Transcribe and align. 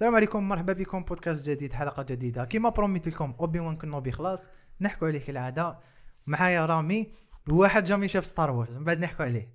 السلام 0.00 0.14
عليكم 0.14 0.48
مرحبا 0.48 0.72
بكم. 0.72 1.04
بودكاست 1.04 1.50
جديد 1.50 1.72
حلقة 1.72 2.02
جديدة. 2.02 2.44
كما 2.44 2.68
بروميت 2.68 3.08
لكم 3.08 3.34
Obi-Wan 3.40 3.76
Kenobi 3.76 4.10
خلاص. 4.10 4.48
نحكوا 4.80 5.08
عليه 5.08 5.20
كالعاده 5.20 5.78
معايا 6.26 6.66
رامي 6.66 7.12
واحد 7.48 7.84
jamais 7.84 8.08
شاف 8.08 8.26
Star 8.26 8.50
Wars 8.50 8.76
من 8.76 8.84
بعد 8.84 8.98
نحكوا 8.98 9.24
عليه. 9.24 9.54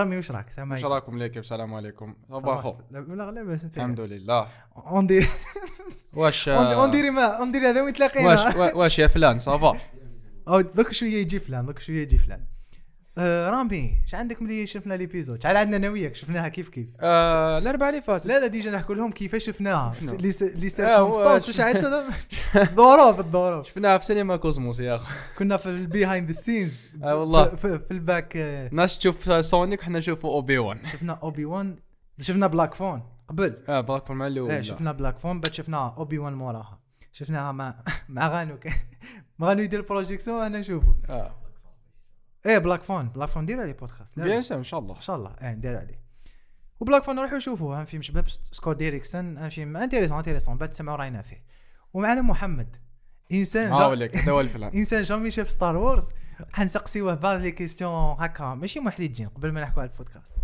رامي 0.00 0.18
وش 0.18 0.30
راك 0.30 0.48
السلام 0.48 0.72
إيش 0.72 0.84
عليكم 0.84 0.94
راكم 0.94 1.18
ليكم 1.18 1.40
السلام 1.40 1.74
عليكم. 1.74 2.14
صباح 2.30 2.64
الخير. 2.66 2.84
لا 3.30 3.42
بس 3.42 3.64
انت. 3.64 3.76
الحمد 3.76 4.00
لله. 4.00 4.48
on 4.76 5.06
dirait 5.06 5.26
واش 6.12 6.48
on 6.82 6.90
dirait 6.90 7.10
ما 7.10 7.22
on 7.24 7.52
dirait 7.52 7.66
هذا 7.66 7.82
وين 7.82 7.92
تلاقينا؟ 7.92 8.28
واش 8.28 8.56
وا- 8.56 8.74
واش 8.74 8.98
يا 8.98 9.06
فلان؟ 9.06 9.38
ça 9.38 9.58
va 9.58 9.78
دوك 10.48 10.92
شوية 10.92 11.14
يجي 11.16 11.40
فلان 11.40 11.66
دوك 11.66 11.78
شوية 11.78 12.02
يجي 12.02 12.18
فلان. 12.18 12.44
آه 13.20 13.50
رامي 13.50 14.02
اش 14.06 14.14
عندك 14.14 14.42
ملي 14.42 14.66
شفنا 14.66 14.94
l'épisode 14.94 15.42
شحال 15.42 15.56
عندنا 15.56 15.76
أنا 15.76 15.88
وياك 15.88 16.14
شفناها 16.14 16.48
كيف 16.48 16.68
كيف؟ 16.68 16.86
آه 17.00 17.58
الاربعه 17.58 17.88
اللي 17.88 18.02
فاتت 18.02 18.26
لا 18.26 18.40
لا 18.40 18.46
déjà 18.46 18.70
نحكوا 18.70 18.94
لهم 18.94 19.12
كيفاش 19.12 19.44
شفناها؟ 19.46 19.94
لي 20.12 20.32
لي 20.40 20.68
آه، 20.80 21.36
اش 21.36 21.60
عندنا؟ 21.60 22.04
ظروف 22.76 23.20
الظروف. 23.20 23.66
شفناها 23.66 23.98
في 23.98 24.04
سينما 24.04 24.36
كوزموس 24.36 24.80
يا 24.80 24.96
أخي. 24.96 25.14
كنا 25.38 25.56
في 25.56 25.66
ال 25.66 25.75
behind 25.75 26.28
the 26.30 26.32
scenes 26.40 26.88
آه 27.04 27.16
والله. 27.16 27.48
في, 27.48 27.78
في 27.78 27.90
ال 27.90 27.99
back 27.99 28.36
آه، 28.36 28.68
الناس 28.68 28.98
تشوف 28.98 29.44
Sonic 29.44 29.80
وحنا 29.80 29.98
نشوفوا 29.98 30.30
اوبي 30.30 30.58
وان 30.58 30.84
شفنا 30.84 31.12
اوبي 31.22 31.44
وان 31.44 31.76
شفنا 32.20 32.46
Black 32.46 32.74
Phone 32.74 33.02
قبل. 33.28 33.56
آه 33.68 33.80
Black 33.80 34.06
Phone 34.06 34.16
مع 34.16 34.26
الأول 34.26 34.50
إيه 34.50 34.60
شفنا 34.60 34.92
Black 34.92 35.18
Phone 35.18 35.40
بعد 35.40 35.54
شفنا 35.54 35.94
اوبي 35.96 36.18
وان 36.18 36.32
موراها. 36.32 36.80
شفناها 37.12 37.52
مع 37.52 37.74
مع 38.08 38.28
غانو 38.28 38.58
مع 39.38 39.48
غانو 39.48 39.62
يدير 39.62 39.82
projection 39.82 40.42
أنا 40.42 40.58
نشوفه 40.58 40.94
آه. 41.08 41.39
إيه 42.46 42.58
Black 42.58 42.82
Phone 42.82 43.08
Black 43.08 43.28
Phone 43.28 43.46
دير 43.46 43.60
عليه 43.60 43.72
بودكاست 43.72 44.20
sûr 44.40 44.58
إن 44.58 44.64
شاء 44.64 44.80
الله. 44.80 44.96
إن 44.96 45.00
شاء 45.00 45.16
الله. 45.16 45.36
إيه 45.42 45.54
ندير 45.54 45.78
عليه. 45.78 46.00
و 46.80 46.84
Black 46.84 47.02
Phone 47.02 47.16
نروحوا 47.16 47.36
نشوفوه. 47.36 47.84
فيلم 47.84 48.02
شباب 48.02 48.28
Scott 48.28 48.76
Derrickson 48.76 49.48
فيلم 49.48 49.76
intéressant 49.76 50.16
intéressant 50.16 50.56
بعد 50.56 50.70
تسمعوا 50.70 50.96
راينا 50.96 51.22
فيه. 51.22 51.44
ومعنا 51.92 52.22
محمد. 52.22 52.76
إنسان 53.32 53.70
جا... 53.70 53.76
هذا 54.20 54.32
هو 54.32 54.40
الفلان 54.40 54.72
إنسان 54.72 55.02
jamais 55.02 55.30
شاف 55.30 55.50
Star 55.50 55.76
Wars 55.76 56.12
حنسقسيوه 56.52 57.14
بعض 57.14 57.40
les 57.40 57.50
questions 57.50 57.92
هكا. 57.92 58.54
ماشي 58.54 58.80
محرجين 58.80 59.28
قبل 59.28 59.52
ما 59.52 59.60
نحكوا 59.60 59.82
على 59.82 59.90
البودكاست 59.90 60.34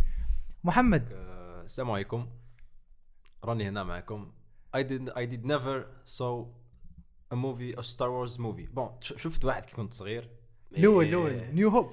محمد. 0.65 1.13
آه، 1.13 1.63
السلام 1.63 1.91
عليكم. 1.91 2.29
راني 3.45 3.69
هنا 3.69 3.85
معكم. 3.85 4.33
I 4.77 4.81
did 4.81 5.11
I 5.13 5.27
did 5.33 5.45
never 5.45 5.85
saw 6.05 6.45
a 7.35 7.37
movie 7.37 7.79
a 7.79 7.83
Star 7.83 8.11
Wars 8.11 8.39
movie. 8.39 8.71
bon 8.75 8.91
ش- 9.01 9.15
شفت 9.17 9.45
واحد 9.45 9.65
كي 9.65 9.77
كنت 9.77 9.93
صغير. 9.93 10.36
الأول 10.73 11.07
الأول 11.07 11.41
New 11.53 11.69
Hope 11.69 11.93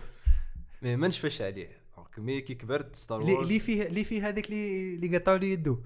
mais 0.81 0.95
ما 0.95 1.07
نشفاش 1.07 1.41
عليه. 1.41 1.69
donc 1.97 2.19
mais 2.19 2.41
كي 2.41 2.53
كبرت 2.55 2.95
Star 2.95 3.21
Wars 3.21 3.43
اللي 3.43 3.59
فيه 3.59 3.83
اللي 3.83 4.03
فيه 4.03 4.27
هذاك 4.27 4.45
اللي 4.49 4.95
اللي 4.95 5.17
قطعوا 5.17 5.37
لي 5.37 5.51
يدو. 5.51 5.79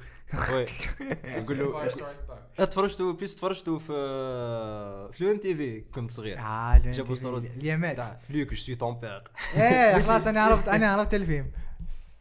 oui. 0.56 0.66
نقول 1.42 1.60
له 1.60 2.66
تفرجتوا 2.66 3.14
بيس 3.14 3.36
تفرجتوا 3.36 3.80
في 3.80 5.10
ف 5.14 5.40
l'ENTV 5.40 5.82
كنت 5.82 6.12
صغير. 6.12 6.40
آه، 6.40 6.78
جابوا 6.78 7.16
Star 7.16 7.38
اليامات 7.38 7.98
تاع 7.98 8.20
Luke 8.30 8.50
je 8.50 8.56
suis 8.56 8.76
ton 8.76 9.00
père 9.00 9.24
إيه 9.56 10.00
خلاص 10.02 10.28
أنا 10.28 10.42
عرفت 10.42 10.68
أنا 10.68 10.92
عرفت 10.92 11.14
الفيلم. 11.14 11.52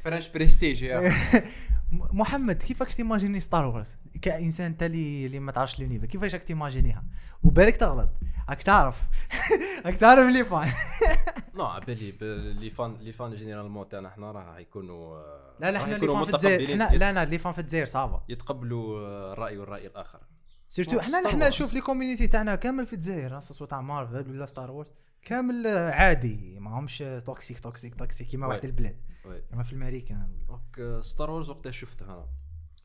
French 0.04 0.28
prestige 0.28 0.84
محمد 1.92 2.62
كيفاش 2.62 2.94
تيماجيني 2.94 3.40
Star 3.40 3.64
Wars 3.66 3.96
كإنسان 4.22 4.66
انت 4.66 4.82
اللي 4.82 5.26
اللي 5.26 5.38
ما 5.40 5.52
تعرفش 5.52 5.80
l'univers 5.80 6.06
كيفاش 6.06 6.34
راك 6.34 6.42
تيماجينيها؟ 6.42 7.04
وبالك 7.42 7.76
تغلط. 7.76 8.08
راك 8.48 8.62
تعرف. 8.62 9.02
راك 9.86 9.96
تعرف 9.96 10.28
les 10.28 10.44
fans. 10.44 10.72
non 11.56 11.80
بالي 11.86 12.12
les 12.52 12.70
fans 12.70 12.94
les 13.00 13.12
fans 13.12 13.34
généralement 13.34 13.88
تاعنا 13.88 14.10
حنا 14.10 14.32
راه 14.32 14.58
يكونوا 14.58 15.16
لا 15.60 15.70
لا 15.70 15.84
اللي 15.84 15.96
يكونوا 15.96 16.14
fans 16.14 16.24
في 16.24 16.30
الجزائر. 16.30 16.70
يت- 16.70 16.76
لا 17.00 17.12
لا 17.12 17.22
اللي 17.22 17.38
fans 17.38 17.52
في 17.52 17.58
الجزائر 17.58 17.86
ça 17.86 18.05
va 18.05 18.24
يتقبلوا 18.28 18.98
الرأي 19.32 19.58
والرأي 19.58 19.86
الآخر. 19.86 20.20
surtout 20.68 21.00
إحنا 21.00 21.18
Wars. 21.22 21.34
نشوف 21.34 21.74
les 21.74 21.80
community 21.80 22.26
تاعنا 22.28 22.54
كامل 22.54 22.86
في 22.86 22.92
الجزائر 22.92 23.30
خاصة 23.30 23.66
تاع 23.66 23.80
مارفل 23.80 24.30
ولا 24.30 24.46
Star 24.46 24.70
Wars 24.70 24.94
كامل 25.22 25.66
عادي 25.92 26.58
ما 26.60 26.78
همش 26.78 26.98
toxique 27.24 27.60
toxique 27.60 27.94
toxique 27.94 28.26
كيما. 28.26 28.46
واحد 28.46 28.64
البلاد. 28.64 28.96
oui. 29.28 29.42
كيما 29.50 29.62
في 29.62 29.72
الامريكان 29.72 30.38
donc 30.48 31.00
Star 31.00 31.30
Wars 31.30 31.50
وقتها 31.50 31.70
شفتها 31.70 32.06
أنا. 32.14 32.28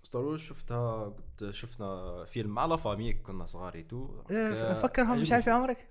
Star 0.04 0.22
Wars 0.22 0.40
شفتها 0.40 1.04
قلت 1.06 1.52
شفنا 1.52 2.24
فيلم 2.26 2.50
مع 2.50 2.66
la 2.66 2.76
famille 2.76 3.14
كنا 3.14 3.46
صغار 3.46 3.82
تو. 3.82 4.24
إيه، 4.32 4.74
فكرها 4.74 5.16
مش 5.16 5.32
عارف 5.32 5.46
في 5.46 5.52
عمرك؟ 5.52 5.90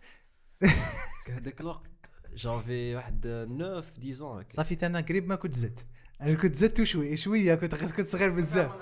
هذاك 1.28 1.60
الوقت. 1.60 1.90
j'avais 2.34 2.94
واحد 2.94 3.20
9 3.20 3.78
10 3.78 4.18
ans 4.18 4.22
هكا. 4.22 4.56
صافي 4.56 4.86
أنا 4.86 5.00
قريب 5.00 5.26
ما 5.26 5.34
كنت 5.34 5.54
زدت. 5.54 5.86
أنا 6.20 6.34
كنت 6.34 6.54
زدت 6.54 6.82
شوي 6.82 7.16
شوية 7.16 7.54
كنت 7.54 7.74
خاص 7.74 7.92
كنت 7.92 8.08
صغير 8.08 8.30
بزاف. 8.30 8.72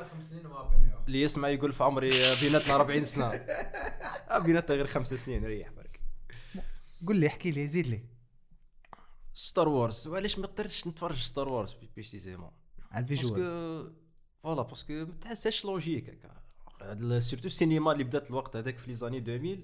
اللي 1.07 1.23
يسمع 1.23 1.49
يقول 1.49 1.73
في 1.73 1.84
عمري 1.84 2.11
بيناتنا 2.43 2.75
40 2.75 3.05
سنة. 3.05 3.27
آه، 4.31 4.39
بيناتنا 4.39 4.77
غير 4.77 4.87
خمس 4.87 5.15
سنين 5.15 5.45
ريح 5.45 5.71
برك. 5.71 6.01
قول 7.07 7.17
لي 7.17 7.27
احكي 7.27 7.51
لي 7.51 7.67
زيد 7.67 7.87
لي. 7.87 8.01
Star 9.39 9.69
Wars 9.69 10.09
وعلاش 10.09 10.38
ما 10.38 10.47
قدرتش 10.47 10.87
نتفرج 10.87 11.16
Star 11.19 11.49
Wars 11.49 11.77
précisément 11.94 12.50
على 12.91 13.03
ال 13.03 13.06
visuals 13.06 13.33
parce 13.33 13.70
que 13.70 13.93
voilà 14.43 14.62
parce 14.62 14.81
que 14.81 14.93
ما 14.93 15.15
تحسهاش 15.21 15.65
logique 15.65 16.11
هكا 16.10 17.19
surtout 17.19 17.47
السينما 17.47 17.93
اللي 17.93 18.04
بدات 18.04 18.31
الوقت 18.31 18.56
هذاك 18.56 18.78
في 18.78 18.87
les 18.87 18.93
années 18.93 19.19
2000 19.19 19.62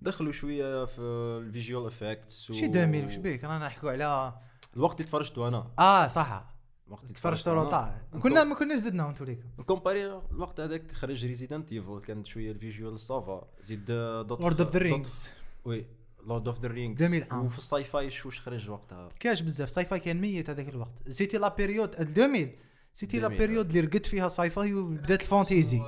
دخلوا 0.00 0.32
شوية 0.32 0.84
في 0.84 1.00
ال 1.46 1.52
visual 1.52 1.86
effects 1.86 2.52
شي 2.52 2.66
2000 2.66 3.06
وش 3.06 3.16
بيك 3.16 3.44
رانا 3.44 3.66
نحكوا 3.66 3.90
على 3.90 4.34
الوقت 4.76 5.00
اللي 5.00 5.08
تفرجتوا 5.08 5.48
أنا 5.48 5.72
آه 5.78 6.06
صح 6.06 6.54
الوقت 6.86 7.02
اللي 7.02 7.14
تفرجت. 7.14 7.48
retard 7.48 8.00
كنا 8.22 8.44
ما 8.44 8.54
كناش 8.54 8.80
زدنا 8.80 9.06
وانتو 9.06 9.24
ليكم 9.24 9.62
comparer 9.66 10.06
الوقت 10.06 10.60
هذاك 10.60 10.92
خرج 10.92 11.26
Resident 11.26 11.72
Evil 11.72 12.00
كانت 12.00 12.26
شوية 12.26 12.50
ال 12.52 12.59
visual 12.59 13.00
ça 13.00 13.24
va 13.24 13.48
زيد 13.60 13.84
دوت 13.84 14.40
Lord 14.40 14.60
of 14.60 14.72
the 14.72 14.78
Rings 14.78 15.30
oui 15.64 15.86
Lord 16.26 16.48
of 16.48 16.60
the 16.60 16.68
Rings 16.68 17.02
2001. 17.02 17.44
وفي 17.44 17.58
ال 17.58 17.84
sci-fi 17.84 18.10
شو 18.10 18.28
واش 18.28 18.40
خرج 18.40 18.70
وقتها؟ 18.70 19.08
كاش 19.20 19.40
بزاف. 19.40 19.70
sci-fi 19.70 20.00
كان 20.00 20.20
ميت 20.20 20.50
هذاك 20.50 20.68
الوقت. 20.68 21.08
c'était 21.08 21.38
la 21.38 21.48
période 21.48 21.94
2000 21.94 22.50
c'était 22.92 23.20
la 23.20 23.26
2000. 23.26 23.38
période 23.38 23.66
اللي 23.66 23.80
رقدت 23.80 24.06
فيها 24.06 24.28
sci-fi 24.28 24.74
وبدات 24.74 25.20
ال 25.20 25.27
fantasy. 25.27 25.82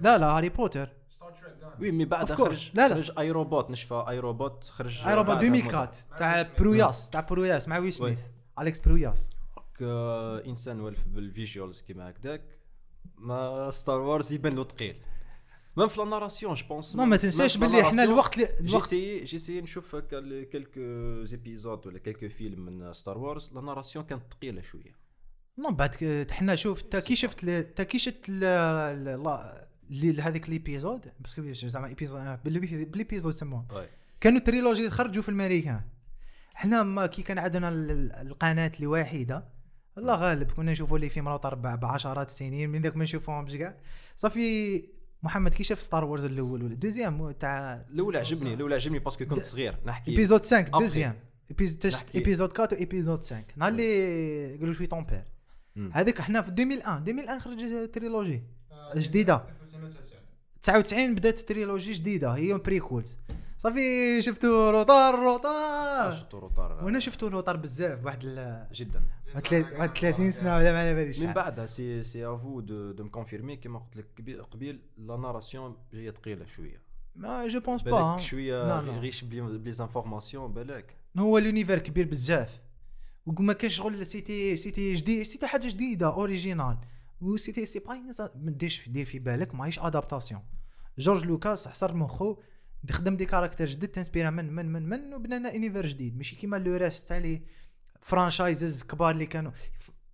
لا 0.00 0.18
لا 0.18 0.26
Harry 0.26 0.48
Potter. 0.48 0.88
oui 1.80 1.90
mais 1.90 2.04
بعد. 2.04 2.32
خرج 2.32 2.70
لا، 2.74 2.88
لا. 2.88 2.96
خرج 2.96 3.12
I, 3.18 3.30
Robot 3.30 3.70
نشفى 3.70 4.04
I, 4.08 4.18
Robot 4.18 4.64
خرج 4.64 5.06
I, 5.06 5.14
Robot 5.14 5.36
بعدها 5.36 5.48
2004 5.48 5.90
تاع 6.18 6.46
Proyas 6.58 7.10
تاع 7.10 7.20
Proyas 7.20 7.68
مع 7.68 7.78
Will 7.78 7.92
Smith. 7.92 8.20
Alex 8.58 8.78
Proyas 8.78 9.30
انسان 9.80 10.80
والف 10.80 11.04
بال 11.04 11.21
visuals 11.21 11.82
كيما 11.82 12.10
هكذاك 12.10 12.58
ما 13.18 13.70
Star 13.70 14.00
Wars 14.00 14.32
يبان 14.32 14.54
له 14.54 14.64
ثقيل 14.64 15.02
même 15.76 15.88
في 15.88 16.00
la 16.00 16.04
narration 16.06 16.54
je 16.54 16.66
pense 16.68 16.96
ما 16.96 17.04
ما 17.04 17.16
تنساش 17.16 17.56
باللي 17.56 17.80
إحنا 17.80 18.02
الوقت 18.02 18.34
اللي- 18.34 18.60
الوقت 18.60 18.94
j'essaie 18.94 19.24
j'essaie 19.24 19.60
نشوف 19.60 19.94
هكا 19.94 20.20
épisodes 21.24 21.86
ولا 21.86 21.98
quelques 21.98 22.28
films 22.28 22.60
من 22.60 22.92
Star 22.92 23.18
Wars 23.18 23.50
la 23.54 23.60
narration 23.60 24.04
كانت 24.04 24.22
ثقيله 24.34 24.62
شوية 24.62 24.96
non 25.58 25.70
بعد 25.70 26.26
حنا 26.30 26.54
شوف 26.54 26.82
تا 26.82 27.00
كي 27.00 27.16
شفت 27.16 27.44
تا 27.50 27.82
كي 27.82 27.98
شفت 27.98 28.30
هذيك 30.20 30.50
l'épisode 30.50 31.12
parce 31.20 31.40
que 31.40 31.52
زعما 31.52 31.86
épisode 31.86 32.42
بال 32.44 32.60
l'épisode 32.60 33.32
يسموها 33.32 33.66
oui. 33.72 33.88
كانوا 34.20 34.40
trilogie 34.40 34.90
خرجوا 34.90 35.22
في 35.22 35.28
الامريكان 35.28 35.80
حنا 36.54 36.82
ما 36.82 37.06
كي 37.06 37.22
كان 37.22 37.38
عندنا 37.38 37.68
ال- 37.68 37.90
ال- 37.90 38.12
القناة 38.12 38.72
الواحدة 38.80 39.48
الله 39.98 40.14
غالب 40.14 40.50
كنا 40.50 40.72
نشوفوا 40.72 40.98
les 40.98 41.08
films 41.08 41.28
retard 41.28 41.54
ب- 41.54 41.80
بعشرات 41.80 42.28
السنين 42.28 42.70
من 42.70 42.80
ذاك 42.80 42.96
ما 42.96 43.02
نشوفوهمش 43.04 43.54
كاع. 43.54 43.76
صافي 44.16 44.82
محمد 45.22 45.54
كي 45.54 45.64
شاف 45.64 45.82
Star 45.82 46.04
Wars 46.04 46.24
الأول 46.24 46.62
ولا 46.62 46.74
deuxième 46.74 47.30
تاع 47.30 47.84
الأول 47.90 48.16
عجبني 48.16 48.54
الأول 48.54 48.72
عجبني 48.72 48.98
parce 48.98 49.14
que 49.14 49.24
كنت 49.26 49.40
صغير 49.44 49.76
نحكي 49.86 50.10
épisode 50.10 50.40
5 50.40 50.58
أبخي. 50.58 50.70
deuxième. 50.70 51.14
épisode 51.50 51.78
تشت 51.78 52.04
نحكي. 52.04 52.18
épisode 52.18 52.50
4 52.50 52.68
و 52.72 52.78
épisode 52.78 53.18
5 53.18 53.44
نهار 53.56 53.70
اللي 53.70 54.56
قالوا 54.56 54.72
je 54.72 54.77
suis 54.77 54.86
ton 54.86 55.02
père 55.02 55.24
مم. 55.76 55.90
هذاك 55.92 56.20
حنا 56.20 56.42
في 56.42 56.48
2001 56.48 57.08
2001 57.08 57.40
خرج 57.40 57.90
trilogie 57.90 58.42
جديدة. 58.96 59.42
99 60.62 61.14
بدات 61.14 61.38
trilogie 61.38 61.92
جديدة. 61.92 62.30
هي 62.30 62.54
prequels 62.54 63.18
ça 63.58 63.79
fait 63.79 64.22
شفتوا 64.22 64.70
retard 64.70 65.14
retard. 65.14 66.10
شفتو 66.12 66.38
retard 66.38 66.84
وأنا 66.84 66.98
شفتوا 66.98 67.28
retard 67.28 67.56
بزاف 67.56 68.04
واحد 68.04 68.24
ال- 68.24 68.68
جدا. 68.72 69.02
واحد 69.34 69.42
تلات- 69.42 69.72
واحد 69.72 69.98
30 69.98 70.30
سنة 70.30 70.56
ولا 70.56 70.72
ما 70.72 70.78
على 70.80 70.94
باليش. 70.94 71.18
من. 71.20 71.32
بعدها 71.32 71.66
c'est 71.66 72.02
c'est 72.02 72.26
à 72.26 72.33
vous 72.33 72.60
de 72.60 72.92
de 72.92 73.04
me 73.04 73.14
confirmer 73.14 73.56
كيما 73.56 73.78
قلت 73.78 73.96
لك 73.96 74.06
قبيل- 74.18 74.42
قبيل 74.42 74.80
la 74.98 75.16
narration 75.16 75.76
جاية 75.92 76.10
ثقيله 76.10 76.44
شوية. 76.46 76.82
mais 77.16 77.48
je 77.48 77.60
pense 77.60 77.82
pas 77.82 78.18
شوية 78.18 78.80
riche 78.80 79.24
ب 79.24 79.70
les 79.70 79.86
informations 79.86 80.52
بالك. 80.52 80.96
هو 81.18 81.38
l'univers 81.38 81.78
كبير 81.78 82.06
بزاف. 82.08 82.60
وما 83.26 83.52
كانش 83.52 83.76
شغل 83.76 84.06
c'était 84.06 84.56
c'était 84.56 84.94
جديد 84.94 85.22
c'était 85.22 85.46
حاجة 85.46 85.68
جديدة 85.68 86.06
originale 86.06 86.78
و 87.20 87.26
c'était 87.26 87.66
c'est 87.66 87.78
pas 87.78 87.94
ما 88.34 88.50
ديرش 88.50 88.88
دير 88.88 89.04
في 89.04 89.18
بالك 89.18 89.54
ماهيش 89.54 89.78
adaptation 89.78 90.40
جورج 90.98 91.24
لوكاس 91.24 91.68
حصر 91.68 91.94
مخو 91.94 92.36
خدم 92.92 93.16
des 93.16 93.26
caractères 93.26 93.64
جدد 93.64 93.88
تنسبيرا 93.88 94.30
من 94.30 94.52
من 94.52 94.72
من 94.72 94.88
من 94.88 95.14
وبنى 95.14 95.38
لنا 95.38 95.54
univers 95.54 95.86
جديد. 95.86 96.16
ماشي 96.16 96.36
كيما 96.36 96.56
le 96.56 96.76
reste 96.76 97.08
تاع 97.08 97.18
les 97.18 97.42
franchises 98.00 98.82
كبار 98.82 99.10
اللي 99.10 99.26
كانوا 99.26 99.52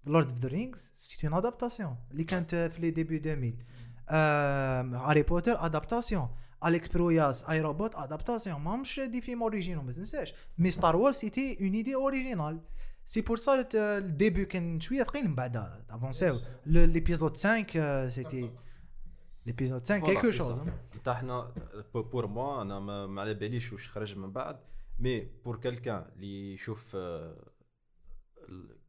Lord 0.07 0.29
of 0.31 0.39
the 0.39 0.49
Rings 0.49 0.95
c'était 0.99 1.27
une 1.27 1.35
adaptation 1.35 1.97
اللي 2.11 2.25
كانت 2.25 2.55
في 2.55 2.81
les 2.81 2.91
débuts 2.91 3.17
2000 3.17 4.97
Harry 4.97 5.23
Potter 5.23 5.67
adaptation 5.67 6.29
Alex 6.67 6.89
Proyas 6.89 7.45
I, 7.45 7.61
Robot 7.61 7.95
adaptation 7.95 8.61
ماهمش 8.61 9.01
des 9.01 9.21
films 9.21 9.43
original 9.43 9.85
ما 9.85 9.93
تنساش. 9.93 10.35
mais 10.59 10.71
Star 10.71 10.97
Wars 10.97 11.17
c'était 11.17 11.59
une 11.61 11.73
idée 11.75 11.95
originale 11.95 12.61
c'est 13.05 13.21
pour 13.21 13.37
ça 13.37 13.69
ال 13.75 13.87
début 13.87 14.45
كان 14.45 14.81
شوية 14.81 15.03
ثقيل 15.03 15.29
من 15.29 15.35
بعد 15.35 15.57
افونسيو 15.91 16.41
l'épisode 16.67 17.37
5 17.37 18.09
c'était 18.09 18.51
l'épisode 19.47 19.81
5 19.81 20.01
Voilà, 20.01 20.05
quelque 20.07 20.31
chose. 20.31 20.61
تاع 21.05 21.15
حنا 21.15 21.53
pour 21.95 22.27
moi 22.27 22.63
أنا 22.63 22.79
ما 23.07 23.21
على 23.21 23.35
باليش 23.35 23.73
واش 23.73 23.89
خرج 23.91 24.17
من 24.19 24.33
بعد 24.33 24.61
mais 24.99 25.21
pour 25.45 25.57
quelqu'un 25.57 26.07
اللي 26.17 26.53
يشوف 26.55 26.97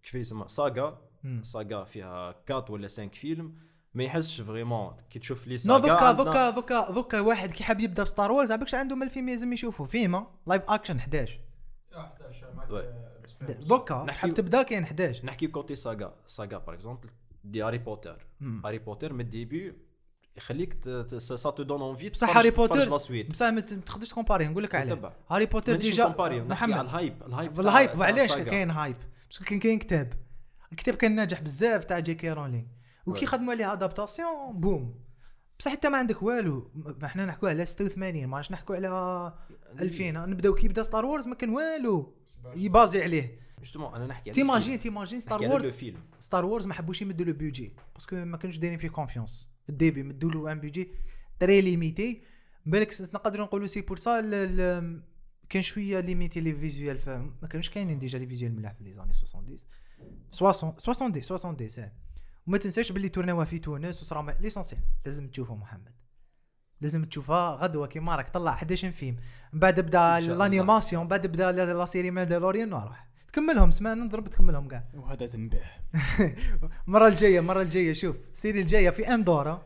كيف 0.03 0.15
يسمى 0.15 0.47
saga 0.47 1.01
saga 1.41 1.83
فيها 1.83 2.35
4 2.51 2.65
ولا 2.71 2.87
5 2.87 3.07
فيلم 3.07 3.55
ما 3.93 4.03
يحسش 4.03 4.41
vraiment 4.41 4.95
كي 5.09 5.19
تشوف 5.19 5.47
les 5.47 5.57
sagas 5.57 5.77
دوكا 5.79 6.11
دوكا 6.11 6.49
دوكا 6.49 6.91
دوكا 6.91 7.19
واحد 7.19 7.51
كي 7.51 7.63
حاب 7.63 7.79
يبدأ 7.79 8.03
ب 8.03 8.09
Star 8.09 8.31
Wars 8.31 8.51
عباكش 8.51 8.75
عنده 8.75 8.95
من 8.95 9.03
الفيلم 9.03 9.29
لازم 9.29 9.53
يشوفه 9.53 9.85
فيلم 9.85 10.25
live 10.47 10.69
action 10.69 10.97
11 10.97 11.39
دوكا 13.41 14.05
نحكيو- 14.05 14.11
حاب 14.17 14.33
تبدأ 14.33 14.61
كاين 14.63 14.83
11 14.83 15.25
نحكي 15.25 15.47
côté 15.47 15.75
saga 15.75 16.15
saga 16.25 16.57
par 16.57 16.73
exemple 16.75 17.09
des 17.43 17.63
Harry 17.63 17.77
Potter. 17.77 18.25
Harry 18.65 18.77
Potter 18.79 19.13
من 19.13 19.21
ال 19.21 19.30
début 19.30 19.73
يخليك 20.37 20.83
ça 21.17 21.49
te 21.49 21.63
donne 21.63 21.81
envie 21.81 22.09
بصح 22.09 22.37
Harry 22.37 22.51
Potter 22.51 22.89
بصح 22.89 23.45
ما 23.45 23.51
ما 23.51 23.61
تقدرش 23.61 24.09
تكومباري 24.09 24.47
نقول 24.47 24.63
لك 24.63 24.75
علاه. 24.75 25.13
Harry 25.29 25.45
Potter 25.45 25.75
déjà 25.75 26.07
محمد. 26.49 26.79
ال 26.79 26.88
hype 26.88 27.23
ال 27.27 27.34
hype 27.34 27.59
ال 27.59 27.67
hype 27.67 27.99
وعلاش؟ 27.99 28.35
كاين 28.35 28.71
hype 28.71 28.95
parce 29.29 29.39
que 29.39 29.45
كان 29.45 29.59
كاين 29.59 29.79
كتاب. 29.79 30.13
الكتاب 30.71 30.95
كان 30.95 31.15
ناجح 31.15 31.41
بزاف 31.41 31.85
تاع 31.85 31.99
J.K. 31.99 32.31
Rowling 32.31 32.63
وكي. 33.05 33.25
خدموا 33.25 33.53
عليه 33.53 33.73
adaptation 33.73 34.59
بوم 34.59 35.03
بصح 35.59 35.71
انت 35.71 35.85
ما 35.85 35.97
عندك 35.97 36.23
والو. 36.23 36.71
ما 36.75 37.05
إحنا 37.05 37.25
نحكوا 37.25 37.49
على 37.49 37.65
86 37.65 38.25
ماش 38.25 38.51
نحكوا 38.51 38.75
على 38.75 39.33
2000 39.79 40.11
نبداو 40.11 40.53
كي 40.53 40.67
بدا 40.67 40.83
Star 40.83 41.05
Wars 41.05 41.27
ما 41.27 41.35
كان 41.35 41.49
والو. 41.49 42.15
يبازي 42.55 43.03
عليه. 43.03 43.42
justement 43.63 43.95
أنا 43.95 44.07
نحكي 44.07 44.31
t'imagines. 44.31 44.79
t'imagines 44.79 45.19
Star 45.19 45.43
Wars 45.43 45.83
Star 46.19 46.45
Wars 46.45 46.67
ما 46.67 46.73
حبوش 46.73 47.01
يمدوا 47.01 47.25
له 47.25 47.33
budget 47.33 47.75
parce 47.93 48.07
que 48.07 48.15
ما 48.15 48.37
كانوش 48.37 48.57
دايرين 48.57 48.79
فيه 48.79 48.89
confiance 48.89 49.49
في 49.63 49.69
ال 49.69 49.75
début 49.75 50.03
مدوا 50.03 50.31
له 50.31 50.51
un 50.51 50.59
budget 50.59 50.91
très 51.39 51.61
limité 51.61 52.21
بالك 52.65 52.93
نقدروا 53.01 53.45
نقولوا 53.45 53.67
c'est 53.67 53.81
pour 53.81 53.97
ça 53.97 54.21
كان 55.49 55.61
شوية 55.61 55.99
limité 55.99 56.39
les 56.39 56.53
visuels 56.55 56.99
ما 57.41 57.47
كانوش 57.47 57.69
كاينين 57.69 57.99
déjà 57.99 58.19
les 58.19 58.27
visuels 58.27 58.55
ملاح 58.55 58.73
في 58.73 58.83
les 58.83 58.91
années 58.91 59.13
70 59.13 59.57
60 60.31 60.73
70 60.77 61.21
70 61.21 61.67
ساه 61.67 61.91
وما 62.47 62.57
تنساش 62.57 62.91
باللي 62.91 63.09
تورناوها 63.09 63.45
في 63.45 63.59
تونس 63.59 64.01
وصرا 64.01 64.35
l'essentiel 64.39 64.81
لازم 65.05 65.27
تشوفه 65.27 65.55
محمد 65.55 65.95
لازم 66.81 67.05
تشوفها 67.05 67.55
غدوه 67.55 67.87
كيما 67.87 68.15
راك 68.15 68.29
طلع 68.29 68.51
11 68.51 68.91
فيلم 68.91 69.17
من 69.53 69.59
بعد 69.59 69.79
بدا. 69.79 70.17
ال 70.17 70.26
animation 70.26 71.07
بعد 71.07 71.27
بدا 71.27 71.51
la 71.51 71.85
série 71.85 72.11
Mandalorian 72.11 72.73
روح 72.73 73.07
تكملهم 73.33 73.71
سمعنا 73.71 74.03
نضرب 74.05 74.27
تكملهم 74.27 74.67
كاع 74.67 74.83
وهذا 74.99 75.27
تنبيه. 75.27 75.63
المره 76.87 77.07
الجاية 77.07 77.39
المره 77.39 77.61
الجاية 77.61 77.93
شوف 77.93 78.15
ال 78.33 78.38
série 78.38 78.61
الجاية 78.61 78.89
في 78.89 79.13
Andor 79.13 79.61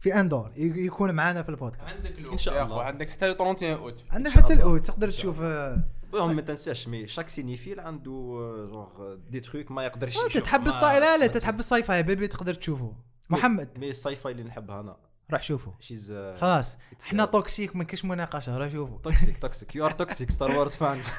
في 0.00 0.14
Andor 0.20 0.50
ي- 0.56 0.86
يكون 0.86 1.10
معنا 1.10 1.42
في 1.42 1.48
البودكاست. 1.48 1.96
عندك 1.96 2.18
الوقت 2.18 2.32
إن 2.32 2.38
شاء 2.38 2.54
يا 2.54 2.62
الله. 2.62 2.82
عندك 2.82 3.10
حتى 3.10 3.28
31 3.28 3.72
أوت. 3.72 4.04
شاء 4.28 4.42
حتى. 4.42 4.52
الأوت 4.52 4.84
تقدر 4.86 5.06
إن 5.06 5.10
شاء 5.12 5.20
تشوف 5.20 5.40
آه، 5.42 5.84
المهم 6.14 6.36
ما 6.36 6.42
تنساش 6.42 6.88
mais 6.88 7.06
chaque 7.08 7.28
cinéphile 7.28 7.80
عنده 7.80 8.10
آه، 8.12 8.66
genre 8.72 9.14
des 9.30 9.40
trucs 9.40 9.70
ما 9.70 9.84
يقدرش 9.84 10.16
آه، 10.16 10.20
يشوف 10.20 10.34
تتحب 10.42 10.66
ال 10.66 10.75
sci 10.75 11.00
لا 11.00 11.16
لا 11.18 11.26
تتحب 11.26 11.58
ال 11.58 11.82
sci-fi 11.82 12.02
baby 12.02 12.28
تقدر 12.28 12.54
تشوفه. 12.54 12.92
محمد. 13.30 13.78
mais 13.78 13.90
ال 13.90 14.16
sci-fi 14.16 14.32
اللي 14.32 14.42
نحبها 14.44 14.80
أنا. 14.80 14.96
روح 15.32 15.42
شوفه. 15.42 15.74
شيز 15.80 16.12
خلاص. 16.12 16.78
إحنا 17.06 17.24
toxic 17.24 17.76
ما 17.76 17.84
كاش 17.84 18.04
مناقشة 18.04 18.58
روح 18.58 18.68
شوفه. 18.68 18.98
toxic 18.98 19.38
toxic 19.38 19.76
you 19.76 19.86
ار 19.86 19.90
توكسيك 19.90 20.30
ستار 20.30 20.50
وورز 20.50 20.74
فانز 20.74 21.10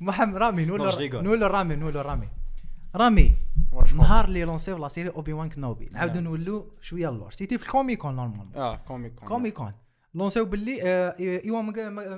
محمد 0.00 0.36
رامي 0.36 0.64
نقول 0.64 0.78
نو، 0.78 1.34
له 1.34 1.46
رامي 1.46 1.76
نقول 1.76 1.94
له 1.94 2.02
رامي 2.02 2.28
رامي 2.96 3.36
نهار 3.94 4.24
اللي 4.24 4.44
لونسيو 4.44 4.78
لا 4.78 4.88
سيري 4.88 5.08
اوبي 5.08 5.32
وان 5.32 5.48
كنوبي 5.48 5.88
نعاودو. 5.92 6.20
نولو 6.20 6.72
شوية 6.80 7.08
اللور. 7.08 7.30
سيتي 7.30 7.58
في 7.58 7.64
الكوميكون 7.64 8.16
نورمالمون 8.16 8.52
آه 8.56 8.76
في 8.76 8.84
كوميك 8.84 9.14
كون 9.14 9.28
كوميكون 9.28 9.72
لونسيو 10.14 10.44
باللي 10.44 10.82
إيوان 11.44 11.74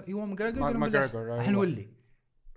إيوان 0.09 0.37
قالوا 0.37 0.73
ماغراغور، 0.73 1.27
راح 1.27 1.41
أيوة. 1.41 1.51
نولي. 1.53 1.89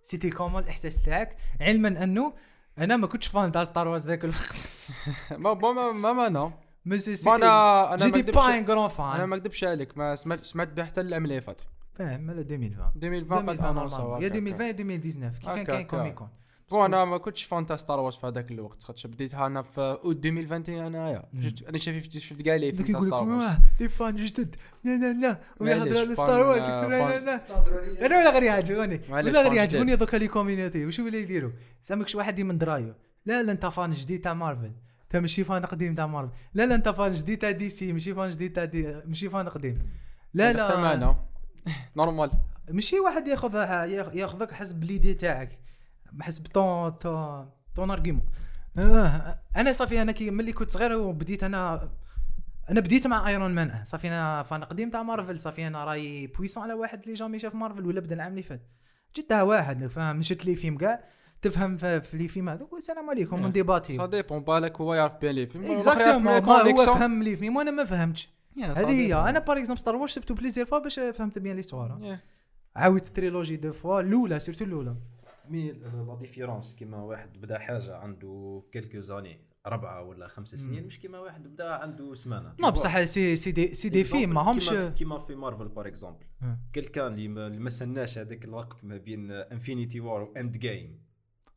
سيتي 0.03 0.29
كومون 0.29 0.63
الاحساس 0.63 1.01
تاعك 1.01 1.37
علما 1.61 2.03
أنه 2.03 2.33
أنا 2.77 2.97
ما 2.97 3.07
كنتش 3.07 3.27
فان 3.27 3.51
تاع 3.51 3.63
ستار 3.63 3.87
وارز 3.87 4.05
ذاك 4.05 4.23
الوقت. 4.23 4.55
ما 5.43 5.53
ما 5.53 5.71
ما 5.71 5.91
ما 5.91 6.13
ما 6.13 6.27
أنا 6.27 6.53
مي 6.85 6.97
سي 6.97 7.11
ما 7.11 7.15
سيتي 7.17 7.35
أنا 7.35 7.93
أنا 7.93 8.05
جيتي 8.05 8.31
با 8.31 8.57
ان 8.57 8.65
غران 8.65 8.77
أنا 8.77 8.87
فان. 8.87 9.23
ما 9.23 9.35
نكذبش 9.35 9.63
عليك 9.63 9.97
ما 9.97 10.15
سمعت 10.15 10.45
سمعت 10.45 10.67
بها 10.67 10.85
حتى 10.85 11.01
العام 11.01 11.23
اللي 11.23 11.41
فات. 11.41 11.61
فاهم 11.93 12.21
مالا 12.21 12.41
2020 12.41 12.91
2020 12.95 13.39
قد 13.39 13.49
2020 13.49 13.77
انونسا 13.77 13.97
normalement. 13.97 14.23
يا 14.23 14.27
2020 14.27 14.67
يا 14.67 14.71
2019 14.71 15.39
كي 15.39 15.63
كان 15.63 15.65
كاين. 15.65 15.87
Comic-Con. 15.87 16.29
Bon 16.71 16.85
أنا 16.85 17.05
ما 17.05 17.17
كنتش 17.17 17.43
fan 17.43 17.65
تاع 17.65 17.77
Star 17.77 17.99
Wars 17.99 18.15
في 18.15 18.27
هذاك 18.27 18.51
الوقت. 18.51 18.83
خاطش 18.83 19.07
بديتها 19.07 19.47
أنا 19.47 19.61
في 19.61 19.99
أوت 20.03 20.25
2021 20.25 20.85
انايا 20.85 21.23
أنا 21.69 21.77
شفت 21.77 22.17
شفت 22.17 22.41
كاع 22.41 22.55
les 22.55 22.71
films 22.71 22.91
تاع 22.91 23.01
Star 23.01 23.23
Wars 23.23 23.29
واه 23.29 23.57
des 23.79 23.89
fans 23.89 24.15
جدد. 24.15 24.55
لا 24.83 24.91
لا 24.97 25.13
لا 25.13 25.41
ويهضر 25.59 25.97
على 25.97 26.13
Star 26.13 26.47
Wars 26.47 26.61
آه، 26.61 26.87
لا 26.87 27.19
لا 27.19 27.25
لا 27.25 28.05
أنا 28.05 28.17
ولا 28.17 28.31
غير 28.31 28.43
يعجبوني 28.43 29.01
ولا 29.09 29.41
غير 29.41 29.53
يعجبوني. 29.53 29.95
دوكا 29.95 30.17
les 30.17 30.27
community 30.27 30.85
وشو 30.85 31.05
ولا 31.05 31.17
يديروا؟ 31.17 31.51
زعما 31.83 32.05
واحد 32.15 32.41
من 32.41 32.57
درايو. 32.57 32.93
لا 33.25 33.43
لا 33.43 33.51
انت 33.51 33.65
fan 33.65 33.91
جديد 33.91 34.21
تاع 34.21 34.33
مارفل 34.33 34.71
انت 35.11 35.21
ماشي 35.21 35.43
fan 35.43 35.65
قديم 35.65 35.95
تاع 35.95 36.07
مارفل. 36.07 36.31
لا 36.53 36.65
لا 36.65 36.75
انت 36.75 36.89
fan 36.89 37.11
جديد 37.11 37.37
تاع 37.37 37.51
DC 37.51 37.93
ماشي 37.93 38.13
fan 38.13 38.29
جديد 38.29 38.53
تاع 38.53 38.65
D 38.65 39.01
ماشي 39.05 39.29
fan 39.29 39.49
قديم. 39.49 39.91
لا 40.33 40.53
لا. 40.53 41.15
normal. 41.97 42.31
ماشي 42.69 42.99
واحد 42.99 43.27
ياخذ 43.27 43.55
ياخذك 44.15 44.51
حسب 44.51 44.83
les 44.83 44.94
idées 44.95 45.13
تاعك 45.13 45.59
حسب 46.21 46.47
ton 46.47 46.89
ton 47.75 47.91
argument 47.91 48.25
آه 48.77 49.39
أنا 49.57 49.73
صافي 49.73 50.01
أنا 50.01 50.11
كي 50.11 50.31
ملي 50.31 50.53
كنت 50.53 50.71
صغير 50.71 50.97
وبديت 50.97 51.43
أنا 51.43 51.91
أنا 52.69 52.79
بديت 52.79 53.07
مع 53.07 53.27
Iron 53.27 53.51
Man 53.51 53.83
ça 53.83 53.91
fait 53.91 54.07
أنا 54.07 54.43
fan 54.43 54.63
قديم 54.63 54.89
تاع 54.89 55.03
Marvel. 55.03 55.39
ça 55.39 55.49
fait 55.49 55.67
أنا 55.67 55.85
رأي 55.85 56.27
puissant 56.27 56.63
على 56.63 56.73
واحد 56.73 57.01
اللي 57.03 57.13
jamais 57.13 57.39
شاف 57.39 57.55
مارفل 57.55 57.85
ولا 57.85 57.99
بدا 57.99 58.15
العام 58.15 58.31
اللي 58.31 58.43
فات. 58.43 58.67
جدها 59.17 59.43
واحد 59.43 59.87
فاهم؟ 59.87 60.15
مشيت 60.17 60.45
les 60.45 60.55
films 60.55 60.77
كاع. 60.77 61.03
تفهم 61.41 61.77
في 61.77 62.01
في 62.01 62.17
les 62.17 62.27
films 62.27 62.49
هذوك 62.49 62.73
والسلام 62.73 63.09
عليكم 63.09 63.37
Yeah. 63.37 63.45
نديباتي 63.45 63.97
سا 63.97 64.05
dépend 64.05 64.39
بالك 64.39 64.81
هو 64.81 64.93
يعرف 64.93 65.17
bien 65.17 65.35
les 65.35 65.47
films 65.47 65.65
exactement 65.65 66.23
ما 66.23 66.39
هو 66.39 66.75
فهم 66.75 67.23
les 67.23 67.35
films 67.35 67.55
وأنا 67.55 67.71
ما 67.71 67.83
فهمتش. 67.83 68.29
هذه 68.59 68.91
هي. 68.91 69.13
أنا 69.13 69.39
par 69.39 69.57
exemple 69.57 69.81
Star 69.81 69.95
Wars 69.95 70.11
شفتو 70.11 70.33
plusieurs 70.33 70.65
fois 70.65 70.79
باش 70.79 70.99
فهمت 70.99 71.39
bien 71.39 71.55
l'histoire. 71.55 72.19
عاودت 72.75 73.07
ال 73.07 73.13
trilogie 73.13 73.55
deux 73.55 73.71
fois 73.71 74.01
الأولى 74.01 74.39
surtout 74.39 74.65
الأولى. 74.65 74.95
mais 75.49 75.71
la 75.71 76.17
différence 76.19 76.75
كيما 76.75 76.97
واحد 76.97 77.41
بدا 77.41 77.59
حاجة 77.59 77.95
عنده 77.95 78.63
quelques 78.71 78.99
années 78.99 79.41
ربعة 79.67 80.03
ولا 80.03 80.27
خمس 80.27 80.55
سنين. 80.55 80.85
مش 80.85 80.99
كيما 80.99 81.19
واحد 81.19 81.47
بدا 81.47 81.73
عنده 81.73 82.13
سمانة. 82.13 82.55
non 82.59 82.71
بصح 82.71 83.03
c'est 83.03 83.35
c'est 83.35 83.51
des 83.51 83.73
c'est 83.73 83.89
des 83.89 84.03
films 84.03 84.33
ماهمش 84.33 84.69
كيما, 84.69 84.89
كيما 84.89 85.19
في 85.19 85.35
Marvel 85.35 85.67
par 85.67 85.87
exemple. 85.87 86.25
quelqu'un 86.73 87.13
اللي 87.13 87.27
ما 87.27 87.47
اللي 87.47 87.59
ما 87.59 87.69
سناش 87.69 88.17
هذاك 88.17 88.45
الوقت 88.45 88.85
ما 88.85 88.97
بين 88.97 89.31
Infinity 89.31 89.99
War 89.99 90.21
و 90.21 90.57
Endgame 90.57 91.10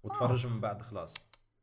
وتفرج 0.04 0.46
من 0.46 0.61
بعد 0.61 0.82
خلاص. 0.82 1.14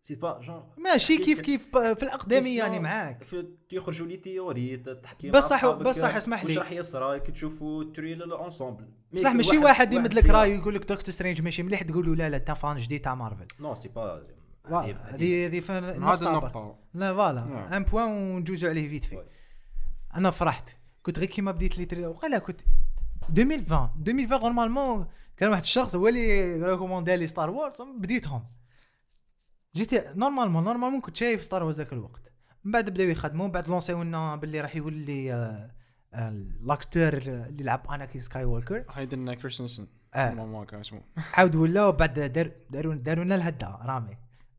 c'est 0.04 0.16
pas 0.16 0.40
genre 0.44 0.64
ماشي 0.78 1.18
كيف 1.18 1.42
كيف 1.42 1.78
في 1.78 2.04
الأقدمية 2.04 2.58
يعني 2.58 2.80
معاك. 2.80 3.24
في 3.24 3.48
يخرجوا 3.72 4.08
les 4.08 4.18
théories 4.18 4.78
تحكي 4.78 5.32
بصح- 5.32 5.66
بصح 5.66 6.16
اسمح 6.16 6.44
واش 6.44 6.52
لي. 6.52 6.58
راح 6.58 6.72
يصرى 6.72 7.20
كي 7.20 7.32
تشوفوا 7.32 7.84
ال 7.84 7.90
trailer 7.90 8.36
ensemble 8.40 8.90
بصح 9.14 9.32
ماشي 9.32 9.58
واحد 9.58 9.94
يمد 9.94 10.14
لك 10.14 10.26
رأي 10.30 10.52
يقول 10.56 10.76
لك 10.76 10.82
Doctor 10.82 11.14
Strange 11.14 11.42
ماشي 11.42 11.64
مليح 11.64 11.82
تقول 11.82 12.06
له 12.08 12.16
لا 12.16 12.30
لا 12.30 12.38
انت 12.38 12.52
fan 12.52 12.78
جديد 12.78 13.02
تاع 13.02 13.16
Marvel. 13.16 13.48
non 13.60 13.76
c'est 13.76 13.90
pas 13.90 14.22
هذه 14.68 14.96
هذه 15.06 15.46
هذه 15.46 15.60
لا 16.94 17.14
voilà. 17.14 17.78
un 17.78 17.84
point 17.84 18.08
وندوزو 18.10 18.70
عليه 18.70 18.90
vite 18.90 19.04
fait. 19.06 19.24
أنا 20.16 20.32
فرحت. 20.32 20.70
كنت 21.04 21.20
غير 21.20 21.28
كيما 21.30 21.52
بديت 21.52 21.78
les 21.78 21.86
trois 21.86 22.06
وقيلا 22.08 22.38
كنت 22.40 22.62
2020 23.30 23.90
2020 23.98 24.42
normalement 24.42 25.08
كان 25.42 25.50
واحد 25.50 25.62
الشخص 25.62 25.96
هو 25.96 26.08
اللي 26.08 26.54
recommandé 26.64 27.16
لي 27.16 27.28
Star 27.28 27.50
Wars 27.50 27.82
بديتهم. 27.82 28.44
جيت 29.76 29.94
normalement 30.18 30.64
normalement 30.64 31.02
كنت 31.02 31.16
شايف 31.18 31.44
Star 31.44 31.64
Wars 31.64 31.78
ذاك 31.78 31.94
الوقت. 31.94 32.22
من 32.64 32.72
بعد 32.72 32.90
بداو 32.90 33.08
يخدموا 33.08 33.46
من 33.46 33.52
بعد 33.52 33.68
لونسيو 33.68 34.04
لنا 34.04 34.36
باللي 34.36 34.62
راح 34.62 34.76
يولي 34.76 35.34
آه، 35.34 35.72
آه، 36.14 36.46
l'acteur 36.64 37.14
اللي 37.18 37.64
لعب 37.64 37.88
Anakin 37.92 38.22
Skywalker 38.22 38.86
Hayden 38.90 39.34
Christensen. 39.34 39.88
ما 40.16 40.66
كان 40.70 40.80
اسمه. 40.80 41.02
عاود 41.34 41.56
ولا 41.56 41.86
وبعد 41.86 42.20
دار- 42.20 42.52
داروا 42.70 42.96
داروا 42.96 43.24
لنا 43.24 43.36
الهده 43.36 43.68
رامي. 43.82 44.18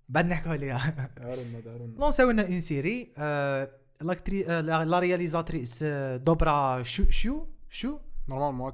بعد 0.09 0.27
نحكوا 0.27 0.53
عليها. 0.53 1.11
دارونا 1.17 1.61
دارونا 1.61 1.99
لونساو 1.99 2.31
لنا 2.31 2.43
une 2.47 2.61
série 2.61 3.13
آه، 3.19 3.71
l'actrice 4.01 4.47
آه، 4.47 4.61
la 4.61 4.85
la 4.85 4.99
réalisatrice 4.99 5.81
آه، 5.83 6.17
دوبرا 6.17 6.83
شو 6.83 7.05
شو 7.11 7.47
شو؟ 7.71 7.99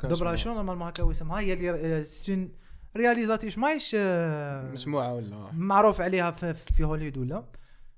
دوبرا 0.08 0.34
اسمه. 0.34 0.44
شو 0.44 0.54
normalement 0.54 0.88
هكا 0.88 1.02
هو 1.02 1.10
اسمها 1.10 1.40
هي 1.40 1.52
اللي 1.52 2.02
c'est 2.04 2.48
réalisatrice 2.96 3.58
مايش 3.58 3.96
مسموعه 4.72 5.14
ولا 5.14 5.50
معروف 5.52 6.00
عليها 6.00 6.30
في, 6.30 6.54
في 6.54 6.84
هوليوود 6.84 7.18
ولا 7.18 7.44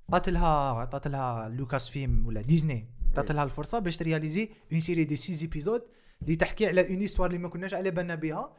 عطات 0.08 0.28
لها 0.28 0.70
عطات 0.80 1.08
لها 1.08 1.48
لوكاس 1.48 1.88
فيلم 1.88 2.26
ولا 2.26 2.40
ديزني 2.40 2.90
عطات 3.12 3.32
لها 3.32 3.44
الفرصه 3.44 3.78
باش 3.78 3.96
ت 3.96 4.02
réaliser 4.02 4.48
une 4.72 4.80
série 4.80 5.04
de 5.04 5.16
six 5.16 5.42
épisodes 5.42 5.82
اللي 6.22 6.36
تحكي 6.36 6.66
على 6.66 6.88
une 6.88 7.00
histoire 7.00 7.30
اللي 7.30 7.38
ما 7.38 7.48
كناش 7.48 7.74
على 7.74 7.90
بالنا 7.90 8.14
بها 8.14 8.56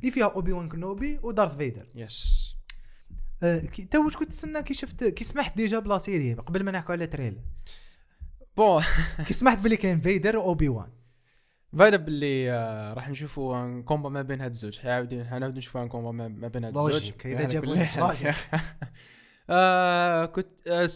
اللي 0.00 0.10
فيها 0.10 0.24
اوبي 0.26 0.52
وان 0.52 0.68
كنوبي 0.68 1.18
ودارث 1.22 1.56
فيدر 1.56 1.86
يس 1.94 2.44
تو 3.90 4.04
واش 4.04 4.16
كنت 4.16 4.28
تسنى 4.28 4.62
كي 4.62 4.74
شفت 4.74 5.04
كي 5.04 5.24
سمحت 5.24 5.56
déjà 5.56 5.78
ب 5.78 5.85
la 5.85 5.98
série 5.98 6.34
قبل 6.34 6.64
ما 6.64 6.70
نحكوا 6.70 6.92
على 6.94 7.06
trailer 7.06 7.40
bon 8.56 8.82
كي 9.26 9.32
سمحت 9.32 9.58
بلي 9.58 9.76
كاين 9.76 10.00
فيدر 10.00 10.36
واوبي 10.36 10.68
وان 10.68 10.88
باينه 11.74 11.96
باللي 11.96 12.50
آه، 12.52 12.94
راح 12.94 13.08
نشوفوا 13.08 13.64
un 13.64 13.82
combat 13.82 14.08
ما 14.08 14.22
بين 14.22 14.40
هاد 14.40 14.50
الزوج 14.50 14.78
حاعاودين 14.78 15.24
حنعاود 15.26 15.56
نشوفوا 15.56 15.82
un 15.82 15.88
combat 15.88 16.28
ما 16.28 16.48
بين 16.48 16.64
هاد 16.64 16.74
الزوج. 16.88 17.10
يعني 17.34 17.46
جابوا. 17.52 17.74
آه، 19.50 20.24
كنت 20.26 20.68
آه، 20.68 20.88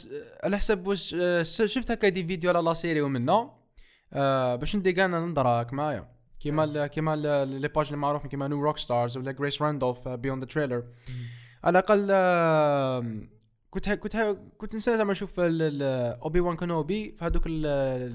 على 0.45 0.57
حسب 0.57 0.87
واش 0.87 1.15
آه، 1.21 1.43
شفت 1.43 1.91
هكا 1.91 2.09
des 2.09 2.25
vidéos 2.27 2.51
على 2.51 2.61
la 2.65 2.75
série 2.75 3.01
ومنا 3.01 3.51
آه، 4.13 4.55
باش 4.57 4.77
ندي 4.77 4.93
كاع 4.93 5.07
ننظر 5.07 5.67
معايا 5.75 6.09
كيما 6.41 6.65
ال- 6.65 6.87
كيما 6.87 7.15
ال- 7.15 7.61
les 7.61 7.69
pages 7.69 7.93
المعروفين 7.93 8.31
كيما 8.31 8.49
New 8.49 8.61
Rockstars 8.63 9.17
ولا 9.17 9.33
جريس 9.33 9.63
راندولف 9.63 10.09
Beyond 10.09 10.45
the 10.45 10.49
Trailer 10.51 10.85
على 11.65 11.79
الأقل 11.79 12.11
كنت 13.71 13.89
ه- 13.89 13.95
كنت 13.95 14.17
ه- 14.17 14.37
كنت 14.59 14.75
نسى 14.77 14.97
زعما 14.97 15.13
نشوف 15.13 15.33
اوبي 15.41 16.41
وان 16.41 16.57
كانوبي 16.57 17.15
في 17.19 17.25
هذوك 17.25 17.47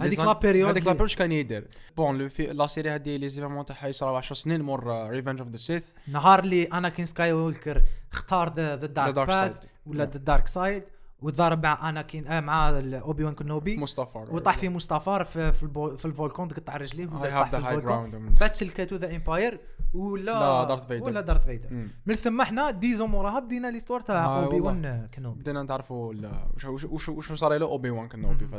هذيك 0.02 0.20
la 0.20 0.34
période 0.34 0.70
هذيك 0.70 0.84
la 0.86 0.89
période 0.89 1.02
اش 1.02 1.16
كان 1.16 1.32
يدير. 1.32 1.68
bon 1.98 2.30
la 2.40 2.68
série 2.68 2.90
هذه 2.90 3.18
les 3.18 3.30
événements 3.30 3.66
تاعها 3.66 3.88
يصراو 3.88 4.16
10 4.16 4.36
سنين 4.36 4.62
مور 4.62 5.08
Revenge 5.10 5.40
of 5.40 5.50
the 5.50 5.58
Sith 5.58 5.84
نهار 6.08 6.40
اللي 6.40 6.64
اناكين 6.64 7.06
سكاي 7.06 7.34
وولكر 7.34 7.84
اختار 8.14 8.54
the 8.54 8.76
dark 8.76 9.16
path 9.16 9.58
ولا 9.86 10.06
the 10.06 10.18
dark 10.20 10.48
side 10.48 10.84
وضرب 11.22 11.64
مع 11.64 11.90
اناكين 11.90 12.28
آه 12.28 12.40
مع 12.40 12.70
اوبي 12.80 13.24
وان 13.24 13.36
كنوبي 13.36 13.78
مصطفار. 13.78 14.18
وطاح 14.18 14.58
في 14.58 14.70
مصطفار 14.70 15.26
في 15.26 15.54
في, 15.54 15.64
البو 15.64 15.96
في 15.98 16.06
ال 16.06 16.12
volcan 16.12 16.48
قطع 16.50 16.78
رجليه 16.78 17.08
وزاد 17.08 17.32
طاح 17.32 17.50
في 17.50 17.58
ال 17.58 17.67
volcan. 17.67 18.36
بعد 18.42 18.54
سلكاتو 18.54 18.96
the 18.96 19.16
Empire 19.16 19.60
ولا 19.94 20.32
لا، 20.32 20.64
دارث 20.64 20.88
فيدر. 20.88 21.06
ولا 21.06 21.22
دارث 21.22 21.46
فيدر. 21.46 21.88
من 22.06 22.14
ثم 22.16 22.42
حنا 22.42 22.72
dix 22.72 22.91
ans 22.91 23.10
موراها 23.10 23.40
بدينا 23.40 23.68
l'histoire 23.72 24.02
تاع 24.02 24.44
أوبي. 24.44 24.60
وان 24.60 25.10
كنوبي 25.14 25.40
بدينا 25.40 25.64
نتعرفوا 25.64 26.14
وش 26.56 26.66
وش, 26.86 27.10
وش 27.10 27.32
صار 27.32 27.54
له 27.54 27.66
أوبي 27.66 27.90
وان 27.90 28.08
كنوبي 28.08 28.48
في 28.48 28.56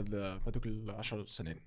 هذوك 0.47 0.67
العشر 0.67 1.27
سنين 1.27 1.61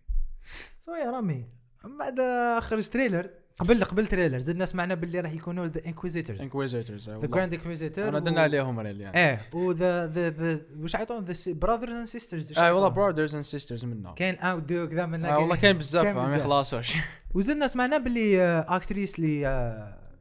so 0.79 0.91
يا 0.91 1.11
رامي 1.11 1.45
من 1.83 1.97
بعد 1.97 2.21
خرج 2.61 2.89
trailer 2.89 3.29
قبل 3.59 3.83
قبل 3.83 4.07
trailer 4.07 4.37
زدنا 4.37 4.65
سمعنا 4.65 4.93
باللي 4.93 5.19
راح 5.19 5.31
يكونوا 5.31 5.65
the 5.65 5.85
Inquisitors 5.85 6.41
Inquisitors 6.41 7.09
the 7.09 7.27
Grand 7.27 7.53
Inquisitor 7.53 8.07
أنا 8.07 8.19
درنا 8.19 8.41
عليهم 8.41 8.79
أنا 8.79 8.89
يعني 8.89 9.17
إيه 9.17 9.41
و 9.53 9.67
the 9.67 10.07
the 10.07 10.29
the 10.29 10.61
واش 10.79 10.95
عيطون 10.95 11.23
the 11.23 11.53
brothers 11.53 11.95
and 11.95 12.07
sisters 12.07 12.57
آه 12.57 12.73
والله 12.73 12.87
brothers 12.87 13.35
and 13.35 13.43
sisters 13.43 13.85
منا 13.85 14.13
كاين 14.13 14.35
اوت 14.35 14.63
دو 14.63 14.87
كذا 14.87 15.05
من 15.05 15.25
آه 15.25 15.39
والله 15.39 15.55
كاين 15.55 15.77
بزاف 15.77 16.07
ما. 16.07 16.35
يخلصوش 16.35 16.93
وزدنا 17.35 17.67
سمعنا 17.67 17.97
باللي 17.97 18.41
آه، 18.41 18.65
اكتريس 18.75 19.19
اللي 19.19 19.47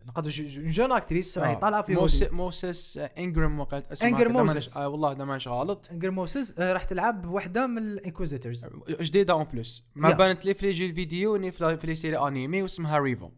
آه، 0.07 0.11
نقدر 0.11 0.31
جون 0.31 0.93
أكتريس 0.93 1.39
راهي 1.39 1.57
طالعه 1.57 1.83
في 1.83 1.95
موس-. 1.95 2.33
موسس 2.33 2.99
انجرام 3.19 3.61
وقعت 3.61 3.93
اسمها 3.93 4.11
إنجر 4.11 4.25
كذا، 4.29 4.33
مانيش- 4.43 4.55
موسس. 4.55 4.77
آه 4.77 4.89
والله 4.89 5.11
هذا 5.13 5.25
مانيش 5.25 5.49
غلط 5.49 5.89
انجر 5.91 6.11
موسز 6.11 6.55
آه، 6.59 6.73
راح 6.73 6.85
تلعب 6.85 7.27
وحدة 7.27 7.67
من 7.67 7.79
الإنكويزيتورز 7.79 8.67
جديدة 8.89 9.33
أون 9.35 9.45
بلس 9.45 9.85
ما 9.95 10.09
يا. 10.11 10.15
بانت 10.15 10.45
لي 10.45 10.55
في 10.55 10.73
لي 10.73 10.93
فيديو 10.95 11.37
ني 11.37 11.53
في 11.53 11.79
لي 11.85 11.95
سيري 11.95 12.19
أنيمي 12.19 12.63
واسمها 12.63 12.99
ريفو 12.99 13.31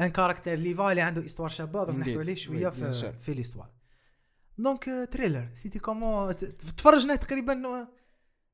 ان 0.00 0.06
كاركتر 0.06 0.54
ليفا 0.54 0.90
اللي 0.90 1.02
عنده 1.02 1.24
استوار 1.24 1.48
شابة 1.48 1.86
Indeed. 1.86 1.90
نحكوا 1.90 2.20
عليه 2.20 2.34
شوية 2.34 2.68
في. 2.68 3.12
في 3.20 3.34
ليستوار 3.34 3.70
دونك 4.58 4.88
آه، 4.88 5.04
تريلر 5.04 5.48
سيتي 5.54 5.78
كومون 5.78 6.30
تفرجنا 6.76 7.16
تقريبا 7.16 7.66
آه، 7.66 7.88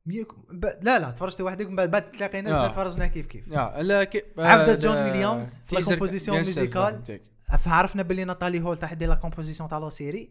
ميك- 0.06 0.32
ب- 0.50 0.64
لا 0.82 0.98
لا 0.98 1.10
تفرجت 1.10 1.40
وحدك 1.40 1.66
من 1.66 1.76
بعد 1.76 1.90
بعد 1.90 2.10
تلاقينا 2.10 2.64
آه. 2.64 2.68
تفرجنا 2.68 3.06
كيف 3.06 3.26
كيف 3.26 3.48
لا 3.48 4.04
كي 4.04 4.22
آه، 4.38 4.74
جون 4.74 4.94
ال- 4.96 5.04
ويليامز 5.04 5.54
في 5.66 5.74
لا 5.74 5.80
تيزر 5.80 5.90
كومبوزيسيون 5.92 6.36
bien 6.36 6.40
sûr، 6.40 6.44
ميوزيكال. 6.46 7.20
فعرفنا 7.56 8.02
باللي 8.02 8.24
ناتالي 8.24 8.60
هول 8.60 8.78
تاع 8.78 8.92
دير 8.92 9.08
لا 9.08 9.14
كومبوزيسيون 9.14 9.68
تاع 9.68 9.78
لا 9.78 9.88
سيري 9.88 10.30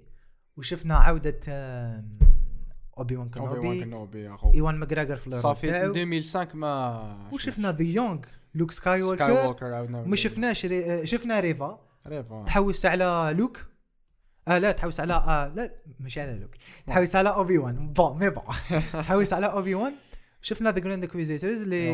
وشفنا 0.57 0.95
عودة 0.97 1.39
اوبي 2.97 3.15
وان 3.15 3.31
اوبي 3.37 3.67
وان 3.67 3.83
كنوبي 3.83 4.23
يا 4.23 4.35
خو 4.35 4.53
إيوان 4.53 4.75
ماجراجر 4.75 5.15
في 5.15 5.39
صافي 5.39 5.71
تاعو. 5.71 5.91
2005 5.91 6.47
ما 6.53 7.29
وشفنا 7.31 7.71
ذا 7.71 7.83
يونغ 7.83 8.19
لوك 8.53 8.71
سكاي 8.71 9.01
ووكر 9.01 9.87
ما 9.87 10.15
شفناش 10.15 10.65
ري... 10.65 11.01
آه، 11.01 11.03
شفنا 11.03 11.39
ريفا. 11.39 11.79
ريفا. 12.07 12.43
تحوس 12.47 12.85
على 12.85 13.33
لوك. 13.37 13.65
آه 14.47 14.57
لا 14.57 14.71
تحوس 14.71 14.99
على 14.99 15.13
آه 15.13 15.47
لا 15.47 15.71
مش 15.99 16.17
على 16.17 16.33
لوك. 16.33 16.51
تحوس 16.87 17.15
على 17.15 17.29
اوبي 17.29 17.57
وان 17.57 17.93
bon 17.93 18.19
mais 18.19 18.29
bon. 18.29 18.43
تحوس 18.93 19.33
على 19.33 19.45
اوبي 19.45 19.75
وان 19.75 19.93
شفنا 20.41 20.71
the 20.71 20.79
Grand 20.79 21.03
Inquisitors 21.03 21.61
اللي 21.61 21.93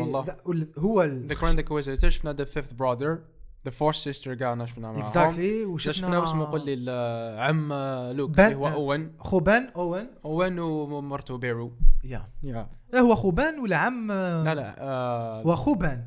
هو. 0.78 1.02
ذا 1.02 1.34
جراند 1.34 1.58
انكويزيتور 1.58 2.10
شفنا 2.10 2.32
the 2.32 2.44
Fifth 2.44 2.72
Brother 2.72 3.18
the 3.64 3.70
Fourth 3.70 3.96
Sister 3.96 4.34
كاع 4.34 4.66
شفنا 4.66 4.88
معاهم. 4.88 5.00
exactly 5.02 5.64
وشفنا 5.64 5.92
وشفنا 5.92 6.06
شفنا 6.06 6.24
اسمه 6.24 6.44
قول 6.50 6.66
لي 6.66 6.90
عم 7.40 7.72
لوك 8.16 8.30
بان- 8.30 8.46
اللي 8.46 8.56
هو 8.56 8.68
أوين. 8.68 9.12
خوبان 9.18 9.68
أوين. 9.76 10.06
أوين 10.24 10.58
ومرته 10.58 11.38
بيرو. 11.38 11.72
yeah. 12.04 12.28
yeah. 12.42 12.68
لا 12.92 13.00
هو 13.00 13.14
خوبان 13.14 13.58
ولا 13.60 13.76
عم؟ 13.76 14.12
لا 14.12 14.54
لا 14.54 14.74
آه 14.78 15.42
هو 15.42 15.56
خوبان 15.56 16.04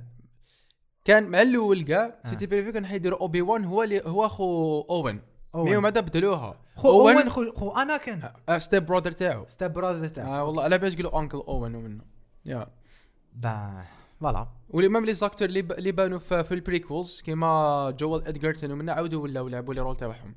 كان 1.05 1.29
مع 1.29 1.41
الأول 1.41 1.81
كاع 1.81 2.19
آه. 2.25 2.29
c'était 2.29 2.45
prévu 2.45 2.71
كان 2.71 2.85
حيديروا 2.85 3.19
أوبي 3.19 3.41
وان 3.41 3.65
هو 3.65 3.83
اللي 3.83 4.01
هو 4.05 4.25
اخو 4.25 4.81
أوين. 4.89 5.15
mais 5.15 5.21
أوين. 5.55 5.75
ومن 5.77 5.83
بعد 5.89 5.97
بدلوها. 6.05 6.59
خو 6.75 7.01
أوين. 7.01 7.29
خو, 7.29 7.51
خو 7.55 7.69
أنا 7.71 7.97
كان. 7.97 8.29
step 8.59 8.85
brother 8.85 9.11
تاعو. 9.11 9.45
step 9.47 9.73
brother 9.73 10.07
تاعو. 10.07 10.33
آه 10.33 10.43
والله 10.43 10.63
على 10.63 10.77
بالي 10.77 10.95
تقولوا 10.95 11.19
uncle 11.19 11.37
أوين 11.37 11.75
ومنه. 11.75 12.03
yeah. 12.45 12.67
bah 13.33 13.83
voilà. 14.21 14.47
و 14.69 14.74
les 14.74 14.87
mêmes 14.89 15.13
les 15.13 15.24
acteurs 15.24 15.49
اللي 15.49 15.91
بانوا 15.91 16.19
في, 16.19 16.51
ال 16.51 16.59
prequels 16.59 17.21
كيما 17.21 17.91
جوال 17.99 18.27
ادجرتون 18.27 18.71
ومن 18.71 18.89
عاودوا 18.89 19.23
ولاو 19.23 19.47
لعبوا 19.47 19.73
لي 19.73 19.81
رول 19.81 19.95
تاعهم. 19.95 20.35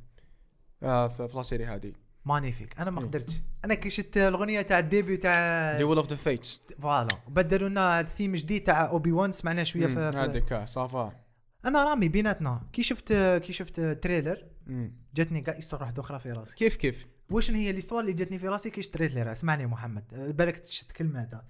آه 0.82 1.08
في, 1.08 1.28
la 1.34 1.42
série 1.42 1.66
هذه 1.66 1.92
magnifique. 2.24 2.80
أنا 2.80 2.90
ما 2.90 3.00
مم. 3.00 3.06
قدرتش. 3.06 3.40
أنا 3.64 3.74
كي 3.74 3.90
شفت 3.90 4.16
الأغنية 4.16 4.62
تاع 4.62 4.78
ال 4.78 4.85
début 4.85 5.16
تاع 5.16 5.76
Duel 5.76 5.96
of 5.96 6.08
the 6.08 6.16
Fates 6.16 6.60
voilà. 6.80 7.18
بدلوا 7.28 7.68
لنا 7.68 8.02
thème 8.02 8.34
جديد 8.34 8.64
تاع 8.64 8.88
اوبي 8.88 9.12
وان 9.12 9.32
سمعناه 9.32 9.62
شوية 9.62 9.86
في, 9.86 9.98
هذيك 9.98 10.64
ça 10.64 10.83
va. 10.83 11.12
أنا 11.64 11.84
رامي 11.84 12.08
بيناتنا. 12.08 12.62
كي 12.72 12.82
شفت 12.82 13.12
كي 13.12 13.52
شفت 13.52 13.80
trailer. 13.80 14.46
جاتني 15.14 15.40
كاع 15.40 15.58
histoire 15.58 15.82
واحدة 15.82 16.02
أخرى 16.02 16.18
في 16.18 16.30
راسي. 16.30 16.56
كيف 16.56 16.76
كيف؟ 16.76 17.06
واش 17.30 17.50
هي 17.50 17.70
ال 17.70 17.74
histoire 17.74 18.00
اللي 18.00 18.12
جاتني 18.12 18.38
في 18.38 18.48
راسي؟ 18.48 18.70
كي 18.70 18.82
شفت 18.82 18.94
trailer. 18.94 19.32
أسمعني 19.32 19.66
محمد. 19.66 20.34
بالك 20.36 20.58
تشت 20.58 20.92
كلمة 20.92 21.42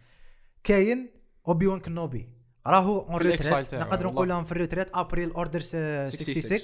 كاين 0.65 1.20
اوبي 1.49 1.67
وان 1.67 1.81
كنوبي 1.81 2.29
راهو 2.67 3.01
en 3.01 3.17
retraite 3.17 3.75
نقدر. 3.75 4.07
نقول 4.07 4.29
لهم 4.29 4.45
في 4.45 4.53
ال 4.53 4.57
retraite 4.57 4.89
après 4.95 5.31
l'Order 5.31 5.61
66 5.61 6.43
66. 6.43 6.61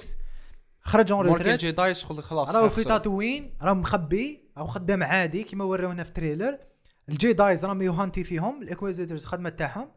خرج 0.81 1.11
en 1.11 1.25
retraite 1.25 1.59
Jedi 1.59 1.95
شغل 1.95 2.23
خلاص 2.23 2.49
راهو 2.49 2.69
في. 2.69 2.83
تاتوين 2.83 3.57
راه 3.61 3.73
مخبي 3.73 4.49
راهو 4.57 4.67
خدام 4.67 5.03
عادي 5.03 5.43
كيما 5.43 5.63
ورونا 5.63 6.03
في 6.03 6.11
trailer. 6.11 6.57
ال 7.09 7.18
Jedis 7.18 7.65
راهم 7.65 7.81
ي 7.81 7.88
hunt 7.88 8.16
ي 8.16 8.23
فيهم 8.23 8.61
ال 8.61 8.66
Inquisitors 8.66 9.25
خدمة 9.25 9.49
تاعهم. 9.49 9.91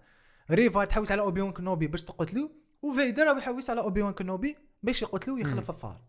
ريفا 0.50 0.84
تحوس 0.84 1.12
على 1.12 1.22
اوبي 1.22 1.40
وان 1.40 1.52
كنوبي 1.52 1.86
باش 1.86 2.02
تقتلو 2.02 2.50
وفيدر 2.82 3.22
راه 3.22 3.38
يحوس 3.38 3.70
على 3.70 3.80
اوبي 3.80 4.02
وان 4.02 4.12
كنوبي 4.12 4.56
باش 4.82 5.02
يقتلو 5.02 5.34
ويخلف 5.34 5.70
الثار. 5.70 6.00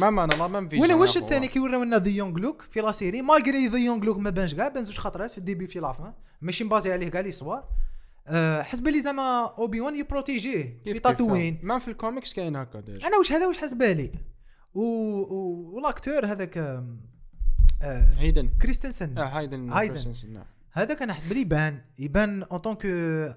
ما 0.00 0.10
ما 0.10 0.24
أنا 0.24 0.46
ما 0.46 0.68
فيجن 0.68 0.82
وين 0.82 0.92
واش. 0.92 1.16
الثاني 1.16 1.48
كي 1.48 1.60
ورونا 1.60 1.98
ذا 1.98 2.08
يونغ 2.08 2.38
لوك 2.38 2.62
في 2.62 2.80
لا 2.80 2.92
سيري 2.92 3.22
مالغري 3.22 3.68
ذا 3.68 3.78
يونغ 3.78 4.04
لوك 4.04 4.18
ما 4.18 4.30
بانش 4.30 4.54
كاع 4.54 4.68
بان 4.68 4.84
زوج 4.84 4.98
خطرات 4.98 5.32
في 5.32 5.38
الديبي 5.38 5.66
في 5.66 5.80
لافان 5.80 6.12
ماشي 6.40 6.64
مبازي 6.64 6.92
عليه 6.92 7.08
كاع 7.08 7.20
لي 7.20 7.32
صوار 7.32 7.68
أه 8.26 8.62
حسب 8.62 8.88
لي 8.88 9.02
زعما 9.02 9.54
اوبي 9.58 9.80
وان 9.80 9.96
يبروتيجيه 9.96 10.62
كيف 10.62 10.82
في 10.84 10.92
كيف 10.92 10.98
تاتوين 10.98 11.58
ما 11.62 11.78
في 11.78 11.88
الكوميكس 11.88 12.34
كاين 12.34 12.56
هكا 12.56 12.78
أنا 12.78 13.16
واش 13.18 13.32
هذا 13.32 13.46
واش 13.46 13.58
حسبالي 13.58 14.12
و... 14.74 14.80
و... 14.80 15.70
والاكتور 15.74 16.26
هذاك 16.26 16.58
آم، 16.58 17.00
آه... 17.82 18.14
هيدن 18.18 18.48
كريستنسن 18.62 19.18
آه 19.18 19.24
هايدن 19.24 19.70
هايدن. 19.70 20.14
نعم. 20.32 20.44
هذا 20.72 20.94
كان 20.94 21.12
حسب 21.12 21.32
لي 21.32 21.40
يبان 21.40 21.80
يبان 21.98 22.42
اون 22.42 22.58
طونك 22.58 22.86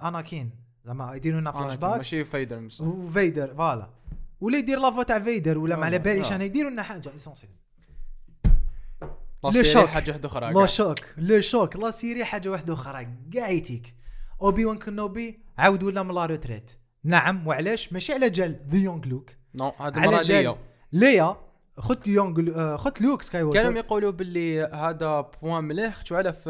اناكين 0.03 0.51
زعما 0.85 1.15
يديروا 1.15 1.41
لنا 1.41 1.51
فلاش 1.51 1.75
باك 1.75 1.97
ماشي 1.97 2.25
فايدر 2.25 2.59
مصح. 2.59 2.85
وفيدر 2.85 3.55
فوالا. 3.55 3.89
ولا 4.41 4.57
يدير 4.57 4.79
لافوا 4.79 5.03
تاع 5.03 5.19
فيدر 5.19 5.57
ولا 5.57 5.75
ما 5.75 5.85
على 5.85 5.95
آه، 5.95 5.99
باليش 5.99 6.31
آه. 6.31 6.35
أنا 6.35 6.43
يديروا 6.43 6.71
لنا 6.71 6.83
حاجة 6.83 7.15
اسونسيال 7.15 7.51
لو 9.43 9.63
شوك. 9.63 9.85
حاجة 9.85 10.11
واحدة 10.11 10.27
أخرى 10.27 10.53
كاع. 10.53 10.65
شوك. 10.65 10.99
لا 11.17 11.41
شوك. 11.41 11.75
لا 11.75 11.91
سيري 11.91 12.25
حاجة 12.25 12.49
واحدة 12.49 12.73
أخرى. 12.73 13.07
كاع 13.33 13.49
يتيك. 13.49 13.95
أوبي 14.41 14.65
وان 14.65 14.79
كنوبي 14.79 15.39
عاود 15.57 15.83
ولا 15.83 16.03
من 16.03 16.15
لا 16.15 16.25
روتريت 16.25 16.71
نعم 17.03 17.47
وعلاش؟ 17.47 17.93
ماشي 17.93 18.13
على 18.13 18.29
جال. 18.29 18.59
ذا 18.69 18.77
يونغ 18.77 19.05
لوك 19.05 19.29
نو 19.61 19.73
هذا 19.79 19.99
على 19.99 20.09
المره 20.09 20.23
جال. 20.23 20.43
ليا. 20.43 20.57
ليا. 20.91 21.37
خت 21.79 22.07
يونغ 22.07 22.59
آه، 22.59 22.77
خت 22.77 23.01
لوك 23.01 23.21
سكاي 23.21 23.49
كانوا 23.51 23.79
يقولوا 23.79 24.11
باللي 24.11 24.63
هذا 24.63 25.21
بوان 25.21 25.63
مليح. 25.63 25.95
خدتو 25.95 26.15
على 26.15 26.33
في 26.33 26.43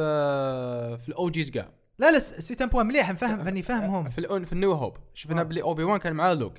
في 0.98 1.10
الاوجيز 1.10 1.52
كاع 1.52 1.70
لا 2.00 2.12
لا 2.12 2.20
سي 2.20 2.56
ان 2.64 2.70
بوان 2.70 2.86
مليح 2.86 3.12
نفهم 3.12 3.42
راني 3.42 3.64
فاهمهم 3.64 4.10
في 4.10 4.18
الأون 4.18 4.46
في 4.46 4.54
النيو 4.54 4.72
هوب. 4.72 4.98
شفنا 5.14 5.42
آه. 5.42 5.44
باللي 5.44 5.62
أوبي 5.62 5.84
وان 5.84 6.00
كان 6.00 6.14
معاه 6.14 6.34
لوك. 6.34 6.54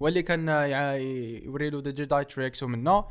واللي 0.00 0.22
كان 0.22 0.48
يوري 1.44 1.70
له 1.70 1.82
ذا 1.84 1.90
جيداي 1.90 2.24
تريكس 2.24 2.62
ومنه 2.62 3.04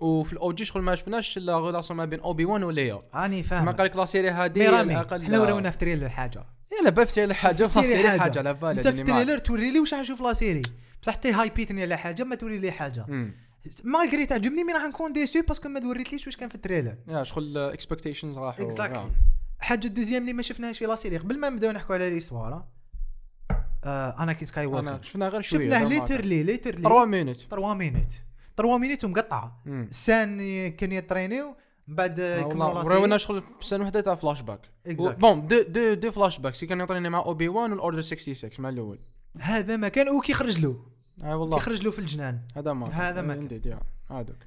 وفي 0.00 0.32
الاوجي 0.32 0.64
شغل 0.64 0.82
ما 0.82 0.94
شفناش 0.94 1.38
لا 1.38 1.54
غولاسيون 1.54 1.96
ما 1.96 2.04
بين 2.04 2.20
أوبي 2.20 2.44
وان 2.44 2.62
وليا. 2.62 2.98
راني 3.14 3.42
فاهم. 3.42 3.68
قال 3.68 3.86
لك 3.86 3.96
لا 3.96 4.04
سيري 4.04 4.32
ميرامي. 4.56 4.92
الاقل 4.92 5.24
حنا 5.24 5.40
ورونا 5.40 5.70
في 5.70 5.78
تريلر 5.78 6.08
حاجة 6.08 6.44
يلا 6.80 6.90
بفتي 6.90 7.22
على 7.22 7.34
حاجة 7.34 7.54
في 7.54 7.62
السيري 7.62 7.86
فاصلي 7.86 8.08
حاجة. 8.08 8.20
حاجة 8.20 8.38
على 8.38 8.54
بالي 8.54 8.70
أنت 8.70 8.88
في. 8.88 9.02
التريلر 9.02 9.38
توري 9.38 9.70
لي 9.70 9.80
واش 9.80 9.94
نشوف 9.94 10.22
لا 10.22 10.32
سيري؟ 10.32 10.62
بصح 11.02 11.14
تي 11.14 11.32
هايبيتني 11.32 11.82
على 11.82 11.96
حاجة 11.96 12.24
ما 12.24 12.34
توري 12.34 12.58
لي 12.58 12.70
حاجة. 12.70 13.06
malgré 13.84 14.26
تعجبني 14.26 14.64
mais 14.64 14.72
راح 14.72 14.82
نكون 14.82 15.12
déçus 15.12 15.42
parce 15.42 15.58
que 15.58 15.68
ما 15.68 15.80
توريتليش 15.80 16.26
واش 16.26 16.36
كان 16.36 16.48
في 16.48 16.54
ال 16.54 16.58
trailer؟ 16.58 16.94
يا 17.08 17.24
شغل 17.24 17.58
expectations 17.58 18.38
راحوا. 18.38 18.64
exactly 18.64 18.98
yeah. 18.98 19.10
حاجة 19.60 19.86
ال 19.86 19.90
deuxième 19.90 20.22
اللي 20.22 20.32
ما 20.32 20.42
شفناهاش 20.42 20.78
في 20.78 20.86
la 20.86 20.96
série 20.96 21.16
قبل 21.16 21.38
ما 21.38 21.48
نبداو 21.48 21.72
نحكوا 21.72 21.94
على 21.94 22.10
l'histoire 22.10 22.64
آه 23.84 24.16
أناكين 24.18 24.44
سكاي 24.44 24.66
ووكر 24.66 25.02
شفنا 25.02 25.28
غير 25.28 25.40
شوية 25.40 25.70
شفناه 25.70 25.88
literally 25.88 26.42
literally 26.42 26.82
3 26.82 27.04
minutes 27.04 27.36
3 27.36 27.74
minutes 27.74 28.12
3 28.56 28.78
minutes 28.78 29.04
ومقطعة. 29.04 29.62
سان 29.90 30.38
كان 30.70 30.92
يترينيو 30.92 31.56
من 31.88 31.96
بعد 31.96 32.20
وراونا 32.20 33.18
شغل 33.18 33.42
سنه 33.60 33.84
وحدة 33.84 34.00
تاع 34.00 34.14
flashback. 34.14 34.60
bon 34.86 35.46
des 35.46 35.62
des 35.62 35.94
des 35.94 36.10
flashbacks 36.10 36.64
كان 36.64 36.80
يعطيني 36.80 37.08
مع 37.08 37.18
أوبي 37.18 37.48
وان 37.48 37.72
وال 37.72 37.81
order 37.81 38.02
66 38.02 38.50
مع 38.58 38.68
الأول. 38.68 38.98
هذا 39.38 39.76
ما 39.76 39.88
كان 39.88 40.08
وكي 40.08 40.32
خرج 40.32 40.60
له. 40.60 40.86
أي 41.24 41.34
والله. 41.34 41.58
كي 41.58 41.64
خرج 41.64 41.82
له 41.82 41.90
في 41.90 41.98
الجنان. 41.98 42.40
هذا 42.56 42.72
ما 42.72 42.86
هذا 42.86 43.22
ما 43.22 43.34
كان. 43.34 43.80
هذاك. 44.10 44.46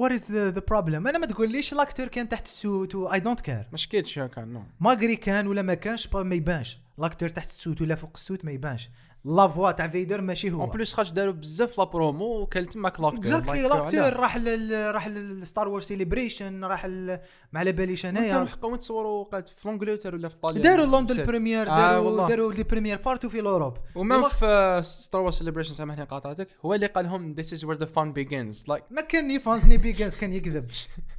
what 0.00 0.12
is 0.12 0.32
the 0.32 0.62
problem 0.68 1.08
أنا 1.08 1.18
ما 1.18 1.26
تقوليش 1.26 1.74
l'acteur 1.74 2.06
كان 2.06 2.28
تحت 2.28 2.46
ال 2.46 2.56
suit 2.56 2.94
I 2.94 3.20
don't 3.20 3.40
care 3.40 3.64
ما 3.72 3.76
شكيتش 3.76 4.18
كان 4.18 4.52
non 4.52 4.62
malgré 4.80 5.16
كان 5.16 5.46
ولا 5.46 5.62
ما 5.62 5.74
كانش 5.74 6.14
ما 6.14 6.34
يبانش. 6.34 6.78
l'acteur 6.98 7.28
تحت 7.28 7.48
ال 7.48 7.54
suit 7.54 7.80
ولا 7.80 7.94
فوق 7.94 8.10
ال 8.14 8.20
suit 8.20 8.44
ما 8.44 8.50
يبانش. 8.50 8.90
la 9.24 9.48
voix 9.48 9.70
تاع 9.70 9.88
فيدر 9.88 10.20
ماشي 10.20 10.50
هو. 10.50 10.60
en 10.62 10.70
plus 10.70 10.94
خاطش 10.94 11.10
داروا 11.10 11.32
بزاف 11.32 11.78
la 11.78 11.84
promo 11.84 12.40
وكان 12.40 12.68
تماك 12.68 13.00
l'acteur 13.00 13.18
exactly 13.20 13.62
l'acteur 13.62 14.12
راح 14.12 14.36
لل 14.36 14.94
راح 14.94 15.08
لل 15.08 15.28
Star 15.28 15.68
Wars 15.68 15.80
Celebration 15.80 16.64
راح 16.64 16.86
ل- 16.86 17.18
ما 17.52 17.60
على 17.60 17.72
باليش 17.72 18.02
كانوا 18.02 18.20
انايا 18.20 18.44
حقوا 18.44 18.74
يتصوروا 18.74 19.24
قاعد 19.24 19.44
في 19.46 19.68
انجلترا 19.68 20.14
ولا 20.14 20.28
في 20.28 20.34
إيطاليا؟ 20.36 20.62
داروا 20.62 20.86
London 21.00 21.24
première 21.26 21.70
آه، 21.70 21.76
داروا 21.76 22.04
والله. 22.06 22.28
داروا 22.28 22.52
les 22.52 22.62
premières 22.62 22.98
partout 23.04 23.28
في 23.28 23.40
l'Europe. 23.40 23.76
و 23.94 24.01
même 24.01 24.28
في 24.28 24.80
Star 24.84 25.20
Wars 25.20 25.34
Celebration 25.38 25.74
سامحني 25.74 26.04
قاطعتك 26.04 26.48
هو 26.64 26.74
اللي 26.74 26.86
قال 26.86 27.04
لهم 27.04 27.34
this 27.34 27.46
is 27.46 27.58
where 27.60 27.78
the 27.80 27.86
fun 27.96 28.12
begins. 28.18 28.62
Like 28.72 28.82
ما 28.90 29.00
كان 29.08 29.28
ni 29.28 29.38
fun 29.38 29.66
ni 29.66 29.76
begins 29.76 30.16
كان 30.16 30.32
يكذب. 30.32 30.70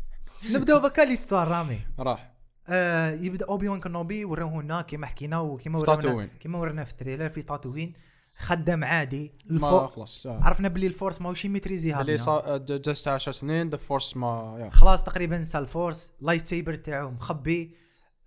نبداو 0.54 0.78
ذكا 0.80 1.02
l'histoire 1.02 1.48
رامي. 1.48 1.80
راح. 2.00 2.31
آه 2.72 3.12
يبدأ 3.12 3.46
اوبي 3.46 3.68
وان 3.70 3.80
كنوبي 3.80 4.26
وراونا 4.26 4.82
كيما 4.82 5.08
حكينا 5.08 5.40
وكيما 5.40 5.84
تاتوين. 5.84 6.30
كيما 6.40 6.60
ورانا 6.60 6.84
في 6.84 6.92
ال 6.92 6.97
trailer 6.97 7.30
في 7.30 7.42
تاتوين. 7.42 7.94
خدام 8.38 8.84
عادي. 8.84 9.32
ما 9.46 9.88
خلاص 9.88 10.28
آه. 10.28 10.40
عرفنا 10.44 10.68
باللي 10.68 10.88
ال 10.88 10.94
force 10.94 11.22
ماهوش 11.22 11.46
يميتريزيها 11.46 12.02
اللي 12.02 12.16
بنا. 12.16 12.24
صار 12.24 12.58
جلست 12.58 13.08
10 13.08 13.32
سنين 13.32 13.70
the 13.70 13.78
force 13.78 14.18
mais 14.18 14.58
yeah. 14.60 14.70
خلاص 14.70 15.04
تقريبا 15.04 15.38
نسى 15.38 15.58
ال 15.58 16.14
force 16.22 16.48
lightsaber 16.48 16.76
تاعو 16.76 17.10
مخبي. 17.12 17.76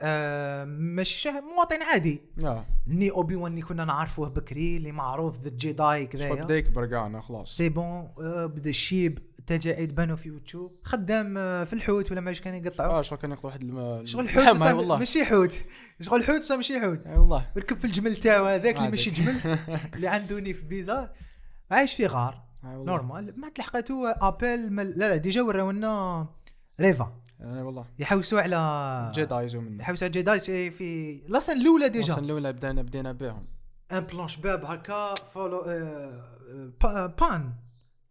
آه 0.01 1.03
شه- 1.03 1.41
مواطن 1.57 1.83
عادي. 1.83 2.23
يا. 2.39 2.65
ني 2.87 3.11
اوبي 3.11 3.37
وان 3.37 3.53
اللي 3.53 3.63
كنا 3.63 3.85
نعرفوه 3.85 4.29
بكري 4.29 4.77
اللي 4.77 4.93
معروف 4.93 5.41
ذا 5.41 5.51
جيداي 5.51 6.09
شغل 6.13 6.43
بدا 6.43 6.57
يكبر 6.57 6.87
كاع 6.87 7.21
خلاص. 7.21 7.57
c'est 7.57 7.69
bon 7.69 7.85
آه 8.21 8.47
بدأ 8.47 8.71
الشيب. 8.71 9.19
تجاعيد 9.47 9.95
بانوا 9.95 10.17
في 10.17 10.29
يوتيوب. 10.29 10.73
خدام 10.85 11.39
آه 11.39 11.65
في 11.65 11.73
الحوت 11.73 12.13
ولا 12.13 12.21
ما 12.21 12.33
كان 12.33 12.55
يقطعوا؟ 12.55 12.99
آه 12.99 13.03
شغل 13.03 13.19
كان 13.19 13.31
يقطع 13.33 13.47
واحد 13.49 13.63
الم... 13.63 14.07
شغل 14.07 14.25
الحوت 14.25 14.61
والله. 14.79 14.99
ماشي 14.99 15.25
حوت. 15.25 15.53
شغل 16.01 16.25
حوت 16.25 16.53
ماشي 16.53 16.81
حوت. 16.81 17.07
أي 17.07 17.17
والله. 17.17 17.51
ركب 17.57 17.79
في 17.79 17.85
الجمل 17.85 18.17
تاعو 18.17 18.45
هذاك 18.47 18.77
اللي. 18.79 18.89
ماشي 18.89 19.11
جمل 19.11 19.59
اللي 19.95 20.09
عنده 20.09 20.41
نيف 20.41 20.63
bizarre 20.65 21.11
عايش 21.71 21.95
في 21.95 22.07
غار. 22.07 22.45
normal. 22.65 23.41
ما 23.41 23.49
تلحقته 23.49 24.11
أبل 24.11 24.71
مل... 24.73 24.91
لا 24.91 25.09
لا 25.09 25.17
déjà 25.17 25.43
وراونا 25.43 26.27
ريفا. 26.81 27.21
أي 27.41 27.63
والله. 27.63 27.85
يحوسوا 27.99 28.41
على 28.41 29.11
Jedis 29.15 29.57
ومن 29.57 29.81
يحوسوا 29.81 30.05
على 30.05 30.13
جيداي 30.13 30.41
في 30.41 30.71
في 30.71 31.21
la 31.29 31.36
scène 31.36 31.53
الأولى 31.61 31.89
déjà. 31.89 32.19
الأولى 32.19 32.53
بدينا 32.53 32.83
بدينا 32.83 33.13
بهم 33.13 33.47
en 33.93 34.01
plein 34.01 34.29
شباب 34.29 34.65
هكا 34.65 35.15
فولو 35.15 35.61
آه، 35.61 36.75
آه، 36.85 37.07
بان. 37.07 37.53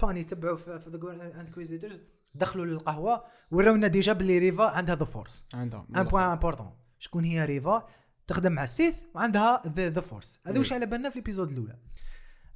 بان 0.06 0.18
يتبعوا 0.18 0.58
في 0.58 0.80
the 0.90 1.42
inquisitors 1.42 2.00
دخلوا 2.36 2.66
للقهوة 2.66 3.24
وراونا 3.52 3.88
déjà 3.88 4.14
باللي 4.14 4.38
ريفا 4.38 4.64
عندها 4.64 4.96
the 4.96 5.06
force. 5.06 5.46
عندهم 5.54 5.88
un 5.96 6.04
point 6.04 6.24
important 6.24 6.72
شكون 7.00 7.24
هي 7.24 7.46
ريفا؟ 7.46 7.88
تخدم 8.28 8.52
مع 8.52 8.64
السيث 8.64 9.00
وعندها 9.14 9.62
the 9.68 10.02
force. 10.02 10.40
هذا 10.48 10.60
واش 10.60 10.74
على 10.74 10.86
بالنا 10.86 11.10
في 11.10 11.16
ال 11.16 11.20
épisode 11.20 11.52
الأولى. 11.52 11.78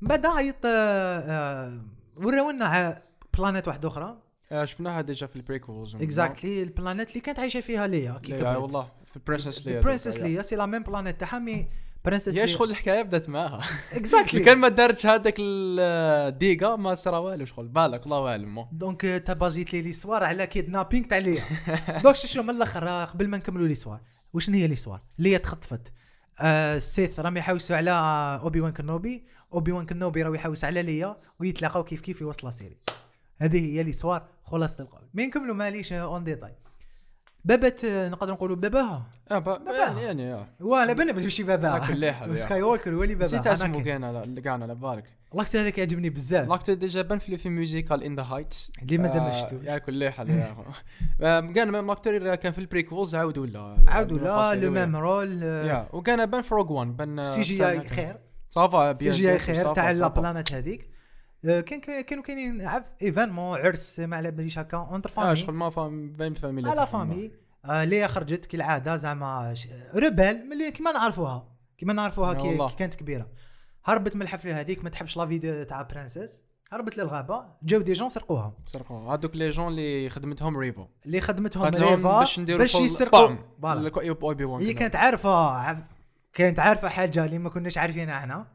من 0.01 0.07
بعد 0.07 0.25
عيط 0.25 0.65
آه، 0.65 0.69
آه، 1.19 1.81
وراونا 2.15 2.65
ع- 2.65 3.01
planète 3.37 3.67
واحدة 3.67 3.87
أخرى. 3.87 4.21
آه، 4.51 4.65
شفناها 4.65 5.01
déjà 5.01 5.27
في 5.27 5.35
ال 5.35 5.41
prequels. 5.41 5.95
exactly 5.95 6.63
ال 6.63 6.69
planète 6.69 7.09
اللي 7.09 7.19
كانت 7.21 7.39
عايشة 7.39 7.59
فيها 7.59 7.87
ليا 7.87 8.19
كي 8.23 8.37
كبرت. 8.37 8.57
والله 8.57 8.91
في 9.05 9.15
ال 9.15 9.21
princess 9.21 9.67
ليا 9.67 9.81
princess 9.81 10.17
ليا 10.19 10.41
c'est 10.41 10.55
la 10.55 10.65
même 10.65 10.83
planète 10.83 11.19
تاعها 11.19 11.39
mais 11.39 11.67
princess 12.07 12.35
ليا 12.35 12.45
شغل 12.45 12.71
الحكاية 12.71 13.01
بدأت 13.01 13.29
معاها 13.29 13.61
exactly 13.93 14.43
كان 14.43 14.57
ما 14.57 14.67
دارتش 14.67 15.05
هذاك 15.05 15.35
الديقه 15.39 16.75
ما 16.75 16.95
صرا 16.95 17.17
والو 17.17 17.45
شغل 17.45 17.67
بالك 17.67 18.05
الله 18.05 18.29
أعلم. 18.29 18.65
donc 18.71 19.01
تبازات 19.01 19.73
l'histoire 19.73 20.23
على 20.23 20.47
kidnapping 20.47 21.05
تاع 21.07 21.17
ليا 21.17 21.43
donc 22.03 22.15
شنو 22.15 22.43
من 22.43 22.49
الأخر 22.49 22.87
آه، 22.87 23.05
قبل 23.05 23.27
ما 23.27 23.37
نكملوا 23.37 23.67
l'histoire 23.67 23.99
وشنو 24.33 24.55
هي 24.55 24.67
l'histoire 24.67 25.01
ليا 25.19 25.37
تخطفت؟ 25.37 25.91
آه 26.39 26.75
السيث 26.75 27.19
راهم 27.19 27.37
يحوسوا 27.37 27.75
على 27.75 27.91
اوبي 28.43 28.61
وان 28.61 28.73
كنوبي. 28.73 29.25
اوبي 29.53 29.71
وان 29.71 29.85
كنوبي 29.85 30.23
راهو 30.23 30.33
يحوس 30.33 30.65
على 30.65 30.83
ليا 30.83 31.17
ويتلاقاو 31.39 31.83
كيف 31.83 32.01
كيف 32.01 32.21
يوصل 32.21 32.53
série 32.53 32.77
هذه 33.37 33.65
هي 33.65 33.83
l'histoire 33.83 34.27
خلاصة 34.43 34.83
القول. 34.83 35.01
mais 35.13 35.27
نكملوا 35.27 35.55
ماليش 35.55 35.93
en 35.93 36.23
détail 36.23 36.55
بابت 37.47 37.85
آه، 37.85 38.09
نقدر 38.09 38.31
نقولوا 38.33 38.55
باباها. 38.55 39.03
آه 39.31 39.39
با- 39.39 39.57
بابا. 39.57 39.77
يعني 39.77 40.01
يعني 40.01 40.23
yeah 40.23 40.47
ولا 40.59 40.93
ماشي 40.93 41.43
باباها. 41.43 41.75
هاك 41.75 41.89
الليحة، 41.91 42.27
yeah. 42.27 42.35
سكاي 42.35 42.61
ووكر 42.61 42.93
هو 42.93 43.03
اللي 43.03 43.15
نسيت 43.15 43.35
باباها 43.39 43.53
اسمه 43.53 43.65
أناكين. 43.67 43.83
كان 43.85 44.03
اللي 44.03 44.41
كان 44.41 44.63
على 44.63 44.75
بالك. 44.75 45.03
l'acteur 45.33 45.57
هذاك 45.57 45.77
يعجبني 45.77 46.09
بزاف. 46.09 46.49
l'acteur 46.49 46.73
déjà 46.73 47.01
بان 47.01 47.19
في 47.19 47.37
في 47.37 47.49
musical 47.49 48.03
In 48.03 48.15
the 48.15 48.23
Heights. 48.23 48.71
اللي 48.81 48.97
مازال 48.97 49.17
ما 49.21 49.31
شفتوش. 49.31 49.63
يا 49.63 49.77
كل 49.77 50.03
أخو. 50.03 50.61
آه، 51.21 51.39
كان 51.39 51.71
même 51.71 51.87
l'acteur 51.87 52.35
كان 52.35 52.51
في 52.51 52.59
ال 52.59 52.65
prequels 52.65 53.15
عاود 53.15 53.37
ولا 53.37 53.77
عاودوا 53.87 54.17
la 54.19 54.55
le 54.55 54.71
même 54.71 54.95
rôle 54.95 55.43
yeah 55.43 55.87
وكان 55.93 56.25
بان 56.25 56.41
في 56.41 56.55
Rogue 56.55 56.71
One 56.71 56.93
بان 56.93 57.23
CGI 57.23 57.87
خير. 57.89 58.17
صافا 58.49 58.93
سي 58.93 59.09
جي 59.09 59.31
آي 59.31 59.39
خير 59.39 59.73
تاع 59.73 59.91
لا 59.91 60.07
بلانيت 60.07 60.53
هذيك. 60.53 60.81
آه، 60.81 60.96
كان 61.43 61.61
كان- 61.61 62.01
كانوا 62.01 62.23
كاينين 62.23 62.61
عف 62.67 62.83
ايفينمون 63.01 63.59
عرس 63.59 63.99
ما 63.99 64.17
على 64.17 64.31
باليش 64.31 64.59
هكا 64.59 64.77
اونتر 64.77 65.09
آه 65.09 65.13
فامي 65.13 65.35
شغل 65.35 65.55
ما 65.55 65.69
فاهم 65.69 66.11
بين 66.13 66.33
فاميلي 66.33 66.69
على 66.69 66.87
فامي 66.87 67.31
ليا 67.85 68.07
خرجت 68.07 68.45
كالعاده 68.45 68.95
زعما 68.97 69.53
ريبل 69.95 70.45
ملي 70.49 70.71
كيما 70.71 70.91
نعرفوها 70.91 71.47
كيما 71.77 71.93
نعرفوها 71.93 72.33
كي, 72.33 72.75
كانت 72.75 72.95
كبيره 72.95 73.27
هربت 73.85 74.15
من 74.15 74.21
الحفله 74.21 74.59
هذيك 74.59 74.83
ما 74.83 74.89
تحبش 74.89 75.17
لا 75.17 75.25
فيديو 75.25 75.63
تاع 75.63 75.81
برانسيس 75.81 76.37
هربت 76.71 76.97
للغابه 76.97 77.45
جاو 77.63 77.81
دي 77.81 77.93
جون 77.93 78.09
سرقوها 78.09 78.53
سرقوا 78.65 79.13
هذوك 79.13 79.35
لي 79.35 79.49
جون 79.49 79.67
اللي 79.67 80.09
خدمتهم 80.09 80.57
ريفو 80.57 80.85
اللي 81.05 81.21
خدمتهم 81.21 81.63
ريفا 81.95 82.19
باش 82.19 82.39
باش 82.39 82.71
يسرقوا 82.85 83.19
voilà. 83.61 83.79
هي. 84.61 84.73
كانت 84.73 84.95
عارفه 84.95 85.49
عف... 85.49 85.83
كانت 86.33 86.59
عارفه 86.59 86.89
حاجة 86.89 87.25
اللي 87.25 87.39
ما 87.39 87.49
كناش 87.49 87.77
عارفينها 87.77 88.17
إحنا 88.17 88.47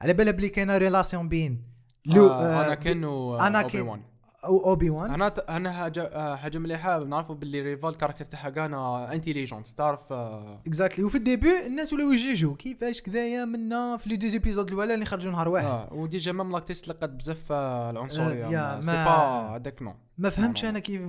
على 0.00 0.12
بالها 0.12 0.32
بلي 0.32 0.48
كاينة 0.48 0.78
relation 0.78 1.28
بين 1.28 1.71
le 2.06 2.28
آه، 2.28 2.32
آه، 2.62 2.66
اناكين 2.66 3.04
و 3.04 3.36
أناكين. 3.36 3.80
أوبي 3.80 3.90
وان. 3.90 4.02
أو 4.44 4.64
أوبي 4.64 4.90
وان. 4.90 5.10
أنا 5.10 5.28
ت- 5.28 5.38
أنا 5.50 5.72
حاجة 5.72 6.02
آه، 6.02 6.36
حاجة 6.36 6.58
مليحه 6.58 7.04
نعرفوا 7.04 7.34
باللي 7.34 7.60
ريفا 7.60 7.90
ال 7.90 7.93
character 7.93 8.24
تاعها 8.24 8.50
كان 8.50 8.74
intelligente 8.74 9.66
تعرف 9.68 10.12
آه، 10.12 10.60
exactly 10.66 11.04
وفي 11.04 11.14
ال 11.14 11.23
début 11.23 11.66
الناس 11.66 11.92
ولاو 11.92 12.12
يجيجوا 12.12 12.56
كيفاش 12.56 13.02
كذايا 13.02 13.44
منا 13.44 13.96
في 13.96 14.08
les 14.08 14.16
deux 14.16 14.32
épisodes 14.32 14.68
الأولى 14.68 14.94
اللي 14.94 15.04
خرجوا 15.04 15.32
نهار 15.32 15.48
واحد. 15.48 15.66
آه 15.66 15.88
و 15.92 16.00
déjà 16.00 16.32
même 16.32 16.52
l'actrice 16.52 16.80
تلقت 16.80 17.10
بزاف 17.10 17.52
آه، 17.52 17.90
العنصرية. 17.90 18.46
آه، 18.76 18.80
c'est 18.80 18.86
pas 18.86 19.56
هذاك 19.56 19.82
non 19.82 19.94
ما 20.18 20.30
فهمتش. 20.30 20.64
أنا 20.64 20.78
كيف 20.78 21.02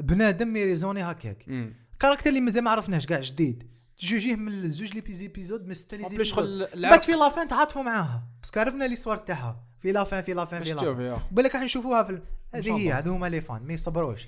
بنادم 0.00 0.56
يريزوني 0.56 1.02
هكاك. 1.02 1.44
مم. 1.46 1.74
كاركتر 2.00 2.28
اللي 2.30 2.40
مازال 2.40 2.64
ما 2.64 2.70
عرفناش 2.70 3.06
كاع 3.06 3.20
جديد. 3.20 3.75
تجوجيه 3.98 4.36
من 4.36 4.48
الزوج 4.48 4.92
لي 4.94 5.00
بيزي 5.00 5.26
ايبيزود 5.26 5.64
من 5.64 5.70
السته 5.70 5.96
لي 5.96 6.08
زيبيزود. 6.08 6.36
شغل 6.36 6.68
بعد 6.82 7.02
في 7.02 7.12
لافان 7.12 7.48
تعاطفوا 7.48 7.82
معاها. 7.82 8.22
باسكو 8.42 8.60
عرفنا 8.60 8.84
لي 8.84 8.96
سوار 8.96 9.16
تاعها. 9.16 9.60
في 9.78 9.92
لافان 9.92 10.22
في 10.22 10.34
لافان 10.34 10.62
في 10.62 10.72
لافان 10.72 11.18
بالك 11.32 11.54
راح 11.54 11.62
نشوفوها 11.62 12.02
في 12.02 12.20
هذه 12.54 12.76
هي. 12.76 12.92
هذو 12.92 13.12
هما 13.12 13.26
لي 13.26 13.40
فان 13.40 13.66
ما 13.66 13.72
يصبروش. 13.72 14.26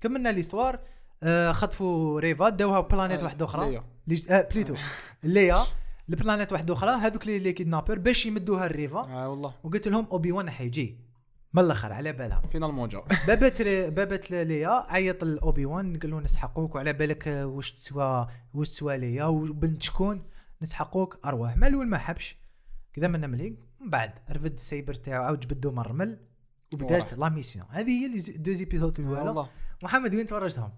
كملنا 0.00 0.28
ليستوار 0.28 0.80
آه 1.22 1.52
خطفوا 1.52 2.20
ريفا 2.20 2.48
داوها 2.48 2.80
بلانيت 2.80 3.20
آه، 3.20 3.24
واحدة 3.24 3.44
أخرى. 3.44 3.82
آه 4.30 4.48
بليتو. 4.52 4.74
ليا. 5.22 5.64
البلانيت 6.08 6.52
واحدة 6.52 6.74
أخرى. 6.74 6.90
هذوك 6.90 7.26
لي 7.26 7.38
لي 7.38 7.52
كيدنابر 7.52 7.98
باش 7.98 8.26
يمدوها 8.26 8.66
الريفا 8.66 9.00
آه 9.00 9.28
والله. 9.28 9.54
وقلت 9.64 9.88
لهم 9.88 10.06
أوبي 10.12 10.32
وان 10.32 10.50
حيجي. 10.50 10.98
من 11.54 11.64
الأخر 11.64 11.92
على 11.92 12.12
بالها. 12.12 12.42
finalement 12.52 12.88
جا 12.88 13.02
بابت 13.26 13.62
بابت 13.62 14.30
ليا 14.30 14.92
عيط 14.92 15.24
لاوبي 15.24 15.66
وان 15.66 15.98
قال 15.98 16.10
له 16.10 16.20
نسحقوك 16.20 16.74
وعلى 16.74 16.92
بالك 16.92 17.28
آه، 17.28 17.46
واش 17.46 17.72
تسوى 17.72 18.26
واش 18.54 18.68
تسوى 18.68 18.98
ليا 18.98 19.24
وبنت 19.24 19.82
شكون؟ 19.82 20.26
نسحقوك 20.62 21.18
أرواح. 21.24 21.56
مع 21.56 21.66
الأول 21.66 21.86
ما 21.86 21.98
حبش. 21.98 22.36
كذا 22.92 23.08
من 23.08 23.30
مليك 23.30 23.58
من 23.80 23.90
بعد 23.90 24.10
رفد 24.30 24.52
ال 24.52 24.59
saber 24.59 24.94
تاعو 24.94 25.22
عاود 25.24 25.40
جبدو 25.40 25.70
من 25.70 25.78
الرمل 25.78 26.18
وبدات. 26.74 27.14
la 27.14 27.28
mission. 27.28 27.66
هذه 27.70 27.90
هي 27.90 28.08
les 28.08 28.18
deux 28.36 28.52
épisodes 28.52 29.00
الأولى. 29.00 29.48
محمد 29.82 30.14
وين 30.14 30.26
تفرجتهم؟ 30.26 30.72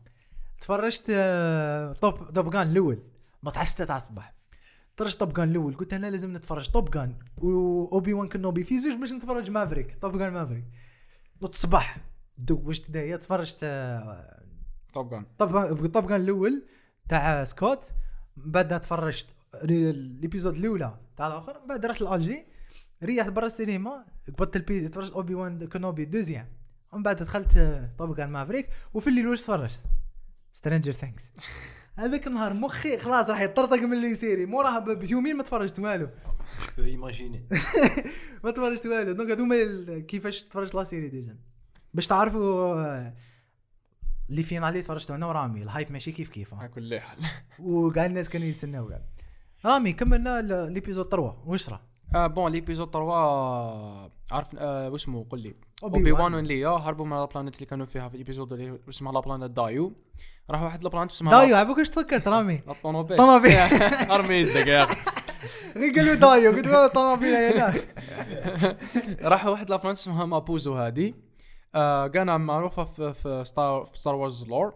تفرجت 0.60 1.04
آه، 1.10 1.92
Top 1.92 2.32
Top 2.32 2.50
Gun 2.50 2.70
الأول. 2.70 3.02
ما 3.42 3.50
تعش 3.50 3.68
6 3.68 3.84
تاع 3.84 3.96
الصباح 3.96 4.35
تفرجت 4.96 5.20
Top 5.20 5.32
Gun 5.32 5.48
الأول. 5.50 5.74
قلت 5.76 5.92
أنا 5.92 6.10
لازم 6.10 6.36
نتفرج. 6.36 6.68
Top 6.68 6.90
Gun. 6.90 7.14
واوبي 7.36 8.12
وان 8.12 8.28
كنوبي. 8.28 8.64
في 8.64 8.78
زوج 8.78 8.92
باش 9.00 9.12
نتفرج. 9.12 9.50
Maverick. 9.50 9.98
Top 10.02 10.18
Gun 10.18 10.32
Maverick. 10.32 10.64
نوض 11.42 11.50
الصباح 11.52 11.98
دوشت 12.38 12.90
دايا 12.90 13.16
تفرجت 13.16 13.58
آه، 13.62 14.42
Top 14.92 15.10
Gun. 15.10 15.26
Top 15.38 15.86
Top 15.86 16.08
Gun 16.08 16.20
الأول 16.20 16.66
تاع 17.08 17.44
سكوت. 17.44 17.90
من 18.36 18.50
بعد 18.50 18.80
تفرجت 18.80 19.26
ال 19.54 19.67
épisode 19.67 20.56
الأولى 20.56 20.98
تاع 21.16 21.26
الآخر. 21.26 21.60
من 21.60 21.68
بعد 21.68 21.86
رحت 21.86 22.00
لألجي. 22.02 22.44
ريحت 23.02 23.30
برا 23.32 23.46
السينما. 23.46 24.04
قبضت 24.28 24.56
البي 24.56 24.88
تفرجت 24.88 25.12
أوبي 25.12 25.34
وان 25.34 25.68
كنوبي 25.68 26.04
deuxième. 26.04 26.48
ومن 26.92 27.02
بعد 27.02 27.16
دخلت 27.16 27.56
آه، 27.56 27.90
Top 27.98 28.16
Gun 28.16 28.30
Maverick. 28.30 28.68
وفي 28.94 29.10
الليل 29.10 29.26
واش 29.28 29.42
تفرجت؟ 29.42 29.82
Stranger 30.52 30.92
Things 30.92 31.32
هذاك 31.96 32.26
النهار 32.26 32.54
مخي 32.54 32.98
خلاص 32.98 33.30
راح 33.30 33.40
يطرطق 33.40 33.82
من 33.82 33.92
les 33.92 34.14
séries 34.14 34.46
موراها 34.46 34.78
بيومين 34.78 35.36
ما 35.36 35.42
تفرجت 35.42 35.78
والو؟ 35.78 36.08
Imagine 36.78 37.46
ما 38.44 38.50
تفرجت 38.50 38.86
والو. 38.86 39.12
donc 39.12 39.30
هذوما 39.30 39.54
ال- 39.62 40.06
كيفاش 40.06 40.42
تفرجت 40.42 40.74
la 40.74 40.84
série 40.84 41.08
déjà. 41.08 41.36
باش 41.94 42.06
تعرفوا 42.06 42.74
آه، 42.74 43.14
اللي 44.30 44.42
finalement 44.42 44.82
تفرجتو 44.82 45.14
أنا 45.14 45.26
ورامي. 45.26 45.62
ال 45.62 45.68
hype 45.68 45.92
ماشي 45.92 46.12
كيف 46.12 46.28
كيف. 46.28 46.54
ها. 46.54 46.58
على 46.58 46.68
كل 46.68 47.00
حال. 47.00 47.18
وكاع 47.58 48.06
الناس 48.06 48.28
كانوا 48.28 48.46
يستناو 48.46 48.88
كاع 48.88 49.00
رامي 49.64 49.92
كملنا 49.92 50.42
l'épisode 50.68 51.08
3 51.08 51.42
واش 51.46 51.60
صرا 51.62 51.80
آه 52.14 52.26
bon 52.26 52.52
l'épisode 52.52 52.90
3 52.90 54.10
عارف 54.32 54.48
آه 54.58 54.90
واسمه 54.90 55.26
قول 55.30 55.40
لي. 55.40 55.54
أوبي 55.84 56.12
وان. 56.12 56.34
وليا 56.34 56.68
هربوا 56.68 57.06
من 57.06 57.12
ال 57.22 57.26
planète 57.26 57.54
اللي 57.54 57.66
كانوا 57.66 57.86
فيها 57.86 58.08
في 58.08 58.14
ال 58.16 58.21
épisode 58.21 58.52
اللي 58.52 58.78
اسمها 58.88 59.12
la 59.12 59.20
planète 59.20 59.50
Daiyu. 59.50 59.92
راحوا 60.50 60.64
واحد 60.66 60.84
planète 60.84 61.10
اسمها 61.10 61.32
Daiyu 61.32 61.56
عبوك 61.56 61.78
واش 61.78 61.90
تفكرت 61.90 62.28
رامي 62.28 62.60
الطونوبيل 62.68 63.16
طونوبيل. 63.16 63.56
أرمي 64.14 64.34
يدك 64.34 64.66
يا. 64.66 64.84
أخي. 64.84 64.96
غير 65.76 65.92
قالوا 65.94 66.14
Daiyu 66.14 66.52
قلت 66.52 66.66
له 66.66 66.86
طنابيل 66.86 67.34
هناك 67.34 67.88
راحوا 69.22 69.50
واحد 69.50 69.70
la 69.70 69.77
planète 69.77 69.98
اسمها 69.98 70.24
Mapuzo 70.24 70.74
هذه 70.74 71.14
آه 71.74 72.06
معروفة 72.36 72.84
في 72.84 73.14
في 73.14 73.42
Star 73.44 73.86
في 73.92 74.00
Star 74.00 74.14
Wars 74.14 74.44
lore 74.48 74.74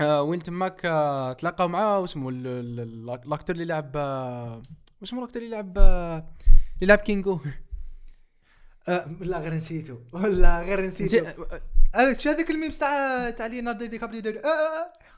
آه 0.00 0.22
وين 0.22 0.42
تماك 0.42 0.80
آه 0.86 1.32
تلاقاو 1.32 1.68
مع 1.68 1.96
واسمه 1.96 2.28
ال- 2.28 2.46
ال- 2.46 2.80
ال- 2.80 3.20
l'acteur 3.26 3.54
اللي 3.54 3.64
لعب 3.64 3.92
واسمه 5.00 5.18
l'acteur 5.18 5.40
اللي 5.40 5.50
لعب 5.50 5.78
آه 5.78 6.16
اللي 6.82 6.86
لعب 6.86 6.98
Kingo 6.98 7.40
آه، 8.88 9.06
لا 9.20 9.38
غير 9.38 9.54
نسيتو 9.54 9.98
ولا 10.12 10.60
غير 10.60 10.80
نسيتو 10.86 11.26
هذاك 11.94 12.20
شو 12.20 12.30
هذاك 12.30 12.50
الميم 12.50 12.70
تاع 12.70 13.30
تاع 13.30 13.46
ليوناردو 13.46 13.86
دي 13.86 13.98
كابريو 13.98 14.20
داير- 14.20 14.44
آه، 14.44 14.48
آه، 14.48 14.50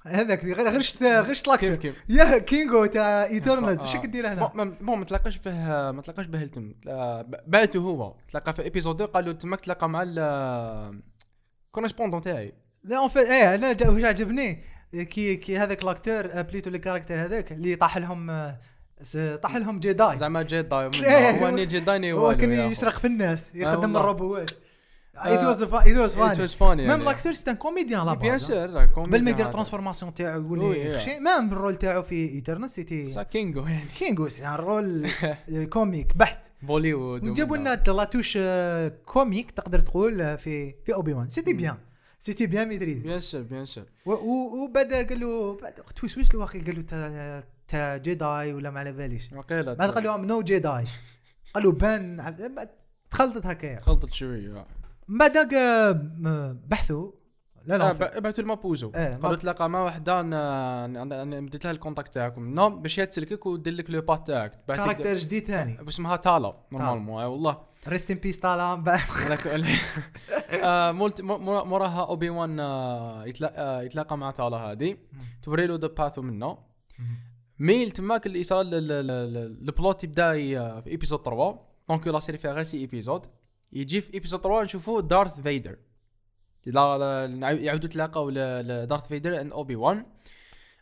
آه. 0.06 0.08
هذاك 0.08 0.44
غير 0.44 0.68
غير 0.68 0.80
شت 0.80 1.02
غير 1.02 1.34
شت 1.34 1.44
كيف 1.44 1.48
l'acteur 1.48 1.74
كيف؟ 1.74 2.02
يا 2.08 2.38
Kingo 2.38 2.87
تاع 2.86 3.24
Eternals. 3.24 3.82
واش 3.82 3.96
كدير 3.96 4.28
هنا؟ 4.32 4.46
Bon 4.46 4.98
ما- 4.98 5.04
تلاقاش 5.04 5.38
به 5.38 5.52
ما 5.90 6.02
تلاقاش 6.02 6.26
به 6.26 6.44
ب- 7.22 7.50
بعته 7.50 7.78
هو. 7.80 8.16
تلاقى 8.28 8.54
في 8.54 8.62
épisode 8.62 9.02
2 9.02 9.10
قالوا 9.14 9.32
تماك 9.32 9.60
تلاقى 9.60 9.88
مع 9.88 10.02
ال 10.06 11.00
correspondant 11.72 12.20
تاعي. 12.22 12.52
لا 12.84 12.96
en 12.98 13.08
fait 13.08 13.26
إيه 13.26 13.54
أنا 13.54 13.72
جا- 13.72 13.88
واش 13.88 14.04
عجبني؟ 14.04 14.64
كي 14.92 15.36
كي 15.36 15.58
هذاك 15.58 15.84
l'acteur 15.85 16.32
آه، 16.32 16.42
بليتو 16.42 16.70
le 16.70 16.78
caractère 16.78 17.14
هذاك 17.14 17.52
اللي 17.52 17.76
طاح 17.76 17.98
لهم 17.98 18.30
آه، 19.02 19.36
س- 19.36 19.40
طاح 19.42 19.56
لهم 19.56 19.80
jedi. 19.80 20.18
زعما 20.18 20.42
jedi 20.42 20.90
إيه، 20.94 21.30
هو 21.42 21.48
إني 21.48 21.66
jedi 21.66 22.12
هو 22.12 22.34
كان 22.36 22.52
يسرق 22.52 22.98
في 22.98 23.06
الناس 23.06 23.50
يخدم. 23.54 23.96
الروبوات 23.96 24.50
آه، 25.16 25.26
it 25.26 25.44
was 25.44 25.62
it 25.62 25.96
was 25.96 26.16
funny 26.16 26.48
funny 26.48 26.88
même 26.88 27.02
l'acteur 27.02 27.32
c'était 27.35 27.48
un 27.48 27.54
comédien 27.54 28.06
لا 28.06 28.14
bien 28.14 28.38
sûr 28.38 28.85
قبل 28.86 29.24
ما 29.24 29.30
يدير 29.30 29.46
la 29.46 29.55
transformation 29.55 30.14
تاعو 30.14 30.40
يولي. 30.40 30.98
خشي 30.98 31.10
même 31.20 31.52
ال 31.52 31.57
rôle 31.57 31.76
تاعو 31.76 32.02
في 32.02 32.28
Eternals 32.28 32.70
c'était 32.70 33.12
ça 33.12 33.22
Kingo 33.22 33.61
يعني 33.66 33.84
Kingo 33.98 34.28
c'est 34.28 34.46
un 34.46 34.54
rôle 34.54 35.11
comique 35.70 36.16
بحت 36.16 36.38
بوليوود 36.62 37.28
وجابوا 37.28 37.56
لنا 37.56 37.82
la 37.87 37.99
touche 37.99 38.38
آه، 38.40 38.92
comique 39.06 39.50
تقدر 39.50 39.80
تقول 39.80 40.20
آه، 40.22 40.36
في 40.36 40.74
في 40.86 40.94
Obi-Wan 40.94 41.28
c'était 41.28 41.52
bien 41.52 41.76
c'était 42.18 42.46
bien 42.46 42.68
maîtrisé 42.68 43.02
bien 43.02 43.20
sûr 43.20 43.42
bien 43.42 43.64
sûr 43.64 43.85
وبعد 44.06 44.92
قال 44.94 45.20
له 45.20 45.56
بعد 45.62 45.72
توسوس 45.96 46.34
له 46.34 46.40
واخي 46.40 46.60
قال 46.60 46.74
له 46.76 47.42
تا 47.72 47.96
jedi 47.96 48.52
ولا 48.52 48.70
ما 48.70 48.80
على 48.80 48.92
باليش. 48.92 49.35
بعد 49.78 49.90
قال 49.90 50.04
لهم 50.04 50.24
no 50.24 50.42
jedi. 50.42 50.85
قالوا 51.54 51.72
بعد 51.72 52.68
تخلطت 53.11 53.46
هكايا 53.46 53.80
خلطت 53.80 54.12
شوية 54.12 54.64
من 55.08 55.18
بعد 55.18 55.54
آه، 55.54 56.56
بحثوا. 56.68 57.12
لا 57.64 57.78
لا 57.78 57.92
في- 57.92 58.20
بعثوا 58.20 58.42
المابوزو 58.44 58.92
إيه، 58.94 59.08
قالوا 59.14 59.28
ما- 59.30 59.35
تلاقى 59.37 59.70
مع 59.70 59.82
وحدة 59.85 60.20
أنا 60.20 60.87
مديت 61.40 61.64
لها 61.64 61.72
الكونتاكت 61.72 62.14
تاعكم. 62.14 62.54
نو 62.54 62.70
باش 62.70 63.00
هي 63.00 63.06
تسلكك 63.06 63.46
ودير 63.46 63.72
لك 63.72 63.90
لو 63.90 64.00
بات 64.00 64.26
تاعك 64.26 64.64
كاركتر 64.68 65.16
جديد 65.16 65.46
ثاني. 65.46 65.78
اسمها 65.88 66.16
تالا 66.16 66.56
نورمالمون 66.72 67.20
اي 67.22 67.26
والله. 67.26 67.58
ريست 67.88 68.11
ان 68.11 68.16
بيس 68.16 68.44
من 68.44 68.82
بعد 68.82 69.00
آه، 70.64 70.92
مو- 70.92 71.64
موراها 71.64 72.04
اوبي 72.06 72.30
وان 72.30 72.61
آه، 72.61 73.24
يتلا- 73.26 73.52
آه، 73.58 73.82
يتلاقى 73.82 74.18
مع 74.18 74.30
تالا 74.30 74.56
هذه. 74.56 74.96
توري 75.42 75.66
له 75.66 75.74
ذا 75.74 75.87
باثو 75.87 76.22
منه. 76.22 76.58
ميل 77.62 77.90
تماك 77.90 78.27
اللي 78.27 78.44
صار 78.44 78.61
ال- 78.61 78.75
ال- 78.75 78.90
ال- 79.11 79.37
ال 79.68 79.76
plot 79.76 80.04
يبدأ 80.05 80.33
في 80.81 80.90
épisode 80.90 81.22
3 81.22 81.59
donc 81.88 82.06
la 82.08 82.20
série 82.20 82.38
فيها 82.38 82.53
غير 82.53 82.62
six 82.62 82.78
épisodes 82.78 83.26
يجي 83.72 84.01
في 84.01 84.14
épisode 84.14 84.40
3 84.40 84.62
نشوفوا 84.62 85.01
Darth 85.00 85.40
Vader 85.40 85.78
يعاودوا 86.66 87.88
تلاقاو 87.88 88.31
ل 88.30 89.08
Darth 89.08 89.40
Vader 89.40 89.52
and 89.52 89.76
Obi-Wan 89.76 90.06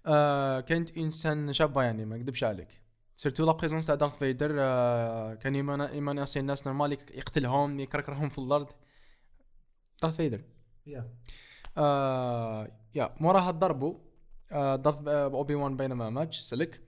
آه 0.06 0.60
كانت 0.60 0.96
une 0.98 1.19
scène 1.19 1.52
شابة 1.52 1.82
يعني 1.82 2.04
ما 2.04 2.16
نكذبش 2.16 2.44
عليك. 2.44 2.68
surtout 3.16 3.46
la 3.46 3.52
présence 3.52 3.86
تاع 3.86 3.94
Darth 3.94 4.16
Vader 4.18 4.56
آه 4.58 5.34
كان 5.34 5.54
ي 5.94 6.00
menacer 6.00 6.40
الناس 6.40 6.66
normal 6.66 6.92
يق- 6.92 7.10
يقتلهم 7.18 7.80
يكركرهم 7.80 8.28
في 8.28 8.38
الأرض. 8.38 8.68
Darth 10.02 10.16
Vader 10.16 10.42
آه 11.78 12.68
يا 12.94 13.14
موراها 13.20 13.50
ضربوا 13.50 13.94
آه 13.94 14.09
دارث 14.52 15.08
آه، 15.08 15.24
اوبي 15.24 15.54
وان 15.54 15.76
بينما 15.76 16.10
ماتش 16.10 16.40
سلك. 16.40 16.80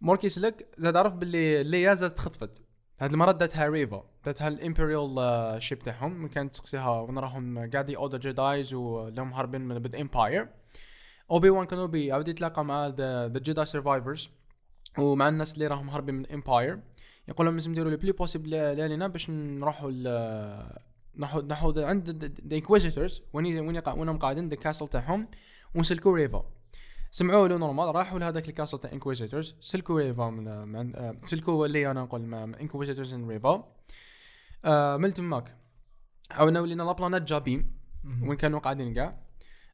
موركي 0.00 0.28
سلك 0.28 0.74
زاد 0.78 0.96
عرف 0.96 1.14
باللي 1.14 1.62
ليا 1.62 1.94
زاد 1.94 2.10
تخطفت 2.10 2.62
هاد 3.00 3.12
المرة 3.12 3.32
داتها 3.32 3.68
ريفا 3.68 4.04
داتها 4.24 4.48
الإمبريال 4.48 5.62
شيب 5.62 5.78
تاعهم. 5.78 6.28
كانت 6.28 6.52
تسقسيها 6.54 7.00
وين 7.00 7.18
راهم 7.18 7.70
قاعد 7.70 7.90
يأودر 7.90 8.18
جيدايز 8.18 8.74
ولهم 8.74 9.32
هاربين 9.32 9.60
من 9.60 9.78
بد 9.78 9.94
إمباير. 9.94 10.48
اوبي 11.30 11.50
وان 11.50 11.66
كانوبي 11.66 12.12
عاود 12.12 12.28
يتلاقى 12.28 12.64
مع 12.64 12.86
ذا 12.86 13.28
جيداي 13.28 13.66
سرفايفرز 13.66 14.30
ومع 14.98 15.28
الناس 15.28 15.54
اللي 15.54 15.66
راهم 15.66 15.90
هاربين 15.90 16.14
من 16.14 16.26
إمباير. 16.26 16.80
يقول 17.28 17.46
لهم 17.46 17.54
لازم 17.54 17.70
نديروا 17.70 17.90
لي 17.90 17.96
بلي 17.96 18.12
بوسيبل 18.12 18.76
لينا 18.76 19.06
باش 19.06 19.30
نروحوا 19.30 19.90
نحو 21.16 21.40
نحو 21.40 21.74
عند 21.76 22.10
the 22.48 22.60
وين 23.34 23.46
وين 23.46 23.82
وينهم 23.88 24.18
قاعدين 24.18 24.48
the 24.48 24.56
castle 24.56 24.88
تاعهم. 24.88 25.28
ونسلكوا 25.74 26.16
Reva. 26.16 26.59
سمعوا 27.10 27.48
له 27.48 27.56
normal 27.56 27.94
راحوا 27.94 28.18
لهذاك 28.18 28.48
ال 28.48 28.52
castle 28.52 28.78
تاع 28.78 28.92
inquisitors 28.92 29.56
سلكوا 29.60 30.00
Reva 30.00 30.30
من, 30.30 30.68
من 30.68 31.16
سلكوا 31.22 31.66
اللي 31.66 31.90
أنا 31.90 32.02
نقول 32.02 32.20
من 32.20 32.54
inquisitors 32.54 33.14
ان 33.14 33.28
Reva 33.28 33.64
آه 34.64 34.96
من 34.96 35.14
تماك 35.14 35.56
عاودنا 36.30 36.60
ولينا 36.60 36.82
la 36.82 36.91
planète 36.91 37.22
Jabiim 37.22 37.72
وين 38.22 38.36
كانوا 38.36 38.60
قاعدين 38.60 38.94
كاع 38.94 39.18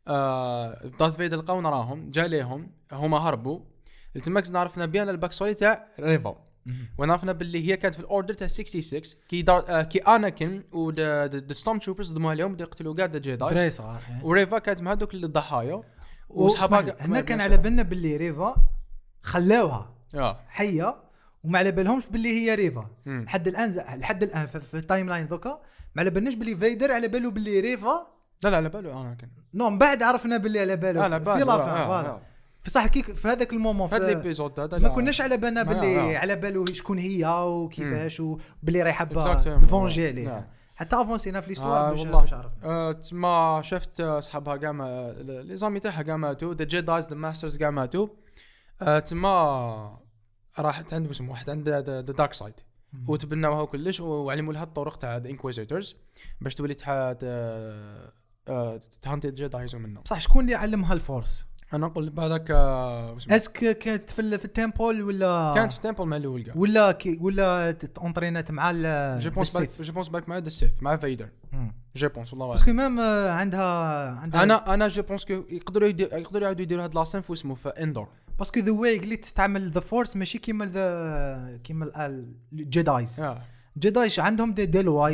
آه 0.09 0.90
Darth 1.00 1.16
Vader 1.16 1.37
لقاو 1.37 1.61
نراهم 1.61 2.11
جا 2.11 2.27
ليهم 2.27 2.72
هما 2.92 3.18
هربوا. 3.18 3.61
التماك 4.16 4.57
عرفنا 4.57 4.87
bien 4.87 5.09
ال 5.09 5.13
back 5.13 5.33
story 5.33 5.55
تاع 5.55 5.87
Reva 6.00 6.46
وين 6.99 7.11
عرفنا 7.11 7.33
باللي 7.33 7.68
هي 7.68 7.77
كانت 7.77 7.94
في 7.94 8.01
ال 8.00 8.06
order 8.06 8.35
تاع 8.35 8.46
66 8.46 9.01
كي 9.29 9.42
دار 9.42 9.64
آه 9.68 9.83
كي 9.83 9.99
Anakin 9.98 10.64
و 10.72 10.90
the 10.90 11.52
stormtroopers 11.52 12.12
ضموا 12.12 12.31
عليهم 12.31 12.53
بدا 12.53 12.64
يقتلوا 12.64 12.94
كاع 12.94 13.07
the 13.07 13.18
jedi 13.18 13.70
صغار 13.70 14.01
و 14.22 14.30
Reva 14.30 14.59
كانت 14.59 14.81
مع 14.81 14.94
دوك 14.94 15.14
الضحايا 15.14 15.83
وصحابها 16.28 16.96
هنا 17.00 17.20
كان 17.20 17.40
على 17.40 17.56
بالنا 17.56 17.82
باللي 17.82 18.16
Reva 18.16 18.55
خلاوها 19.22 19.94
آه 20.14 20.40
حية 20.48 20.96
وما 21.44 21.58
على 21.58 21.70
بالهمش 21.70 22.06
باللي 22.06 22.28
هي 22.28 22.54
Reva. 22.55 22.87
لحد 23.06 23.48
الآن 23.48 23.70
ز- 23.70 23.78
لحد 23.78 24.22
الآن 24.22 24.46
في, 24.46 24.60
في 24.60 24.76
ال 24.76 25.09
timeline 25.09 25.29
دوكا 25.28 25.60
ما 25.94 26.02
على 26.02 26.10
بالناش 26.10 26.34
باللي 26.34 26.56
Vader 26.57 26.92
على 26.92 27.08
باله 27.08 27.30
باللي 27.30 27.60
Reva 27.61 28.07
لا 28.44 28.48
لا 28.48 28.56
على 28.56 28.68
باله 28.68 29.00
أنا 29.00 29.14
كان 29.14 29.30
نو 29.54 29.70
من 29.70 29.78
بعد 29.78 30.02
عرفنا 30.02 30.36
باللي 30.36 30.60
على 30.60 30.76
باله 30.76 31.02
على 31.02 31.20
في 31.20 31.24
la 31.44 31.54
fin 31.54 31.68
آه، 31.68 31.86
voilà 31.87 32.09
آه. 32.08 32.20
في 32.60 32.70
صح 32.70 32.86
كي 32.86 33.02
في 33.02 33.28
هذاك 33.28 33.52
ال 33.52 33.58
moment 33.58 33.88
في 33.88 33.96
هذا 33.96 34.20
في- 34.20 34.42
ما 34.62 34.76
لا. 34.78 34.88
كناش 34.88 35.20
على 35.20 35.36
بالنا 35.36 35.62
باللي 35.62 36.16
آه. 36.16 36.18
على 36.18 36.36
باله 36.36 36.64
شكون 36.66 36.98
هي 36.98 37.24
وكيفاش 37.26 38.20
وباللي 38.20 38.82
راهي 38.82 38.92
حابه. 38.92 39.34
ت 39.59 39.66
venger 39.66 40.12
لا. 40.12 40.44
حتى 40.76 40.96
افونسينا 41.00 41.40
في 41.40 41.46
آه 41.46 41.48
l'histoire 41.48 41.90
باش 41.90 42.00
والله. 42.00 42.20
باش 42.20 42.32
عرف 42.32 42.52
آه، 42.64 42.92
تسمى 42.92 43.58
شفت 43.62 44.00
آه، 44.00 44.20
صحابها 44.20 44.56
كاع 44.56 44.72
ما- 44.72 45.12
les 45.42 45.57
amis 45.57 45.81
تاعها 45.80 46.02
كاع 46.02 46.16
ماتوا 46.16 46.54
the 46.55 46.64
jedis 46.64 47.07
the 47.07 47.14
masters 47.14 47.57
كاع 47.56 47.70
ماتوا 47.70 48.08
آه، 48.82 48.98
تسمى 48.98 49.98
راحت 50.58 50.94
عند 50.94 51.08
اسمه 51.10 51.30
واحد 51.30 51.50
عند 51.50 51.68
the 51.68 52.00
dark 52.00 52.33
side 52.33 52.55
وتبناوها 53.08 53.64
كلش 53.64 54.00
وعلموا 54.00 54.52
لها 54.52 54.62
الطرق 54.62 54.96
تاع 54.96 55.16
the 55.16 55.29
inquisitors 55.31 55.96
باش 56.40 56.54
تولي 56.54 56.74
تحاد 56.74 57.18
تهانتي 59.02 59.30
jedis 59.31 59.76
منهم 59.76 60.02
بصح 60.02 60.20
شكون 60.20 60.44
اللي 60.44 60.54
علمها 60.54 60.92
ال 60.92 61.00
force؟ 61.00 61.46
أنا 61.74 61.92
آه، 62.50 63.12
واسمه. 63.12 63.37
Est-ce 63.37 63.64
que 63.64 63.79
كانت 63.79 64.11
في 64.11 64.38
في 64.38 64.44
ال 64.44 64.53
temple 64.53 65.02
ولا 65.02 65.52
كانت 65.55 65.72
في 65.72 65.81
temple 65.81 66.05
مع 66.05 66.16
الأول 66.16 66.42
كاع 66.42 66.55
ولا 66.57 66.92
كي 66.92 67.18
ولا 67.20 67.72
تونطرينات 67.72 68.50
مع 68.50 68.70
ال 68.74 69.20
je 69.20 69.31
pense. 69.31 69.57
بالك 69.57 69.83
je 69.83 69.92
pense 69.92 70.09
بالك 70.09 70.29
مع 70.29 70.38
the 70.38 70.48
sith 70.48 70.83
مع 70.83 70.96
Vader. 70.96 71.29
je 71.96 72.09
pense 72.09 72.33
والله 72.33 72.46
parce 72.48 72.62
que. 72.62 72.72
même 72.72 73.00
آه، 73.00 73.31
عندها 73.31 74.09
عندها 74.11 74.42
أنا 74.42 74.74
أنا 74.74 74.88
je 74.88 75.02
pense 75.02 75.24
que 75.24 75.33
يقدروا 75.33 75.88
يقدروا 75.88 76.42
يعاودوا 76.42 76.62
يديروا 76.62 76.85
هاد 76.85 76.94
la 76.94 77.02
scène 77.02 77.20
في 77.20 77.33
اسمه 77.33 77.55
في 77.55 77.68
Andor 77.68 78.09
parce 78.38 78.52
que 78.52 78.61
the 78.61 78.72
way 78.72 78.96
اللي 78.96 79.16
تستعمل 79.16 79.70
the 79.70 79.81
force 79.81 80.16
ماشي 80.16 80.38
كيما 80.38 80.66
the 80.66 81.59
كيما 81.64 81.90
ال 82.52 82.64
jedis 82.64 83.24
jedis 83.79 84.20
عندهم 84.20 84.52
دي 84.55 84.66
دي 84.66 84.83
لوا 84.83 85.09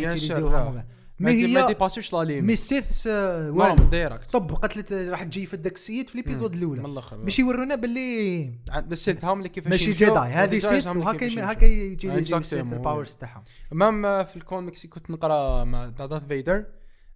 ما 1.22 1.30
هي 1.30 1.54
ما 1.54 1.66
ديباسيوش 1.66 2.12
la 2.12 2.24
limite. 2.24 2.72
mais 2.72 2.82
normal 3.06 3.60
والو. 3.60 3.84
direct. 3.84 4.30
طب 4.30 4.52
قتلت 4.52 4.92
راح 4.92 5.22
تجي 5.22 5.46
في 5.46 5.56
dark 5.56 5.74
side 5.74 6.10
في 6.10 6.16
l'épisode 6.16 6.56
من 6.56 6.58
الأولى. 6.58 6.84
الآخر. 6.84 7.16
باش 7.16 7.38
يورونا 7.38 7.74
باللي 7.74 8.52
عند 8.70 8.92
ال 8.92 8.99
sith 8.99 9.24
هم 9.24 9.38
اللي 9.38 9.48
كيفاش 9.48 9.70
ماشي 9.70 9.92
jedi 9.92 10.30
هذه 10.30 10.58
sith 10.58 10.86
وهكا 10.86 11.52
هكا. 11.52 11.64
يوتيليزيو 11.64 12.38
ال 12.38 12.43
sith 12.43 12.60
Exactement, 12.60 12.72
ال 12.72 12.79
powers 12.79 13.16
تاعهم. 13.16 13.44
même 13.72 14.24
في 14.24 14.36
الكوميكس 14.36 14.86
كنت 14.86 15.10
نقرا 15.10 15.64
مع 15.64 15.86
Darth 15.88 16.26
Vader. 16.26 16.64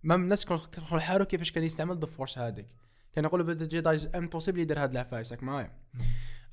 même 0.03 0.23
الناس 0.23 0.45
كانوا 0.45 0.61
يحاروا 0.93 1.27
كيفاش 1.27 1.53
كان 1.53 1.65
يستعمل 1.65 1.99
the 1.99 2.07
force 2.07 2.39
هذيك. 2.39 2.67
كان 3.15 3.25
يقولوا 3.25 3.47
the 3.47 3.67
jedis 3.67 4.09
impossible 4.15 4.61
يدير 4.61 4.83
هاد 4.83 4.91
العفايس 4.91 5.33
معايا. 5.43 5.73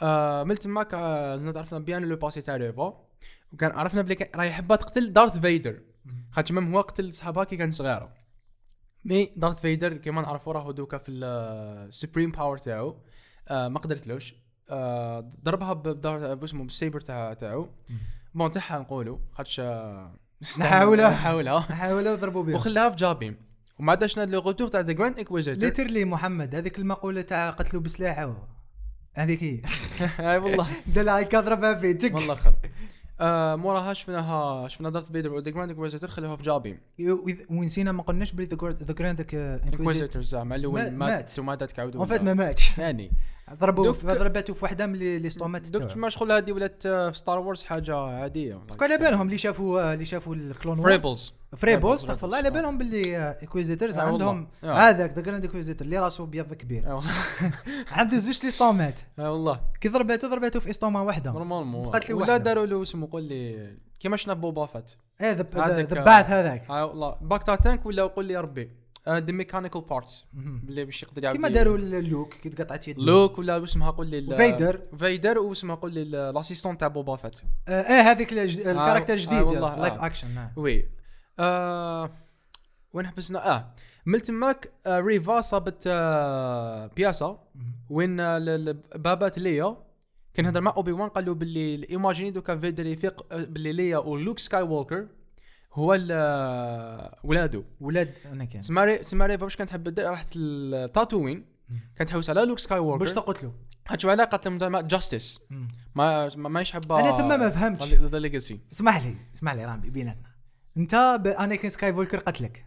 آه 0.02 0.44
من 0.44 0.60
تماك 0.60 0.94
آه 0.94 1.38
زدنا 1.38 1.60
عرفنا 1.60 1.80
bien 1.80 2.04
le 2.04 2.16
passé 2.16 2.42
تاع 2.42 2.58
Reva 2.58 3.04
وكان 3.54 3.72
عرفنا 3.72 4.02
بلي 4.02 4.30
راهي 4.36 4.52
حبات 4.52 4.82
تقتل 4.82 5.14
دارث 5.14 5.40
فيدر. 5.40 5.80
خاطر 6.32 6.54
même 6.54 6.76
هو 6.76 6.82
قتل 6.82 7.14
صحابها 7.14 7.44
كي 7.44 7.58
كان 7.58 7.72
صغيرة. 7.72 8.14
mais 9.06 9.34
دارث 9.36 9.60
فيدر 9.62 9.98
كيما 9.98 10.22
نعرفوا 10.22 10.54
راهو 10.54 10.72
دوكا 10.72 10.98
في 10.98 11.12
ال 11.12 11.27
supreme 11.27 12.32
power 12.32 12.58
تاعو. 12.58 12.98
آه 13.48 13.68
ما 13.68 13.80
قدرتلوش. 13.80 14.36
آه 14.70 15.32
ضربها 15.44 15.74
بدار 15.74 16.36
باسمه 16.36 16.64
بال 16.64 16.75
saber 16.75 17.02
تاع 17.02 17.34
تاعو. 17.34 17.70
bon 18.34 18.52
تاعها 18.52 18.80
نقولوا 18.80 19.18
خاطش 19.32 19.60
آه، 19.60 20.16
نحاولها. 20.60 21.10
نحاولها 21.12 21.60
حاولوا 21.60 22.14
يضربوا 22.14 22.44
بها 22.44 22.56
وخلاها 22.56 22.90
في 22.90 22.96
جابيم 22.96 23.36
وما 23.80 23.96
داشنا 23.96 24.26
le 24.26 24.40
retour 24.40 24.68
تاع 24.68 24.80
the 24.80 24.92
Grand 24.94 25.18
Inquisitor 25.20 25.64
literally 25.64 26.06
محمد 26.06 26.56
هذيك 26.56 26.80
المقولة 26.80 27.22
تاع 27.22 27.50
قتلوا 27.50 27.82
بسلاحه. 27.82 28.48
هذيك 29.14 29.44
هي. 29.44 29.62
أي 30.32 30.38
والله. 30.38 30.68
دلع 30.96 31.22
ضربها 31.22 31.74
فيه. 31.74 31.92
تك 31.92 32.16
والله 32.16 32.36
خل 32.36 32.54
آه 33.22 33.56
موراها 33.56 33.94
شفناها 33.94 34.68
شفنا 34.68 34.90
دارث 34.90 35.12
فيدر 35.12 35.34
و 35.34 35.38
the 35.38 35.52
Grand 35.52 35.70
Inquisitor 35.70 36.10
خلوها 36.10 36.36
في 36.36 36.44
جابيم 36.44 36.78
وإذ- 37.00 37.52
ونسينا 37.52 37.92
ما 37.92 38.04
قلناش 38.04 38.32
بلي 38.32 38.46
the 38.46 38.94
Grand 38.94 39.26
Inquisitor 39.34 40.22
زعما 40.22 40.56
الأول 40.56 40.82
مات. 40.82 40.92
مات. 40.94 41.40
وما 41.40 41.56
دات 41.56 41.80
en 41.80 42.06
fait 42.06 42.22
ما 42.22 42.34
ماتش. 42.34 42.78
يعني. 42.78 43.12
ضربوا 43.60 43.84
دوك- 43.86 44.06
ضربته 44.06 44.54
في 44.54 44.66
واحدة 44.66 44.86
من 44.88 44.96
les 45.00 45.30
estomacs 45.30 45.70
دوك 45.70 45.84
تاعو. 45.84 46.00
ما 46.00 46.10
شغل 46.10 46.32
هذه 46.32 46.52
ولات 46.52 46.86
آه، 46.86 47.10
في 47.10 47.18
ستار 47.18 47.40
وورز 47.40 47.64
حاجة 47.64 47.96
عادية 47.96 48.56
parce 48.56 48.73
que 48.73 48.84
على 48.84 48.98
بالهم 48.98 49.26
اللي 49.26 49.38
شافوا 49.38 49.94
اللي 49.94 50.06
شافوا 50.06 50.36
ال 50.36 50.43
Clone 50.43 50.80
Wars 50.80 51.34
ف 51.58 51.61
Rebels 51.61 51.84
Rebels، 51.84 51.94
استغفر 51.94 52.26
الله. 52.28 52.38
على 52.38 52.50
بالهم 52.52 52.78
باللي 52.78 53.18
inquisitors 53.18 53.98
آه. 53.98 54.02
عندهم 54.04 54.48
آه. 54.64 54.74
هذاك 54.74 55.14
the 55.14 55.22
Grand 55.22 55.46
Inquisitor 55.46 55.86
اللي 55.86 56.00
راسه 56.00 56.24
أبيض 56.24 56.54
كبير 56.54 56.88
آه. 56.88 57.02
عنده 57.92 58.18
زوج 58.18 58.46
لي 58.46 58.52
ستومات 58.52 59.00
آه 59.20 59.32
والله 59.32 59.60
كي 59.82 59.90
ضربته 59.90 60.28
ضربته 60.30 60.60
في 60.60 60.70
اسطومه 60.70 61.04
واحدة 61.04 61.32
نورمالمون 61.32 61.90
بقات 61.90 62.12
ولا. 62.12 62.38
داروا 62.38 62.66
له 62.66 62.82
اسمه 62.82 63.08
قول 63.12 63.24
لي 63.24 63.74
كيما 64.00 64.18
شفنا 64.18 64.34
بوبا 64.34 64.66
فات 64.66 64.92
هذاك، 65.18 65.48
ذا 65.56 66.00
آه. 66.00 66.04
باث 66.04 66.30
هذاك 66.30 66.70
آه 66.70 66.86
والله 66.86 67.16
باك 67.22 67.44
تانك 67.44 67.86
ولا 67.86 68.04
قول 68.04 68.26
لي 68.26 68.38
ربي 68.38 68.83
ذا 69.10 69.32
ميكانيكال 69.32 69.82
بارتس 69.82 70.26
اللي 70.70 70.86
باش 70.86 71.04
يقدر 71.04 71.24
يعاود 71.24 71.38
كيما 71.38 71.50
داروا 71.50 71.78
اللوك 71.78 72.34
كي 72.34 72.50
تقطعت 72.50 72.88
يد. 72.88 73.00
لوك 73.00 73.40
ولا 73.40 73.58
واسمها 73.58 73.92
قول 73.92 74.08
لي 74.08 74.38
فيدر. 74.38 74.82
فيدر 75.00 75.40
واسمها 75.40 75.76
قول 75.76 75.94
لي 75.94 76.02
الاسيستون 76.02 76.78
تاع 76.78 76.88
بوبا 76.88 77.16
فات 77.16 77.40
إيه 77.70 78.02
هذيك 78.12 78.34
الكاركتر 78.34 79.14
آه 79.14 79.18
جديد 79.18 79.42
والله، 79.42 79.76
لايف. 79.76 79.94
اكشن 79.94 80.48
وي. 80.56 80.90
آه 81.40 82.10
وين 82.94 83.08
حبسنا؟ 83.08 83.50
آه 83.56 83.74
من 84.06 84.22
تماك 84.22 84.72
آه 84.86 85.00
ريفا 85.00 85.42
صابت 85.42 85.88
بياسة 86.96 87.40
وين 87.90 88.18
بابات 88.96 89.38
ليا 89.40 89.78
كان 90.34 90.46
هذا 90.46 90.60
مع 90.60 90.74
اوبي 90.78 90.92
وان 90.92 91.10
قال 91.10 91.26
له 91.26 91.34
باللي 91.34 91.90
ايماجيني 91.90 92.32
دوكا 92.32 92.58
فيدر 92.58 92.86
يفيق 92.86 93.36
باللي 93.36 93.74
ليا 93.74 93.98
ولوك 93.98 94.40
سكاي 94.40 94.62
ووكر 94.62 95.08
هو 95.74 95.98
آه، 96.12 97.20
ولادو. 97.24 97.64
ولاد 97.80 98.14
أنا 98.26 98.46
كان. 98.46 98.62
سماري 98.62 99.04
سماري 99.04 99.38
واش 99.44 99.56
كانت 99.56 99.70
تحب 99.70 99.90
دير 99.90 100.10
راحت 100.10 100.38
لتاتوين 100.38 101.46
كانت 101.96 102.10
تحوس 102.10 102.30
على 102.30 102.46
لوك 102.46 102.60
سكاي 102.60 102.80
ووكر 102.80 102.98
باش 102.98 103.14
تقتلوا 103.14 103.52
حتى 103.86 104.10
على 104.10 104.24
قتل 104.24 104.88
جاستس 104.88 105.40
ما 105.96 106.30
ما 106.36 106.50
ماهيش 106.50 106.72
حابة 106.72 107.00
أنا 107.00 107.18
ثم 107.18 107.28
ما 107.40 107.50
فهمتش. 107.50 107.94
ذا 107.94 108.20
ليجاسي 108.20 108.60
اسمح 108.72 109.06
لي 109.06 109.16
اسمح 109.36 109.54
لي 109.54 109.66
رامي 109.66 109.90
بيناتنا. 109.90 110.30
أنت 110.78 110.94
اناكين 111.40 111.70
سكاي 111.70 111.94
فولكر 111.94 112.20
قتلك. 112.20 112.66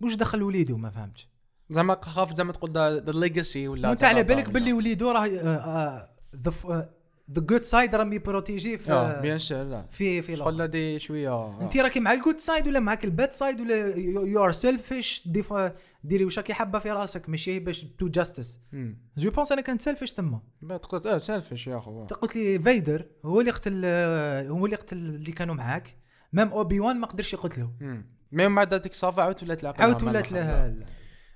واش 0.00 0.14
دخل 0.14 0.42
وليدو؟ 0.42 0.76
ما 0.76 0.90
فهمتش. 0.90 1.28
زعما 1.70 1.98
خاف 2.02 2.34
زعما 2.34 2.52
تقول 2.52 2.70
ذا 2.70 3.12
ليجاسي 3.12 3.68
ولا 3.68 3.88
وأنت 3.88 4.04
على 4.04 4.22
بالك 4.22 4.50
باللي 4.50 4.72
وليدو 4.72 5.10
راه 5.10 5.26
آه، 5.26 6.10
ذا 6.36 6.90
ذا 7.32 7.40
جود 7.40 7.62
سايد 7.62 7.94
راه 7.94 8.04
ميبروتيجي 8.04 8.74
آه 8.74 8.76
في 8.76 9.20
بيان 9.22 9.38
سور 9.38 9.62
لا. 9.62 9.86
في 9.90 10.22
في. 10.22 10.36
شغل 10.36 10.68
دي 10.68 10.98
شوية 10.98 11.60
انت 11.60 11.76
راكي 11.76 12.00
مع 12.00 12.12
الجود 12.12 12.38
سايد 12.38 12.68
ولا 12.68 12.80
معاك 12.80 13.04
الباد 13.04 13.30
سايد 13.32 13.60
ولا 13.60 13.96
يو 13.96 14.44
ار 14.44 14.52
سيلفيش 14.52 15.28
ديري 16.04 16.24
واش 16.24 16.38
راكي 16.38 16.54
حابه 16.54 16.78
في 16.78 16.90
راسك 16.90 17.28
ماشي 17.28 17.58
باش 17.58 17.84
تو 17.84 18.08
جاستس 18.08 18.60
جو 19.18 19.30
بونس 19.30 19.52
أنا 19.52 19.60
كنت 19.62 19.80
سيلفيش 19.80 20.12
تما. 20.12 20.40
قلت 20.88 21.06
آه 21.06 21.18
selfish 21.18 21.66
يا 21.66 21.78
اخو 21.78 22.02
انت 22.02 22.12
قلت 22.12 22.36
لي 22.36 22.58
فيدر 22.58 23.06
هو 23.24 23.40
اللي 23.40 23.50
قتل 23.50 23.82
آه، 23.84 24.48
هو 24.48 24.64
اللي 24.66 24.76
قتل 24.76 24.96
اللي 24.96 25.32
كانوا 25.32 25.54
معاك. 25.54 25.96
même 26.32 26.48
اوبي 26.48 26.80
وان 26.80 27.00
ما 27.00 27.06
قدرش 27.06 27.32
يقتله 27.34 27.70
mais 27.80 28.48
من 28.48 28.54
بعد 28.54 28.74
هذيك 28.74 28.94
ça 28.94 29.08
va 29.08 29.22
عاودت 29.22 29.42
ولات 29.42 29.62
العقل 29.62 29.82
عاودت 29.82 30.02
ولات 30.02 30.26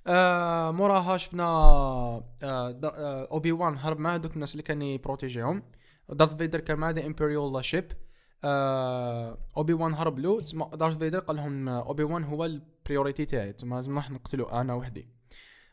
آه 0.07 0.71
موراها 0.71 1.17
شفنا 1.17 1.43
آه 1.45 2.25
آه 2.43 3.29
اوبي 3.31 3.53
وان 3.53 3.79
هرب 3.79 3.99
مع 3.99 4.15
هذوك 4.15 4.35
الناس 4.35 4.53
اللي 4.53 4.63
كان 4.63 4.83
يبروتيجيهم. 4.83 5.63
دارث 6.11 6.37
فيدر 6.37 6.61
كان 6.61 6.79
مع 6.79 6.91
the 6.91 7.07
imperial 7.07 7.65
ship 7.65 7.93
آه 8.45 9.39
اوبي 9.57 9.73
وان 9.73 9.95
هرب 9.95 10.19
له. 10.19 10.41
تسمى 10.41 10.71
دارث 10.75 10.99
فيدر 10.99 11.19
قال 11.19 11.37
لهم 11.37 11.69
آه، 11.69 11.87
اوبي 11.87 12.03
وان 12.03 12.25
هو 12.25 12.45
ال 12.45 12.54
priorité 12.54 13.25
تاعي. 13.25 13.53
تسمى 13.53 13.77
لازم 13.77 13.93
نروح 13.93 14.11
نقتلو 14.11 14.45
أنا 14.45 14.75
وحدي. 14.75 15.09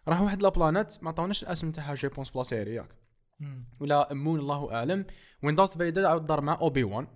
راح 0.07 0.21
واحد 0.21 0.41
la 0.41 0.55
planète 0.55 1.03
ما 1.03 1.09
عطاوناش 1.09 1.43
الاسم 1.43 1.71
تاعها 1.71 1.95
je 1.95 2.07
pense 2.07 2.29
بلا 2.29 2.43
سيري 2.43 2.75
ياك. 2.75 2.89
ولا 3.79 4.13
moon 4.13 4.39
الله 4.39 4.73
أعلم. 4.73 5.05
وين 5.43 5.55
دارث 5.55 5.77
فيدر 5.77 6.05
عاود 6.05 6.25
دار 6.25 6.41
مع 6.41 6.57
اوبي 6.61 6.83
وان 6.83 7.07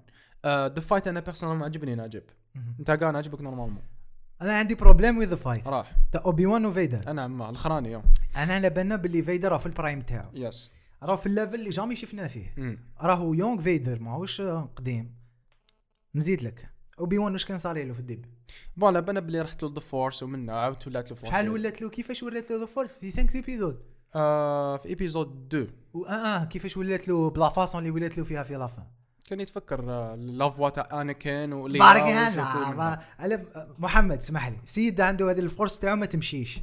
the 0.46 0.80
fight 0.80 1.08
أنا 1.08 1.20
personnel 1.20 1.64
عجبني 1.64 1.96
ناجب. 1.96 2.24
أنت 2.80 2.92
كان 2.92 3.16
عجبك 3.16 3.42
normalement 3.42 3.84
أنا 4.42 4.54
عندي 4.54 4.76
problem 4.76 5.18
with 5.18 5.36
fight 5.36 5.68
راح. 5.68 5.96
تاع 6.12 6.22
اوبي 6.26 6.46
وان 6.46 6.66
وفيدر 6.66 7.12
أنا 7.12 7.28
مع 7.28 7.50
الاخراني 7.50 7.92
يوم. 7.92 8.04
أنا 8.36 8.54
على 8.54 8.70
بالنا 8.70 8.96
باللي 8.96 9.24
فيدر 9.24 9.58
في 9.58 9.66
ال 9.66 9.72
prime 9.72 10.02
تاعو. 10.02 10.30
yes 10.34 10.72
راه 11.04 11.16
في 11.16 11.26
ال 11.26 11.31
level 11.31 11.56
اللي 11.56 11.70
jamais 11.70 11.96
شفناه 11.96 12.28
فيه. 12.28 12.78
راهو 13.02 13.34
young 13.34 13.62
فيدر 13.62 14.00
ماهوش 14.00 14.42
آه، 14.42 14.70
قديم. 14.76 15.16
نزيد 16.16 16.44
لك. 16.44 16.70
اوبي 17.00 17.18
وان 17.18 17.32
واش 17.34 17.46
كان 17.46 17.58
صار 17.58 17.84
له 17.84 17.94
في 17.94 18.00
الدب 18.00 18.26
بون 18.78 18.88
على 18.88 19.02
بالنا 19.02 19.20
بلي 19.20 19.42
رحت 19.42 19.64
له 19.64 19.74
ذا 19.74 19.80
فورس 19.80 20.24
ومنها 20.24 20.56
عاودت 20.56 20.88
ولات 20.88 21.10
له 21.10 21.16
فورس. 21.16 21.30
شحال 21.30 21.50
ولات 21.50 21.82
له؟ 21.82 21.90
كيفاش 21.90 22.24
ولات 22.24 22.52
له 22.52 22.60
ذا 22.60 22.66
فورس؟ 22.66 22.94
في 22.98 23.12
5 23.12 23.36
ايبيزود 23.36 23.82
آه 24.16 24.78
في 24.78 24.90
ايبيزود 24.90 25.54
2 25.56 25.68
آه 25.96 26.10
آه 26.42 26.46
كيفاش 26.46 26.78
ولات 26.78 27.08
له 27.08 27.30
بلا 27.30 27.50
فاصون 27.50 27.80
اللي 27.82 27.92
ولات 27.92 28.18
له 28.18 28.24
فيها 28.24 28.44
في 28.44 28.54
لافان 28.56 28.86
كان 29.28 29.40
يتفكر 29.40 29.92
آه 29.92 30.16
لا 30.16 30.50
فوا 30.50 30.70
تاع 30.70 31.02
اناكين 31.02 31.54
ولي 31.54 31.80
بارك 31.80 32.02
هذا. 32.04 32.44
ما- 32.74 33.00
على- 33.20 33.58
محمد 33.80 34.18
اسمح 34.18 34.48
لي. 34.48 34.58
سيد 34.66 35.02
عنده 35.02 35.32
هذه 35.32 35.40
الفورس 35.40 35.80
تاعو 35.80 35.96
ما 35.96 36.06
تمشيش. 36.06 36.60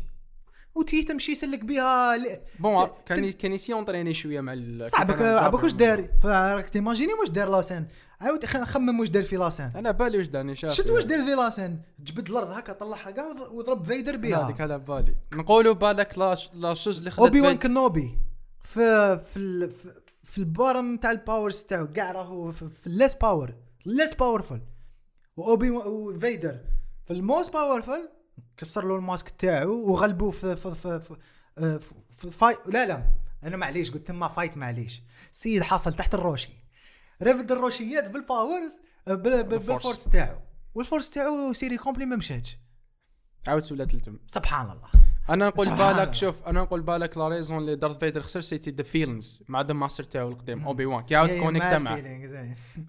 وتي 0.74 1.02
تمشي 1.02 1.32
يسلك 1.32 1.64
بها 1.64 2.16
ل- 2.16 2.40
بون 2.60 2.88
كان 3.06 3.30
كان 3.32 3.52
يسي 3.52 3.72
اونطريني 3.72 4.14
شوية 4.14 4.40
مع 4.40 4.54
صاحبك 4.88 5.20
عباك 5.22 5.62
واش. 5.62 5.72
دار 5.72 6.08
فراك 6.22 6.70
تيماجيني 6.70 7.12
واش 7.12 7.30
دار 7.30 7.50
لاسان؟ 7.50 7.86
عاود 8.20 8.44
خمم 8.46 9.00
واش 9.00 9.08
دار 9.08 9.24
في 9.24 9.36
la 9.36 9.45
scène. 9.45 9.72
أنا 9.76 9.90
بالي 9.90 10.18
واش 10.18 10.26
دارني 10.26 10.54
شاف 10.54 10.70
شفت 10.70 10.90
واش 10.90 11.04
دار 11.04 11.24
في 11.24 11.34
la 11.34 11.45
scène؟ 11.45 11.78
جبد 12.00 12.28
الأرض 12.30 12.50
هكا 12.50 12.72
طلعها 12.72 13.10
كاع 13.10 13.24
وض- 13.28 13.52
وضرب 13.52 13.84
فيدر 13.84 14.16
بها 14.16 14.44
هذيك 14.46 14.60
على 14.60 14.78
بالي. 14.78 15.14
نقولوا 15.34 15.74
بالك 15.74 16.18
لا 16.18 16.36
la 16.54 16.74
chose 16.74 16.98
اللي 16.98 17.10
خدت 17.10 17.18
أوبي 17.20 17.40
وان 17.40 17.56
كنوبي. 17.58 18.18
في 18.60 19.18
في 19.18 19.68
في- 20.22 20.38
ال 20.38 20.48
prime 20.48 20.96
تاع 20.96 21.10
ال 21.10 21.18
powers 21.18 21.62
تاعو 21.62 21.86
كاع 21.92 22.12
راهو 22.12 22.52
في, 22.52 22.68
ال 22.86 22.92
less 22.92 23.14
power 23.14 23.54
less 23.86 24.14
powerful 24.14 24.58
وأوبي 25.36 25.70
وفيدر. 25.70 26.58
في 27.04 27.12
ال 27.12 27.20
most 27.20 27.52
powerful 27.52 28.08
كسر 28.56 28.84
له 28.88 28.96
ال 28.96 29.03
mask 29.03 29.30
تاعو 29.30 29.90
وغلبوه 29.90 30.30
في 30.30 30.56
في 30.56 30.74
في 30.74 31.00
في, 31.00 31.16
في, 31.78 31.94
في 32.16 32.30
fight 32.30 32.58
لا 32.66 32.86
لا. 32.86 33.10
أنا 33.44 33.56
معليش 33.56 33.90
قلت 33.90 34.10
ما 34.10 34.28
فايت 34.28 34.56
معليش. 34.56 35.02
السيد 35.32 35.62
حاصل 35.62 35.92
تحت 35.94 36.14
الروشي. 36.14 36.52
رفد 37.22 37.52
الروشيات 37.52 38.10
بالباورز 38.10 38.72
بال- 39.06 39.16
بال- 39.16 39.44
بالفورس. 39.44 40.04
تاعو. 40.04 40.38
والفورس 40.74 41.10
تاعو 41.10 41.52
سيري 41.52 41.76
كومبلي 41.76 42.06
ما 42.06 42.16
مشاتش. 42.16 42.58
عاود 43.46 43.72
ولا 43.72 43.84
تلتم. 43.84 44.18
سبحان 44.26 44.70
الله. 44.70 44.88
أنا 45.30 45.48
نقول. 45.48 45.66
بالك 45.68 46.14
شوف 46.14 46.42
أنا 46.42 46.62
نقول 46.62 46.80
بالك 46.80 47.18
لا 47.18 47.28
ريزون 47.28 47.58
اللي 47.58 47.76
دارث 47.76 47.98
فيدر 47.98 48.22
خسر 48.22 48.40
سيتي 48.40 48.70
ذا 48.70 48.82
فيلينغز 48.82 49.42
مع 49.48 49.60
ذا 49.60 49.72
ماستر 49.72 50.04
تاعو 50.04 50.28
القديم 50.28 50.66
أوبي 50.66 50.86
وان 50.86 51.04
كي 51.04 51.16
عاود 51.16 51.30
كونيكت 51.30 51.74
معاه. 51.74 52.02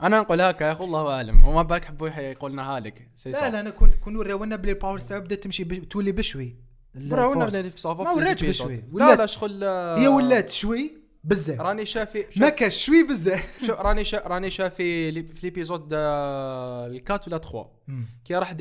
أنا 0.01 0.19
نقول 0.19 0.41
هكا 0.41 0.63
يا 0.63 0.71
اخو 0.71 0.83
الله 0.83 1.13
أعلم 1.13 1.39
هو 1.39 1.51
ما 1.51 1.61
بالك 1.61 1.85
حبوا 1.85 2.07
يقولناها 2.07 2.79
لك 2.79 3.09
سي 3.15 3.31
لا. 3.31 3.49
لا 3.49 3.59
أنا 3.59 3.69
كون 3.69 3.91
كون 4.03 4.15
وراونا 4.15 4.55
بلي 4.55 4.71
الباورز 4.71 5.05
تاعو 5.05 5.21
بدات 5.21 5.43
تمشي 5.43 5.63
تولي 5.63 6.11
بشوي 6.11 6.55
في 6.93 7.71
صافا 7.75 8.03
ما 8.03 8.11
وراتش. 8.11 8.43
بشوي. 8.43 8.83
لا 8.93 9.15
لا 9.15 9.25
شغل 9.25 9.63
هي 9.63 10.07
ولات 10.07 10.49
شوي 10.49 11.04
بزاف 11.25 11.61
راني 11.61 11.85
شافي 11.85 12.25
ما 12.35 12.49
كاش 12.49 12.85
شوي 12.85 13.03
بزاف 13.03 13.59
شوف 13.65 13.79
راني 13.79 14.05
شا 14.05 14.17
راني 14.25 14.51
شافي 14.51 15.11
في 15.23 15.41
ليبيزود 15.43 15.89
الكات 15.93 17.27
ولا 17.27 17.37
3 17.37 17.67
كي 18.25 18.35
راح 18.35 18.51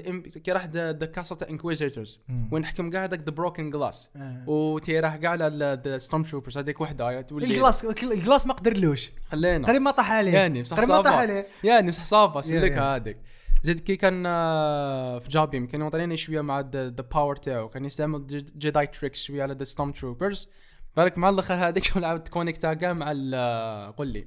كي 0.44 0.53
راح 0.53 0.66
ذا 0.66 1.07
كاسل 1.07 1.37
تاع 1.37 1.48
انكويزيتورز. 1.48 2.20
وين 2.53 2.64
حكم 2.64 2.90
كاع 2.90 3.05
هذاك 3.05 3.20
ذا 3.20 3.31
بروكن 3.31 3.70
جلاس. 3.70 4.11
وتي 4.46 5.00
راح 5.00 5.16
كاع 5.16 5.35
ذا 5.35 5.98
ستورم 5.98 6.22
تروبرز 6.22 6.59
هذيك 6.59 6.81
وحدة. 6.81 7.27
الجلاس 7.33 7.85
الجلاس 7.85 8.46
ما 8.46 8.53
قدرلوش 8.53 9.11
خلينا. 9.31 9.68
قريب 9.68 9.83
ما 9.83 9.90
طاح 9.90 10.12
عليه. 10.12 10.33
يعني 10.33 10.62
بصح 10.62 10.77
قريب 10.77 10.88
ما 10.88 11.00
طاح 11.00 11.14
عليه. 11.14 11.46
يعني 11.64 11.90
بصح 11.90 12.05
صافا. 12.05 12.40
سلك. 12.40 12.72
هذيك. 12.72 13.16
زيد 13.62 13.81
كي 13.81 13.96
كان 13.96 14.27
آه، 14.27 15.18
في 15.18 15.29
جابيم 15.29 15.66
كان 15.66 15.81
يعطيني 15.81 16.16
شوية 16.16 16.40
مع 16.40 16.61
ذا 16.61 16.88
باور 16.88 17.37
تاعو. 17.37 17.68
كان 17.68 17.85
يستعمل 17.85 18.27
جيداي 18.59 18.87
تريكس 18.87 19.22
شوية 19.22 19.42
على 19.42 19.55
ذا 19.55 19.64
ستورم 19.64 19.92
تروبرز 19.92 20.48
بالك 20.96 21.18
مع 21.18 21.28
الأخر 21.28 21.54
هذيك 21.54 21.85
شغل 21.94 22.04
عاود 22.04 22.28
كونيكتا 22.28 22.74
كاع 22.74 22.92
مع 22.92 23.11
ال- 23.11 23.35
آه، 23.35 23.94
قول 23.96 24.09
لي. 24.09 24.26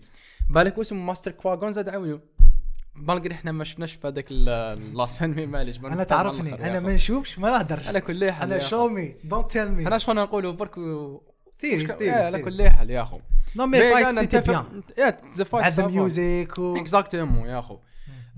بالك 0.50 0.78
واسمه 0.78 1.00
ماستر 1.06 1.32
كواغون 1.32 1.74
زاد 1.74 1.90
عاونو 1.90 2.20
بالك 2.96 3.32
إحنا 3.32 3.52
ما 3.52 3.64
شفناش 3.64 3.94
في 3.94 4.08
هذاك 4.08 4.26
اللاس 4.32 5.22
انمي 5.24 5.46
معليش 5.46 5.80
أنا 5.80 6.04
تعرفني. 6.04 6.54
أنا 6.54 6.80
ما 6.80 6.94
نشوفش 6.96 7.40
ما 7.40 7.50
نهدرش. 7.50 7.88
على 7.88 8.02
كل 8.02 8.32
حال 8.32 8.54
أنا 8.54 8.62
شو 8.62 8.88
مي 8.88 9.16
دونت 9.24 9.52
تيل 9.52 9.72
مي 9.72 9.88
أنا 9.88 9.98
شلون 9.98 10.18
نقولوا 10.18 10.52
برك 10.52 10.76
ثيري 11.62 11.94
إيه، 12.02 12.12
على 12.12 12.40
كل 12.42 12.70
حال 12.70 12.90
يا 12.90 13.02
أخو. 13.02 13.18
نو 13.56 13.66
مي 13.66 13.78
فايت 13.94 14.08
سيتي 14.10 14.42
بيان 14.42 14.82
music 15.88 16.60
و 16.60 16.76
exactement 16.78 17.48
يا 17.50 17.60
أخو. 17.60 17.78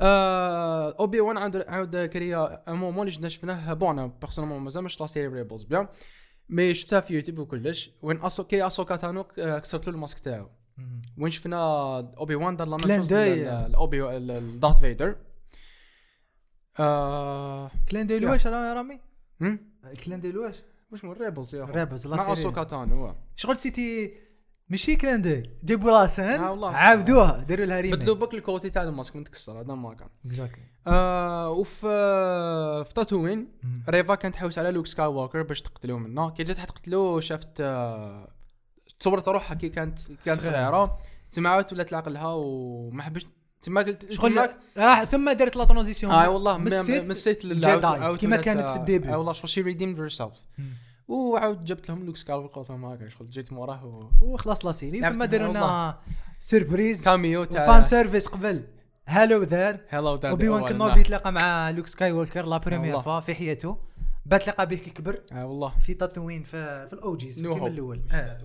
آه، 0.01 0.95
أوبي 0.99 1.19
وان 1.19 1.37
عاود 1.37 1.55
عاود 1.67 1.97
كريا 2.05 2.63
moment 2.67 3.07
اللي 3.07 3.11
جبنا 3.17 3.29
شفناه؟ 3.29 3.73
bon 3.73 3.99
أنا 3.99 4.11
personnellement 4.21 4.61
مازال 4.61 4.83
مش 4.83 5.01
la 5.01 5.07
série 5.07 5.27
Rebels 5.27 5.63
bien. 5.63 5.87
mais 6.49 6.73
شفتها 6.73 6.99
في 6.99 7.13
يوتيوب 7.13 7.39
وكلش. 7.39 7.91
وين 8.01 8.21
اسو 8.21 8.43
كي 8.43 8.67
اسوكا 8.67 8.95
تانو 8.95 9.25
آه، 9.39 9.59
كسرت 9.59 9.87
له 9.87 9.93
الماسك 9.93 10.19
تاعو. 10.19 10.49
وين 11.17 11.31
شفنا 11.31 11.57
اوبي 12.17 12.35
وان 12.35 12.55
دار 12.55 12.67
داي. 13.09 13.65
الاوبي 13.65 14.19
دارث 14.57 14.79
فيدر 14.79 15.15
آه 16.79 17.71
clin 17.91 18.07
d'œil 18.07 18.19
واش 18.19 18.45
يا 18.45 18.73
رامي؟ 18.73 18.99
clin 20.05 20.21
d'œil 20.21 20.31
واش 20.31 20.63
واش 20.91 21.03
مو 21.03 21.11
Rebels 21.11 21.55
يا 21.55 21.65
لا 21.65 22.15
مع 22.17 22.33
اسوكا 22.33 22.63
تانو. 22.63 23.15
شغل 23.35 23.57
c'était 23.57 24.13
ماشي 24.69 24.95
clin 24.95 25.43
جيبوا 25.65 25.91
راسن 25.91 26.23
آه 26.23 26.51
والله. 26.51 26.95
داروا 26.95 27.25
لها 27.25 27.41
بدلوا 27.41 27.81
remake 27.81 28.09
بك 28.09 28.33
ال 28.33 28.40
côté 28.40 28.69
تاع 28.69 28.83
الماسك 28.83 29.15
من 29.15 29.23
تكسر 29.23 29.61
هذا 29.61 29.73
ما 29.73 29.93
كان. 29.93 30.07
exactly 30.25 30.63
آه 30.87 31.49
وفي 31.49 31.87
آه 31.87 32.83
في 32.83 32.93
تاتوين 32.93 33.47
ريفا 33.89 34.15
كانت 34.15 34.35
تحوس 34.35 34.57
على 34.57 34.71
لوك 34.71 34.87
سكاي 34.87 35.05
ووكر 35.05 35.43
باش 35.43 35.61
تقتلوه 35.61 35.99
منه. 35.99 36.29
كي 36.29 36.43
جات 36.43 36.57
تقتلوه 36.57 37.21
شافت 37.21 37.61
آه 37.61 38.33
تصورت 38.99 39.27
روحها 39.27 39.55
كي 39.55 39.69
كانت 39.69 39.99
كانت. 40.25 40.41
صغيرة. 40.41 40.97
تسمعت 41.31 41.73
ولات 41.73 41.91
العقلها 41.91 42.33
وما 42.33 43.03
حبش 43.03 43.25
تما 43.61 43.81
قلت 43.81 44.11
شغل 44.11 44.49
راح 44.77 45.03
ثم 45.03 45.31
دارت 45.31 45.55
la 45.55 45.63
transition. 45.63 46.13
آه 46.13 46.29
والله 46.29 46.57
من 46.57 46.67
السيت 47.11 47.45
للجداي، 47.45 48.17
كيما 48.17 48.37
كانت 48.37 48.69
في 48.69 48.75
ال 48.75 48.80
début. 48.80 49.13
آه 49.13 49.17
والله 49.17 49.33
شغل 49.33 49.49
شي 49.49 49.61
redeemed 49.61 49.99
herself. 49.99 50.39
وعاود 51.09 51.65
جبت 51.65 51.89
لهم 51.89 52.05
لوك 52.05 52.17
سكاي 52.17 52.35
ووكر 52.35 52.75
ما 52.75 52.93
هكا 52.93 53.09
شغل 53.09 53.29
جيت 53.29 53.53
موراه 53.53 53.85
و- 53.85 54.09
وخلاص 54.21 54.65
la 54.65 54.71
série 54.71 54.99
ثم 55.01 55.23
داروا 55.23 55.47
لنا. 55.47 55.99
surprise 56.39 57.05
cameo 57.05 57.43
تاع 57.43 57.81
service 57.81 58.27
قبل 58.27 58.63
hello 59.07 59.43
there 59.43 59.77
hello 59.89 60.15
there 60.15 60.29
اوبي 60.29 60.49
وان 60.49 60.67
كنوبي 60.67 60.99
يتلاقى 60.99 61.31
مع 61.31 61.69
لوك 61.69 61.87
سكاي 61.87 62.11
ووكر 62.11 62.45
la 62.45 62.57
première. 62.57 63.01
fois 63.01 63.19
في 63.19 63.35
حياته 63.35 63.77
بعد 64.25 64.39
تلاقى 64.39 64.65
به 64.67 64.75
كي 64.75 64.89
كبر 64.89 65.21
آه 65.31 65.45
والله 65.45 65.73
في 65.79 65.93
تاتوين 65.93 66.43
في 66.43 66.87
في 66.87 66.93
ال 66.93 67.05
OGs 67.05 67.41
كيما. 67.41 67.67
الأول 67.67 68.01
آه. 68.11 68.37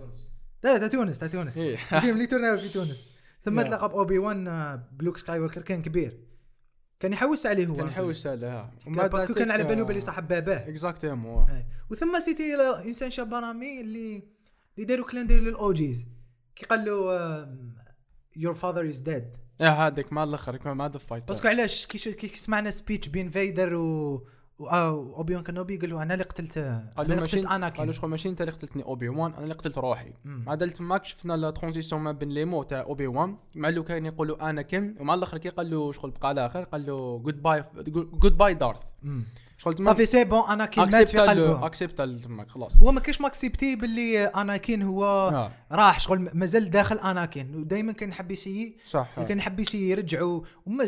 لا 0.64 0.78
تاع 0.78 0.88
تونس 0.88 1.18
تاع 1.18 1.28
تونس. 1.28 1.58
الفيلم 1.58 2.14
اللي 2.14 2.26
تورناو 2.26 2.56
في 2.58 2.68
تونس 2.68 3.12
ثم. 3.44 3.62
تلاقى 3.66 3.88
بأوبي 3.88 4.18
وان 4.18 4.48
آه، 4.48 4.88
بلوك 4.92 5.16
سكاي 5.16 5.40
ووكر 5.40 5.62
كان 5.62 5.82
كبير 5.82 6.18
كان 7.00 7.12
يحوس 7.12 7.46
عليه 7.46 7.66
هو. 7.66 7.76
كان 7.76 7.86
يحوس 7.86 8.26
عليها. 8.26 8.70
كان- 8.84 9.08
parce 9.08 9.25
que 9.25 9.34
كان 9.34 9.50
على 9.50 9.64
بالو 9.64 9.84
بلي 9.84 10.00
صاحب 10.00 10.28
باباه. 10.28 10.56
exactement 10.68 11.50
آه. 11.50 11.66
وثم 11.90 12.20
c'était 12.20 12.54
إنسان 12.86 13.10
شاب 13.10 13.34
رامي 13.34 13.80
اللي 13.80 14.22
اللي 14.74 14.86
داروا 14.86 15.06
clin 15.06 15.26
d'œil 15.26 15.42
لل 15.42 15.64
OGs. 15.64 16.06
كي 16.56 16.66
قال 16.66 16.84
له 16.84 17.48
your 18.36 18.54
father 18.54 18.88
is 18.88 18.98
dead 18.98 19.24
يا 19.60 19.68
هذيك 19.68 20.12
مع 20.12 20.24
الآخر 20.24 20.56
كما 20.56 20.74
مع 20.74 20.86
the 20.86 20.98
fight 20.98 21.28
parce 21.28 21.41
que 21.41 21.48
علاش؟ 21.48 21.86
كي 21.86 22.28
سمعنا 22.36 22.70
speech 22.70 23.08
بين 23.08 23.30
فايدر 23.30 23.74
و 23.74 24.16
آه، 24.16 24.22
اوبي 24.60 25.34
وان 25.36 25.44
كانوبي 25.44 25.76
قال 25.76 25.90
له 25.90 26.02
أنا 26.02 26.14
اللي 26.14 26.24
قتلت 26.24 26.58
أنا 26.58 26.92
اللي 26.98 27.14
قتلت 27.14 27.46
قالوا 27.46 27.56
أناكين. 27.56 27.92
شغل 27.92 28.10
ماشي 28.10 28.28
إنت 28.28 28.40
اللي 28.40 28.52
قتلتني 28.52 28.82
اوبي 28.82 29.08
وان 29.08 29.32
أنا 29.32 29.42
اللي 29.42 29.54
قتلت 29.54 29.78
روحي. 29.78 30.12
ذلك 30.50 30.72
تماك 30.72 31.04
شفنا 31.04 31.32
la 31.32 31.50
transition 31.50 32.00
ما 32.00 32.12
بين 32.12 32.28
les 32.28 32.44
mots 32.44 32.62
تاع 32.62 32.80
اوبي 32.80 33.06
وان 33.06 33.36
مع 33.54 33.68
لو 33.68 33.84
كان 33.84 34.06
يقولوا 34.06 34.50
أناكين 34.50 34.96
ومع 35.00 35.14
الآخر 35.14 35.38
كي 35.38 35.48
قال 35.48 35.70
له 35.70 35.92
شغل 35.92 36.10
بقى 36.10 36.28
على 36.28 36.40
الآخر 36.40 36.64
قال 36.64 36.86
له 36.86 37.18
goodbye 37.18 37.64
goodbye 37.92 38.54
دارث. 38.54 38.82
شغل 39.58 39.82
صافي 39.82 40.06
c'est 40.06 40.24
bon 40.24 40.50
أناكين 40.50 40.90
مات 40.90 41.08
في 41.08 41.18
قلبه. 41.18 41.66
accept 41.66 42.02
تماك 42.02 42.48
خلاص. 42.48 42.82
هو 42.82 42.92
ما 42.92 43.00
كاش 43.00 43.20
م 43.20 43.27
accepté 43.27 43.76
باللي 43.76 44.26
أناكين 44.26 44.82
هو 44.82 45.04
آه. 45.04 45.52
راح 45.72 46.00
شغل 46.00 46.30
مازال 46.34 46.70
داخل 46.70 46.98
أناكين. 46.98 47.56
ودائما 47.56 47.92
كان 47.92 48.08
يحب 48.08 48.30
يسيي 48.30 48.76
صح. 48.84 49.20
كان 49.20 49.38
يحب 49.38 49.60
يسيي 49.60 49.90
يرجعوا. 49.90 50.40
وما 50.66 50.84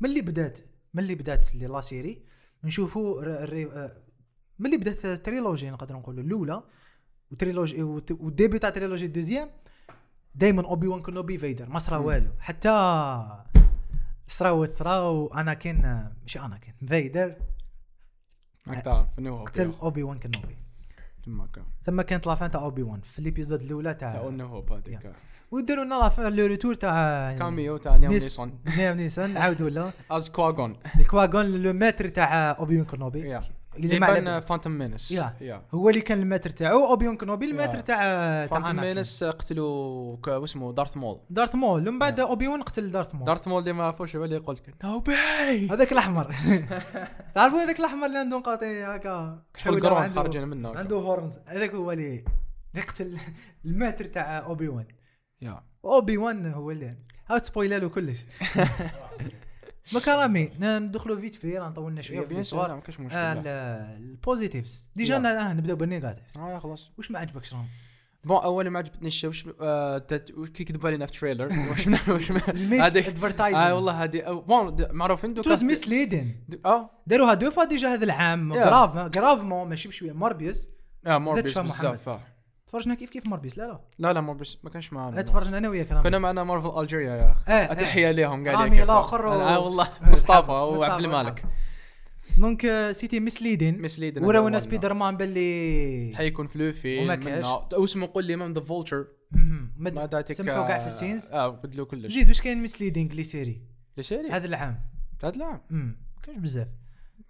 من 0.00 0.10
اللي 0.10 0.20
بدات 0.20 0.58
من 0.94 1.02
اللي 1.02 1.14
بدات 1.14 1.54
اللي 1.54 1.66
la 1.66 1.80
série 1.80 2.27
نشوفوا 2.64 3.22
آه، 3.24 3.92
من 4.58 4.66
اللي 4.66 4.76
بدات 4.76 5.04
ال 5.04 5.11
trilogie 5.11 5.70
نقدر 5.70 5.96
نقولوا 5.96 6.22
الأولى 6.24 6.62
و 7.30 7.36
trilogie 7.36 7.82
وت- 7.82 8.10
وال 8.20 8.31
début 8.31 8.58
تاع 8.58 8.70
trilogie 8.70 9.06
ال 9.06 9.11
deuxième 9.11 9.50
دائما 10.34 10.64
اوبي 10.64 10.86
وان 10.88 11.02
كنوبي 11.02 11.38
فيدر 11.38 11.68
ما 11.68 11.78
صرا. 11.78 11.96
والو. 11.98 12.30
حتى 12.38 12.68
صرا 14.26 14.64
صرا 14.64 14.98
واناكين 14.98 15.84
آه، 15.84 16.12
مش 16.24 16.36
اناكين 16.36 16.74
فيدر 16.86 17.36
راك 18.68 18.84
تعرف 18.84 19.08
قتل 19.46 19.72
أوبي. 19.82 20.02
وان 20.02 20.18
كنوبي 20.18 20.56
تماك. 21.28 21.58
ثم 21.82 22.00
كانت 22.02 22.26
la 22.26 22.36
fin 22.36 22.50
تاع 22.50 22.60
أوبي 22.60 22.82
وان. 22.82 23.00
في 23.00 23.18
ال 23.18 23.24
épisode 23.24 23.62
الأولى 23.62 23.94
تاع 23.94 24.12
تاع 24.12 24.28
أنه 24.28 24.44
هو 24.44 24.64
هذيك 24.74 25.12
وداروا 25.50 25.84
لنا 25.84 25.94
la 25.94 26.09
fin 26.09 26.32
le 26.36 26.46
retour 26.46 26.74
تاع 26.74 27.32
cameo 27.32 27.76
تاع 27.76 27.96
ليام 27.96 28.12
نيس- 28.12 28.22
نيسون 28.24 28.58
ليام 28.66 28.96
نيسون 28.96 29.36
عاودوا 29.36 29.70
له. 29.70 29.92
as 30.10 30.28
كواغون 30.30 30.76
الكواغون 31.00 31.62
le 31.62 31.72
maître 31.72 32.08
تاع 32.08 32.50
أوبي 32.58 32.76
وان 32.76 32.84
كنوبي 32.84 33.40
اللي 33.78 34.40
على- 34.40 34.44
Phantom 34.44 34.72
Menace 34.78 35.10
yeah. 35.12 35.34
yeah. 35.40 35.62
هو 35.74 35.88
اللي 35.88 36.00
كان 36.00 36.18
ال 36.18 36.23
maître 36.23 36.50
تاعو 36.50 36.86
اوبي 36.90 37.08
وان 37.08 37.16
كنوبي 37.16 37.46
ال 37.50 37.54
maître. 37.54 37.80
تاع 37.80 38.46
Phantom 38.46 38.76
Menace 38.76 39.24
قتلوا 39.24 40.16
واسمه 40.28 40.72
دارث 40.72 40.96
مول 40.96 41.20
دارث 41.30 41.54
مول 41.54 41.88
ومن 41.88 41.98
بعد 41.98 42.20
اوبي 42.20 42.48
وان 42.48 42.62
قتل 42.62 42.90
دارث 42.90 43.14
مول 43.14 43.24
دارث 43.24 43.48
مول 43.48 43.60
اللي 43.60 43.72
ما 43.72 43.84
عرفوش 43.84 44.16
هو 44.16 44.24
اللي 44.24 44.36
يقول 44.36 44.56
لك 44.56 44.84
نوبي 44.84 45.12
هذاك 45.70 45.92
الأحمر. 45.92 46.24
تعرفوا 47.34 47.58
هذاك 47.58 47.78
الأحمر 47.80 48.06
اللي 48.06 48.18
عنده 48.18 48.38
نقاطي 48.38 48.84
هكا؟ 48.84 49.42
شغل 49.56 49.80
قرون 49.80 50.02
عنده- 50.02 50.14
خارجين 50.14 50.48
منه 50.48 50.78
عنده 50.78 50.96
horns 50.96 51.38
هذاك 51.46 51.70
هو 51.74 51.92
اللي 51.92 52.24
اللي 52.74 52.86
قتل 52.86 53.18
ال 53.64 53.70
maître 53.70 54.04
تاع 54.04 54.38
أوبي 54.38 54.68
وان. 54.68 54.86
yeah. 55.42 55.62
أوبي 55.84 56.16
وان 56.16 56.52
هو 56.52 56.70
اللي 56.70 56.96
هاو 57.30 57.38
سبويلا 57.38 57.78
له 57.78 57.88
كلش. 57.88 58.18
مكرامي 59.94 60.50
ندخلوا 60.60 61.16
vite 61.20 61.34
fait 61.34 61.58
راه 61.58 61.70
طولنا 61.70 62.02
شوية 62.02 62.20
في 62.20 62.26
bien 62.26 62.42
sûr 62.42 62.60
الصور 62.62 62.74
ما 62.76 62.80
كاش 62.80 62.98
آه، 63.00 63.02
مشكله 63.02 63.32
ال- 63.32 63.46
ال 64.02 64.11
positives 64.11 64.90
déjà 64.96 65.16
آه، 65.16 65.52
نبداو 65.52 65.76
بال 65.76 65.87
negatives 65.87 66.38
آه 66.38 66.58
خلاص. 66.58 66.90
وش 66.98 67.10
ما 67.10 67.18
عجبكش 67.18 67.54
رام 67.54 67.66
bon 68.24 68.36
أول 68.42 68.68
ما 68.68 68.78
عجبتني 68.78 69.08
الشيء 69.08 69.30
وش 69.30 69.48
آه، 69.60 69.98
كي 70.54 70.64
كذبوا 70.64 70.88
علينا 70.88 71.06
في 71.06 71.12
trailer 71.20 71.44
واش 71.70 71.86
واش 72.08 72.32
هذيك 72.72 73.08
advertising 73.08 73.62
آه 73.62 73.74
والله 73.74 74.04
هذه 74.04 74.32
bon 74.46 74.76
معروفين 74.90 75.34
دوكا. 75.34 75.48
توز 75.50 75.64
misleading 75.64 76.44
آه. 76.64 76.90
داروها 77.06 77.34
deux 77.34 77.50
fois 77.50 77.64
déjà 77.64 77.88
هذا 77.94 78.04
العام. 78.04 78.52
grave 78.52 79.16
gravement 79.18 79.68
ماشي 79.68 79.88
بشوية. 79.88 80.12
Morbius 80.12 80.68
آه 81.06 81.18
محمد. 81.18 81.44
بزاف 81.44 82.08
آه. 82.08 82.20
تفرجنا 82.68 82.94
كيف 82.94 83.10
كيف 83.10 83.26
Morbius 83.26 83.58
لا 83.58 83.62
لا. 83.66 83.80
لا 83.98 84.12
لا 84.12 84.20
Morbius 84.20 84.58
ما 84.64 84.70
كانش 84.70 84.92
معنا 84.92 85.22
تفرجنا 85.22 85.58
أنا 85.58 85.68
وياك 85.68 85.92
كنا 86.02 86.18
معنا 86.18 86.44
Marvel 86.44 86.80
Algeria 86.80 87.16
يا 87.16 87.32
أخي 87.32 87.52
إيه، 87.52 87.72
تحيه 87.72 88.10
لهم 88.10 88.44
قاعد 88.44 88.56
رامي. 88.64 88.82
الآخر 88.82 89.26
و- 89.26 89.32
آه 89.32 89.58
والله. 89.58 89.88
مصطفى، 90.02 90.10
مصطفى 90.10 90.50
وعبد 90.50 91.04
المالك 91.04 91.44
donc 92.38 92.64
آه، 92.64 92.92
c'était 92.92 93.20
misleading 93.20 93.82
mislead 93.82 94.18
وراونا 94.24 94.58
سبيدر 94.58 94.94
مان 94.94 95.16
باللي 95.16 96.16
حيكون 96.16 96.46
في 96.46 96.58
le 96.58 96.72
film 96.72 97.02
وما 97.04 97.14
كاش. 97.14 97.46
واسمه 97.72 98.10
قول 98.14 98.24
لي 98.24 98.36
même 98.36 98.52
the 98.52 98.60
Vulture. 98.60 99.06
ما. 99.76 99.90
داتك 100.06 100.32
سمحوا 100.32 100.68
كاع 100.68 100.78
في 100.78 100.86
ال 100.86 100.92
scenes. 100.92 101.30
آه 101.32 101.48
بدلوا 101.48 101.86
كلش. 101.86 102.12
زيد 102.12 102.28
واش 102.28 102.40
كاين 102.40 102.62
misleading 102.62 103.12
les 103.12 103.24
séries. 103.24 103.62
les 103.96 104.02
séries؟ 104.02 104.30
هذا 104.30 104.46
العام. 104.46 104.80
هذا 105.24 105.36
العام. 105.36 105.60
امم 105.70 105.96
كاينش 106.22 106.38
بزاف. 106.40 106.68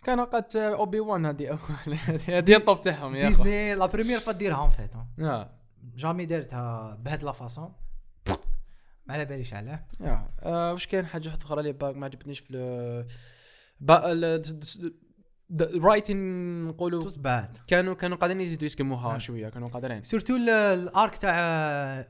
كان 0.05 0.21
قد 0.21 0.57
اوبي 0.57 1.01
وان 1.01 1.27
هذه 1.27 1.57
أول- 1.57 1.99
هذه 2.31 2.57
ال 2.57 2.63
top 2.63 2.83
تاعهم 2.83 3.15
يا 3.15 3.29
ديزني 3.29 3.75
la 3.75 3.87
première 3.87 4.21
fois 4.21 4.33
ديرها 4.33 4.57
en 4.57 4.71
fait 4.71 4.91
آه. 5.21 5.51
jamais 5.97 6.27
دارتها 6.27 6.95
بهاد 6.95 7.23
la 7.23 7.33
façon 7.33 7.73
ما 9.07 9.15
على 9.15 9.25
باليش 9.25 9.55
علاه 9.55 9.85
آه، 10.43 10.73
واش 10.73 10.87
كاين 10.87 11.07
حاجة 11.07 11.35
أخرى 11.45 11.61
اللي 11.61 11.77
ما 11.95 12.05
عجبتنيش 12.07 12.41
في 12.41 13.07
رايتين 15.83 16.19
نقولوا 16.69 17.05
كانوا 17.67 17.95
كانوا 17.95 18.17
قاعدين 18.17 18.41
يزيدوا 18.41 18.67
يسكموها 18.67 19.15
آه. 19.15 19.19
شوية 19.19 19.49
كانوا 19.49 19.69
قادرين. 19.69 20.03
surtout 20.03 20.37
ال- 20.37 20.49
ال 20.51 20.67
arc 20.67 21.16
تاع 21.17 21.35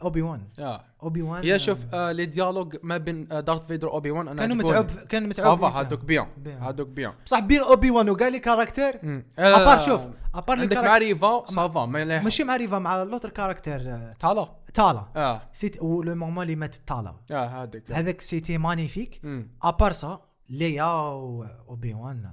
اوبي 0.03 0.23
وان 0.23 0.41
آه 0.59 0.85
اوبي 1.03 1.23
وان 1.23 1.45
يا 1.45 1.59
شوف 1.59 1.79
آه 1.95 2.13
les 2.13 2.27
dialogues 2.27 2.77
ما 2.83 2.97
بين 2.97 3.33
آه 3.33 3.41
دارث 3.41 3.67
فيدر 3.67 3.89
اوبي 3.91 4.11
وان 4.11 4.29
أنا 4.29 4.41
كانوا 4.43 4.57
عجبوني. 4.57 4.79
متعوب 4.81 5.07
كانوا 5.07 5.29
متعوب 5.29 5.61
ça 5.61 5.70
va 5.70 5.79
هادوك 5.81 6.05
bien. 6.05 6.27
هادوك 6.47 6.89
bien. 6.89 7.13
بصح 7.27 7.39
بين 7.39 7.61
اوبي 7.61 7.91
وان 7.91 8.11
وكاع 8.11 8.29
les 8.29 8.39
caractères 8.39 8.99
مم. 9.03 9.25
à 9.39 9.46
part 9.46 9.75
آه، 9.75 9.79
شوف 9.79 10.07
à 10.35 10.40
part 10.40 10.59
عندك 10.59 10.75
caractère 10.81 11.17
معرفه 11.19 11.45
ça 11.45 11.66
va 11.66 11.87
ماشي 11.87 12.45
مع 12.45 12.57
ريفا 12.57 12.79
مع 12.79 13.03
l'autre 13.03 13.31
caractère 13.31 14.13
تعالى 14.21 14.49
تالا 14.75 15.05
آه. 15.17 15.43
c'était 15.53 15.77
le 15.83 16.15
moment 16.15 16.43
اللي 16.43 16.57
مات 16.57 16.75
تالا 16.75 17.15
آه 17.33 17.47
هذاك 17.63 17.93
هذاك 17.93 18.21
c'était 18.21 18.59
magnifique. 18.59 19.21
à 19.63 19.69
part 19.69 19.93
ça 19.93 20.21
ليا 20.51 20.85
واوبي 20.85 21.95
وان 21.95 22.31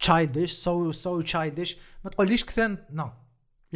childish 0.00 0.52
so 0.52 0.92
so 0.92 1.20
childish 1.20 1.76
ما 2.04 2.10
تقوليش 2.10 2.44
كثر 2.44 2.76
no. 2.90 3.10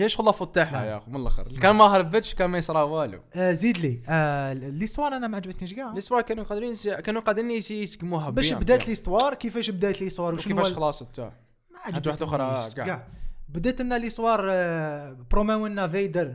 شغل 0.06 0.34
faute 0.34 0.54
تاعها 0.54 0.84
لا. 0.84 0.90
يا 0.90 0.96
اخو 0.96 1.10
من 1.10 1.20
الأخر. 1.20 1.42
كان 1.62 1.76
ما 1.76 1.84
هربتش 1.84 2.34
كان 2.34 2.50
ما 2.50 2.58
يصرى 2.58 2.82
والو. 2.82 3.20
آه 3.34 3.52
زيد 3.52 3.78
لي. 3.78 4.00
آه 4.08 4.52
l'histoire 4.52 5.16
أنا 5.16 5.26
ما 5.26 5.36
عجبتنيش 5.36 5.74
كاع 5.74 5.92
l'histoire 5.92 6.22
كانوا 6.22 6.44
قادرين 6.44 6.74
كانوا 7.04 7.20
قادرين 7.20 7.50
يس- 7.50 7.70
يسكموها 7.70 8.30
باش 8.30 8.52
بدأت. 8.52 8.88
l'histoire 8.88 9.34
كيفاش 9.34 9.70
بدأت 9.70 10.00
l'histoire 10.00 10.34
وكيفاش 10.34 10.72
خلاصت 10.72 11.18
آه. 11.18 11.32
ما 11.70 11.78
حاجة 11.78 12.08
واحدة 12.08 12.24
أخرى، 12.26 12.42
عجبتنيش 12.42 12.74
كاع. 12.74 13.06
بدأت 13.48 13.80
لنا 13.80 13.98
ليستوار 13.98 14.46
آه، 14.50 15.12
بروماو 15.30 15.66
لنا 15.66 15.88
فيدر. 15.88 16.34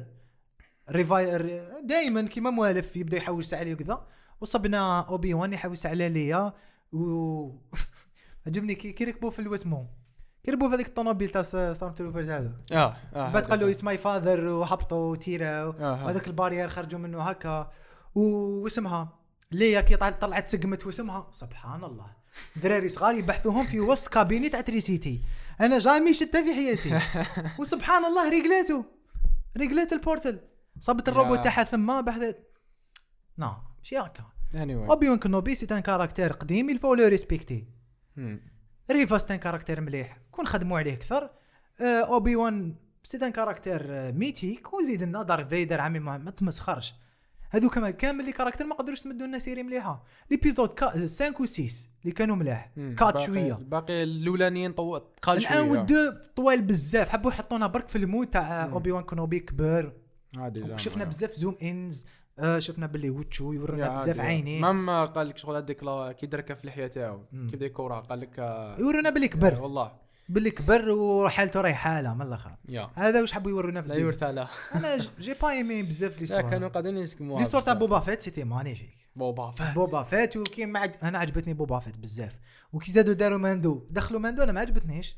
ريفاي 0.89 1.37
دائما 1.83 2.21
كيما 2.21 2.49
موالف 2.49 2.95
يبدأ 2.97 3.17
يحوس 3.17 3.53
عليه 3.53 3.73
وكذا. 3.73 4.07
وصبنا 4.41 4.99
أوبي 5.01 5.33
وان 5.33 5.53
يحوس 5.53 5.85
على 5.85 6.09
ليا. 6.09 6.53
و 6.93 7.49
عجبني 8.49 8.75
كي 8.75 8.91
كي 8.91 9.03
ركبوا 9.03 9.29
في 9.29 9.39
الواسمو 9.39 9.87
كي 10.43 10.51
ركبوا 10.51 10.69
في 10.69 10.75
هذيك 10.75 10.87
الطوموبيل 10.87 11.29
تاع 11.29 11.41
stormtroopers 11.41 12.29
هذا. 12.29 12.53
آه 12.71 12.97
آه 13.13 13.31
بعد 13.31 13.43
قال 13.43 13.59
له 13.59 13.65
هذاك. 13.65 13.75
is 13.75 13.86
my 13.86 13.97
father 13.97 14.47
وهبطوا 14.47 15.11
وتيراو 15.11 15.71
آه. 15.71 16.05
وهذاك 16.05 16.27
ال 16.27 16.32
barrière 16.32 16.69
خرجوا 16.69 16.99
منه 16.99 17.21
هكا. 17.21 17.71
واسمها 18.15 19.19
ليا 19.51 19.81
كي 19.81 19.95
طلعت 19.95 20.47
سقمت 20.47 20.85
واسمها؟ 20.85 21.29
سبحان 21.33 21.83
الله. 21.83 22.05
دراري 22.55 22.89
صغار 22.89 23.15
يبحثوهم 23.15 23.65
في 23.65 23.79
وسط 23.79 24.13
كابينة 24.13 24.47
تاع 24.47 24.61
électricité 24.61 25.21
أنا 25.61 25.77
jamais 25.77 26.13
شتها 26.13 26.43
في 26.43 26.53
حياتي. 26.53 26.99
وسبحان 27.59 28.05
الله 28.05 28.29
ريجلاتو 28.29 28.83
ريجلات 29.57 29.93
ال 29.93 29.99
portal. 29.99 30.39
صابت 30.79 31.09
الروبوت. 31.09 31.43
تاعها 31.43 31.63
ثم 31.63 32.01
بحثت. 32.01 32.37
non 33.37 33.53
ماشي 33.79 33.97
هكا. 33.97 34.23
Anyway. 34.53 34.89
اوبي 34.89 35.09
وان 35.09 35.19
كنوبي 35.19 35.55
c'est 35.55 35.75
un 35.75 35.79
caractère 35.79 36.33
قديم 36.33 36.69
il 36.69 36.77
faut 36.77 36.93
le 36.93 37.07
respecter 37.07 37.78
مم. 38.17 38.41
ريفا 38.91 39.17
c'est 39.17 39.33
un 39.33 39.39
caractère 39.39 39.81
مليح. 39.81 40.17
كون 40.31 40.47
خدموا 40.47 40.79
عليه 40.79 40.93
أكثر. 40.93 41.29
آه، 41.81 41.83
اوبي 42.05 42.35
وان 42.35 42.75
c'est 43.03 43.17
un 43.25 43.29
caractère 43.31 43.85
آه، 43.89 44.11
mythique 44.11 44.73
وزيد 44.73 45.03
لنا 45.03 45.23
دار 45.23 45.45
فيدر 45.45 45.81
عمي 45.81 45.99
ما 45.99 46.31
تمسخرش. 46.31 46.93
هادو 47.51 47.69
كمان 47.69 47.91
كامل 47.91 48.25
les 48.25 48.31
caractères 48.31 48.67
ما 48.67 48.75
قدروش 48.75 49.01
تمدوا 49.01 49.27
لنا 49.27 49.39
série 49.39 49.63
مليحة. 49.63 50.03
l'épisode 50.31 50.79
5 50.79 51.41
و 51.41 51.45
6 51.45 51.87
اللي 52.01 52.13
كانوا 52.13 52.35
ملاح. 52.35 52.71
مم. 52.77 52.95
كات 52.95 53.13
باقي- 53.13 53.25
شوية. 53.25 53.53
باقي 53.53 54.03
الأولانيين 54.03 54.71
طو 54.71 54.97
تقال 54.97 55.41
شوية. 55.41 55.51
الان 55.59 55.69
والدو 55.69 56.13
طوال 56.35 56.61
بزاف. 56.61 57.09
حبوا 57.09 57.31
يحطونا 57.31 57.67
برك 57.67 57.87
في 57.87 57.97
ال 57.97 58.03
mood 58.03 58.27
تاع. 58.27 58.63
اوبي 58.65 58.91
وان 58.91 59.03
كونوبي 59.03 59.39
كبر. 59.39 59.93
شفنا 60.75 61.03
بزاف 61.03 61.31
زوم 61.31 61.57
انز 61.61 62.05
آه 62.39 62.59
شفنا 62.59 62.87
باللي 62.87 63.09
وتشو 63.09 63.51
يا 63.53 63.57
يورونا 63.59 63.89
بزاف. 63.93 64.19
عينيه. 64.19 64.59
مام 64.61 64.89
قال 65.05 65.27
لك 65.27 65.37
شغل 65.37 65.55
هذيك 65.55 65.83
لا- 65.83 66.11
كي 66.11 66.27
دركها 66.27 66.55
في 66.55 66.61
اللحيه 66.63 66.87
تاعو. 66.87 67.19
كي 67.31 67.55
بدا 67.55 67.65
يكورها 67.65 67.99
قال 67.99 68.19
لك 68.19 68.39
آه، 68.39 68.79
يورونا 68.79 69.09
باللي 69.09 69.25
آه، 69.27 69.29
كبر 69.29 69.61
والله. 69.61 69.91
باللي 70.29 70.51
كبر 70.51 70.89
وحالته 70.89 71.61
راهي 71.61 71.73
حالة 71.73 72.13
من 72.13 72.21
الآخر. 72.21 72.55
هذا 72.95 73.21
واش 73.21 73.31
حبوا 73.33 73.51
يورونا 73.51 73.81
في 73.81 73.89
لا. 73.89 73.95
يورث 73.95 74.23
على. 74.23 74.47
أنا 74.75 74.97
جي 75.19 75.33
با 75.41 75.49
ايمي 75.49 75.83
بزاف 75.83 76.13
لا 76.15 76.19
ليستوار 76.19 76.49
كانوا 76.49 76.69
قاعدين 76.69 76.97
يسكموها 76.97 77.39
ليستوار 77.39 77.61
تاع 77.63 77.73
بزاف. 77.73 77.79
بوبا 77.89 77.99
فيت 77.99 78.21
سيتي 78.21 78.43
مانيفيك 78.43 78.97
بوبا 79.15 79.51
فات 79.51 79.75
بوبا 79.75 80.03
فيت 80.03 80.37
وكي 80.37 80.65
ما 80.65 80.79
عج... 80.79 80.91
أنا 81.03 81.17
عجبتني 81.17 81.53
بوبا 81.53 81.79
فيت 81.79 81.97
بزاف. 81.97 82.35
وكي 82.73 82.91
زادوا 82.91 83.13
داروا 83.13 83.37
ماندو 83.37 83.85
دخلوا 83.89 84.19
ماندو 84.19 84.43
أنا 84.43 84.51
ما 84.51 84.59
عجبتنيش. 84.61 85.17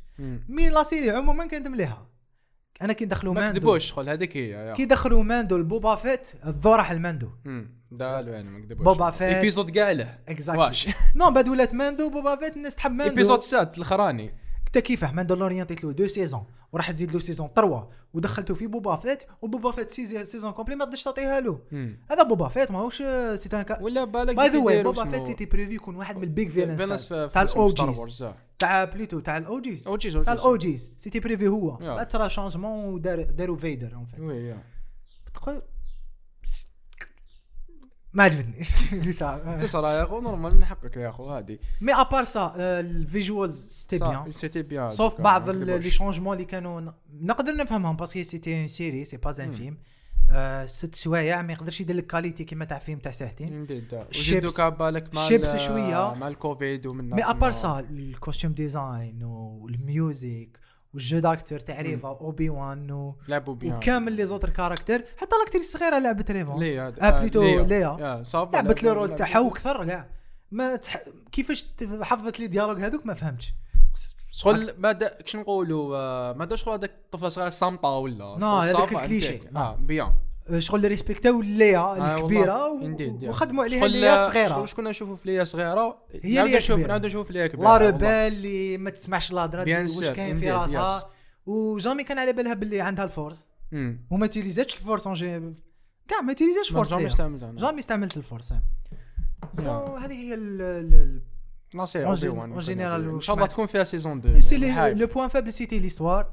مي 0.49 0.69
لا 0.69 0.83
سيري 0.83 1.09
عموما 1.11 1.45
كانت 1.45 1.67
مليحة. 1.67 2.07
أنا 2.81 2.93
كي 2.93 3.05
دخلوا 3.05 3.33
ما 3.33 3.41
ماندو. 3.41 3.59
كذبوش 3.59 3.85
شغل 3.85 4.09
هذيك 4.09 4.37
هي. 4.37 4.73
كي 4.77 4.85
دخلوا 4.85 5.23
ماندو 5.23 5.57
لبوبا 5.57 5.95
فيت 5.95 6.27
الضو 6.45 6.75
راح 6.75 6.91
الماندو. 6.91 7.29
دالو 7.91 8.31
يعني 8.31 8.49
ما 8.49 8.59
كذبوش 8.59 8.85
بوبا 8.85 9.11
فيت. 9.11 9.21
épisode 9.21 9.69
كاع 9.69 9.91
له 9.91 10.17
exactly 10.29 10.63
واش 10.63 10.87
non 11.15 11.31
بعد 11.31 11.49
ولات 11.49 11.73
ماندو 11.73 12.09
بوبا 12.09 12.35
فيت 12.35 12.57
الناس 12.57 12.75
تحب 12.75 12.91
ماندو 12.91 13.11
épisode 13.11 13.41
sept 13.41 13.77
الاخراني 13.77 14.33
انت 14.67 14.77
كيفاه 14.77 15.11
ماندالوريان 15.11 15.61
عطيت 15.61 15.83
له 15.83 15.91
deux 15.91 16.07
saisons 16.07 16.43
وراح 16.73 16.91
تزيد 16.91 17.13
له 17.13 17.19
saison 17.19 17.49
3 17.55 17.87
ودخلته 18.13 18.53
في 18.53 18.67
بوبا 18.67 18.95
فيت 18.95 19.23
وبوبا 19.41 19.71
فيت 19.71 19.91
saison 19.91 20.51
complète 20.51 20.75
ما 20.75 20.85
تقدرش 20.85 21.03
تعطيها 21.03 21.39
له. 21.39 21.59
هذا 22.11 22.23
بوبا 22.23 22.47
فيت 22.49 22.71
ماهوش 22.71 22.97
c'est 23.35 23.49
un 23.53 23.65
ولا 23.81 24.03
بالك 24.03 24.35
by 24.35 24.49
the 24.49 24.59
way 24.59 24.83
بوبا 24.83 25.05
فيت 25.05 25.27
c'était 25.27 25.45
prévu 25.45 25.75
يكون 25.75 25.95
واحد 25.95 26.17
من 26.17 26.23
ال 26.23 26.30
big 26.30 26.49
villains 26.49 26.81
villains 26.81 27.05
في 27.05 27.29
تاع 27.33 27.41
ال 27.41 27.62
OGs 27.62 28.25
تاع 28.59 28.83
plutôt 28.83 29.19
تاع 29.19 29.37
ال 29.37 29.50
OGs 29.50 29.87
OGs 29.87 30.13
تاع 30.13 30.19
OGs 30.19 30.39
ال 30.39 30.52
OGs 30.52 30.91
c'était 30.97 31.19
prévu 31.19 31.47
هو. 31.47 31.77
بعد 31.77 32.11
صرا 32.11 32.27
changement 32.27 32.85
ودار 32.93 33.21
داروا 33.23 33.57
فيدر 33.57 33.95
en 33.95 34.05
fait 34.05 34.19
تقول 35.33 35.61
ما 38.13 38.23
عجبتنيش 38.23 38.69
دي 39.03 39.11
ساعة. 39.11 39.57
تصرى 39.57 39.87
يا 39.93 40.03
أخو 40.03 40.21
normal 40.21 40.55
من 40.55 40.65
حقك 40.65 40.97
يا 40.97 41.09
أخو 41.09 41.29
هادي. 41.29 41.59
mais 41.81 41.93
à 41.93 41.99
part 41.99 42.23
ça 42.23 42.53
ال 42.57 42.71
visuals 42.71 43.67
c'était 43.67 43.97
bien 43.99 44.31
c'était 44.31 44.61
bien 44.61 44.89
sauf 44.89 45.21
بعض 45.21 45.49
les 45.49 45.91
changements 45.91 46.33
اللي 46.33 46.45
كانوا 46.45 46.91
نقدر 47.21 47.55
نفهمهم 47.55 47.95
parce 47.95 48.13
que 48.13 48.23
c'était 48.23 48.59
une 48.59 48.67
série 48.67 49.05
c'est 49.05 49.17
pas 49.17 49.43
un. 49.43 49.51
فيلم 49.51 49.77
ست 50.67 50.95
سوايع 50.95 51.41
ما 51.41 51.53
يقدرش 51.53 51.81
يدير 51.81 51.95
لك 51.95 52.05
qualité 52.05 52.43
كيما 52.43 52.65
تاع 52.65 52.79
فيلم 52.79 52.99
تاع 52.99 53.11
ساعتين 53.11 53.61
وزيدو 53.61 54.49
ال 54.49 54.51
ships- 54.51 54.61
بالك 54.61 55.15
مع 55.15 55.21
ال 55.21 55.27
ships 55.27 55.53
ال- 55.53 55.59
شوية. 55.59 56.13
مع 56.13 56.27
الكوفيد 56.27 56.85
ومن 56.85 57.09
mais 57.09 57.23
à 57.23 57.29
part 57.29 57.51
ça 57.51 57.79
ال 57.79 57.88
costume 57.89 58.53
design 58.53 59.23
وال 59.23 59.62
music 59.62 60.57
وال 60.93 61.04
jeu 61.04 61.19
d'acteur 61.19 61.59
تاع 61.59 61.81
ريفا 61.81 62.09
أوبي 62.09 62.49
وان 62.49 62.91
و- 62.91 63.15
لعبوا 63.27 63.55
bien 63.55 63.75
وكامل 63.75 64.11
les 64.13 64.25
autres 64.25 64.49
caractères. 64.49 65.03
حتى 65.17 65.35
l'actrice 65.39 65.61
الصغيره 65.61 65.99
لعبت 65.99 66.31
ريفا. 66.31 66.53
ليه 66.53 66.87
هذا 66.87 67.07
آه، 67.07 67.19
plutôt 67.19 67.41
ليا. 67.63 68.23
لعبت 68.53 68.83
le 68.83 68.89
rôle 68.89 69.15
تاعها 69.15 69.39
وكثر 69.39 69.85
كاع. 69.85 70.07
ما 70.51 70.75
تح... 70.75 70.97
كيفاش 71.31 71.65
حفظت 72.01 72.39
les 72.39 72.47
dialogues 72.47 72.81
هذوك 72.81 73.05
ما 73.05 73.13
فهمتش. 73.13 73.53
شغل 74.31 74.73
ما 74.77 74.93
كش 74.93 75.35
نقولوا 75.35 75.95
آه، 75.97 76.33
ما 76.33 76.45
داش 76.45 76.67
هذاك 76.67 76.89
الطفله 76.89 77.29
صغيرة 77.29 77.49
صامته 77.49 77.89
ولا؟ 77.89 78.37
non، 78.39 78.47
هذاك. 78.57 78.93
non. 79.51 79.59
آه 79.59 79.75
bien. 79.75 80.05
آه، 80.07 80.21
شغل 80.57 80.87
ريسبكتاو 80.87 81.41
ليا 81.41 81.77
آه، 81.79 82.17
الكبيرة. 82.17 83.29
وخدموا 83.29 83.63
عليها 83.63 83.87
ليا 83.87 84.15
صغيرة 84.27 84.47
شغل 84.49 84.67
شكون 84.69 84.87
نشوفوا 84.87 85.15
في 85.15 85.27
ليا 85.31 85.43
صغيرة 85.43 85.97
هي 86.23 86.43
ليا 86.43 86.57
نشوف. 86.57 86.79
نعاودو 86.79 87.07
نشوف 87.07 87.31
ليا 87.31 87.47
كبيرة 87.47 87.77
لا. 87.77 87.77
روبال 87.89 88.05
اللي 88.07 88.77
ما 88.77 88.89
تسمعش 88.89 89.31
الهضره 89.31 89.83
واش 89.97 90.09
كاين 90.09 90.35
في 90.35 90.51
راسها 90.51 91.09
وجامي 91.45 92.03
كان 92.03 92.19
على 92.19 92.33
بالها 92.33 92.53
باللي 92.53 92.81
عندها 92.81 93.05
الفورس. 93.05 93.49
وما 94.11 94.27
تيليزاتش 94.27 94.77
الفورس 94.77 95.07
اون 95.07 95.53
كاع 96.07 96.21
ما 96.21 96.33
تيليزاتش 96.33 96.71
ما 96.71 96.75
فورس 96.77 96.89
جامي. 96.91 97.07
استعملتها 97.07 97.49
أنا. 97.49 97.57
جامي 97.57 97.79
استعملت 97.79 98.17
الفورس 98.17 98.53
سو. 99.53 99.67
هذه 99.95 100.11
هي 100.13 100.33
ال- 100.33 100.61
ال- 100.61 101.21
لا 101.73 101.85
سي 101.85 101.99
En 102.03 102.07
أوبي 102.07 102.19
gen- 102.21 102.25
وان 102.25 102.61
en 102.61 102.63
général, 102.63 103.13
ان 103.13 103.19
شاء 103.21 103.35
الله 103.35 103.47
تكون 103.47 103.65
فيها 103.65 103.83
سيزون 103.83 104.17
ال 104.17 104.37
2 104.37 104.41
سي 104.41 104.93
لو 104.93 105.07
بوان 105.07 105.27
فابل 105.27 105.53
سيتي 105.53 105.79
ليستوار. 105.79 106.31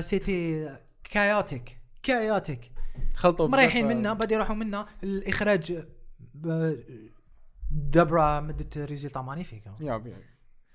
سيتي 0.00 0.68
كايوتيك 1.12 1.78
كايوتيك 2.02 2.70
خلطوا 3.14 3.48
مريحين 3.48 3.88
منا 3.88 4.12
بعد 4.12 4.32
يروحوا 4.32 4.54
منا. 4.54 4.86
الإخراج 5.02 5.84
دبرا 7.70 8.40
مدت 8.40 8.78
résultat 8.78 9.20
magnifique 9.20 9.66
يا 9.80 9.96
bien 9.96 10.20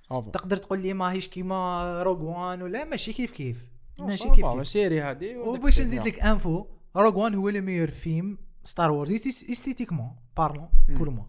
ça 0.10 0.21
va 0.21 0.32
تقدر 0.32 0.58
تقول 0.58 0.80
لي 0.80 0.94
ماهيش 0.94 1.28
كيما 1.28 2.04
Rogue 2.04 2.24
One 2.24 2.62
ولا 2.62 2.84
ماشي 2.84 3.14
كيف 3.14 3.32
كيف؟ 3.32 3.66
ماشي 4.00 4.24
ça 4.24 4.29
va، 4.29 4.36
كيف 4.36 4.46
كيف. 4.46 4.68
série 4.68 5.02
هذه 5.02 5.38
وباش 5.38 5.82
نزيد 5.82 6.08
لك 6.08 6.20
info 6.20 6.66
Rogue 6.96 7.20
One 7.20 7.36
هو 7.36 7.50
le 7.50 7.62
meilleur 7.62 7.92
film 7.92 8.38
Star 8.64 8.92
Wars 8.92 9.12
esthétiquement 9.28 10.16
parlant. 10.38 10.70
pour 10.90 11.10
moi 11.10 11.26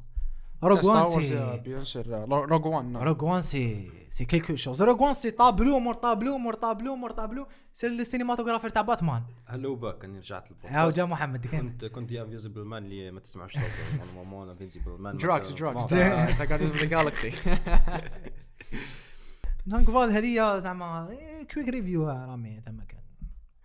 Rogue 0.65 0.87
One 0.87 1.05
c'est 1.05 1.83
sûr 1.83 2.07
Rogue 2.29 2.69
One 2.69 2.97
Rogue 2.97 3.25
One 3.25 3.41
c'est 3.41 3.91
c'est 4.09 4.25
quelque 4.25 4.57
chose 4.57 4.83
Rogue 4.83 5.03
One 5.03 5.15
c'est 5.15 5.31
tableau 5.31 5.79
مور 5.79 5.95
طابلو 5.95 6.39
مور 6.39 6.55
طابلو 6.55 6.97
مور 6.97 7.11
طابلو 7.11 7.47
c'est 7.73 7.87
ال 7.87 7.92
cinematographer 7.92 8.69
تاع 8.69 8.83
باتمان 8.83 9.23
هلا 9.47 9.69
وباك 9.69 10.05
اني 10.05 10.19
رجعت 10.19 10.51
للبودكاست 10.51 10.75
هاو 10.75 10.89
جا 10.89 11.05
محمد 11.05 11.47
كنت 11.47 11.85
كنت 11.85 12.09
the 12.09 12.23
invisible 12.23 12.65
man 12.65 12.85
اللي 12.85 13.11
ما 13.11 13.21
تسمعوش 13.21 13.53
صوته 13.53 13.67
normalement 14.05 14.49
invisible 14.49 14.97
man 14.99 15.17
دراكس 15.17 15.51
دراكس 15.51 15.87
Guardians 15.87 16.29
of 16.29 16.43
the 16.43 16.87
Galaxy 16.87 17.33
donc 19.67 19.91
voilà 19.91 20.13
هذه 20.13 20.59
زعما 20.59 21.09
quick 21.55 21.69
review 21.69 22.09
رامي 22.09 22.61
ثم 22.67 22.81
كان 22.81 23.03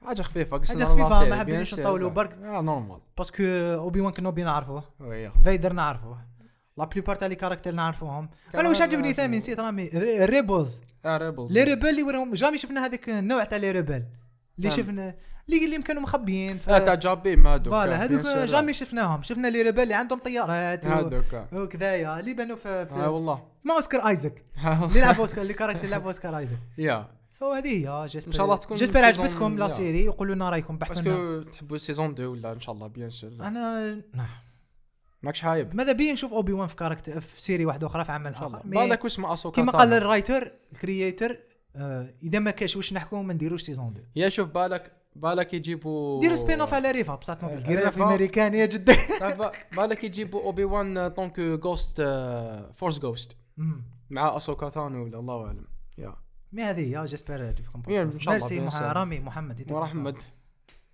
حاجة 0.06 0.22
خفيفه 0.22 0.66
حاجة 0.66 0.86
خفيفة، 0.86 1.30
ما 1.30 1.36
حبيناش 1.36 1.80
نطولوا 1.80 2.10
برك. 2.10 2.38
normal 2.42 3.00
parce 3.18 3.34
que 3.34 3.44
اوبي 3.44 4.02
وان 4.02 4.14
كنوبي 4.14 4.44
نعرفوه 4.44 4.84
oui 5.00 5.32
فايدر 5.32 5.74
نعرفوه 5.74 6.37
la 6.78 6.86
plupart 6.86 7.16
تاع 7.16 7.28
les 7.28 7.36
caractères 7.36 7.74
نعرفوهم 7.74 8.30
أنا 8.56 8.70
واش 8.70 8.82
عجبني 8.82 9.14
ثاني 9.14 9.38
نسيت 9.38 9.60
رامي 9.60 9.88
re- 9.88 10.26
rebels 10.26 10.82
آه 11.06 11.18
rebels 11.18 11.52
les 11.52 11.64
rebelles 11.64 11.88
اللي 11.90 12.04
وراهم 12.04 12.34
jamais 12.34 12.58
شفنا 12.58 12.86
هذاك 12.86 13.10
النوع 13.10 13.44
تاع 13.44 13.58
les 13.58 13.72
rebelles 13.72 14.04
اللي. 14.60 14.72
شفنا 14.72 15.16
اللي 15.50 15.66
اللي 15.66 15.82
كانوا 15.84 16.02
مخبيين 16.02 16.60
آه 16.70 16.80
تاع 16.80 16.94
جابيم 16.96 17.48
هذوك 17.48 17.68
voilà 17.68 18.04
هذوك. 18.06 18.26
jamais 18.50 18.74
شفناهم 18.74 19.22
شفنا 19.22 19.48
les 19.48 19.62
rebelles 19.62 19.84
اللي 19.84 19.94
عندهم 19.94 20.20
طيارات 20.20 20.88
هذوك 20.88 21.24
وكذايا 21.54 22.20
اللي 22.20 22.34
بانوا 22.34 22.56
في, 22.56 22.70
آه، 22.70 23.10
والله 23.10 23.44
ما 23.64 23.74
اوسكار 23.76 24.08
ايزاك 24.08 24.44
اللي 24.66 25.00
لعب 25.02 25.20
اوسكار 25.20 25.42
اللي 25.42 25.54
caractère 25.54 25.88
لعب 25.88 26.06
اوسكار 26.06 26.38
ايزاك 26.38 26.60
يا 26.78 27.08
so 27.32 27.52
هذه 27.54 27.68
هي 28.04 28.08
j'espère 28.08 28.32
إن 28.32 28.38
شاء 28.38 28.46
الله 28.46 28.56
تكون 28.58 28.78
j'espère 28.78 29.04
عجبتكم 29.04 29.58
لا. 29.58 29.68
série 29.68 30.08
وقولوا 30.10 30.36
لنا 30.36 30.50
رايكم 30.50 30.78
بحثوا 30.78 31.02
لنا 31.02 31.16
parce 31.18 31.39
que 31.39 31.52
تحبوا 31.52 31.78
saison 31.78 32.12
2 32.12 32.28
ولا 32.30 32.52
ان 32.52 32.60
شاء 32.60 32.76
الله 32.76 32.88
bien 32.88 33.10
sûr 33.10 33.32
أنا 33.42 33.96
نعم. 34.14 34.28
ماكش 35.24 35.42
حايب 35.42 35.76
ماذا 35.76 35.92
بيا 35.92 36.14
نشوف 36.14 36.34
أوبي 36.34 36.54
وان 36.54 36.68
في 36.68 36.76
caractère 36.76 37.20
في 37.20 37.42
série 37.42 37.66
واحدة 37.66 37.88
أخرى 37.88 38.06
في 38.06 38.12
عمل 38.12 38.34
آخر. 38.34 38.62
بالك 38.66 39.04
واسمه 39.04 39.34
اسوكا 39.34 39.56
كيما 39.56 39.72
تانو. 39.72 39.84
قال 39.84 39.94
ال 39.94 40.02
writer 40.02 40.52
ال 40.74 40.82
creator 40.82 41.38
آه 41.76 42.14
إذا 42.24 42.40
ما 42.40 42.52
كاش 42.52 42.76
واش 42.76 42.94
نحكوا 42.94 43.22
ما 43.24 43.34
نديروش 43.34 43.62
saison 43.64 43.88
2 43.92 44.06
يا 44.16 44.30
شوف 44.30 44.50
بالك 44.50 44.92
بالك 45.16 45.54
يجيبوا 45.54 46.22
ديروا 46.22 46.36
spin 46.36 46.62
off 46.62 46.74
على 46.74 46.92
ريفا 46.92 47.16
بصح 47.16 47.44
نوض 47.44 47.54
الكريفا 47.54 47.86
ريفا. 47.86 48.04
امريكانيه 48.04 48.66
جدا. 48.66 48.96
بالك 49.78 50.04
يجيبوا 50.04 50.42
أوبي 50.44 50.64
وان 50.64 51.08
donc 51.08 51.40
ghost 51.40 52.02
force 52.74 53.00
ghost. 53.00 53.38
مع 54.10 54.38
اسوكا 54.38 54.70
تانو 54.70 55.04
ولا 55.04 55.20
الله 55.20 55.46
أعلم. 55.46 55.68
يا. 55.98 56.16
mais 56.52 56.64
هذه 56.64 57.06
j'espère 57.06 57.42
يا، 57.42 58.12
شاء 58.20 58.36
الله، 58.38 58.60
ميرسي. 58.60 58.80
رامي 58.80 59.20
محمد 59.20 59.72
ورحمد 59.72 60.24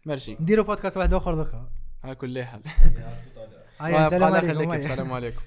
ميرسي. 0.05 0.37
نديروا 0.39 0.65
بودكاست 0.65 0.97
واحد 0.97 1.13
آخر 1.13 1.35
دوكا. 1.35 1.69
على 2.03 2.15
كل 2.15 2.43
حال. 2.43 2.61
هيا 3.81 4.01
السلام 4.05 4.23
الله 4.23 4.37
عليكم. 4.37 4.73
السلام 4.73 5.13
عليكم 5.13 5.41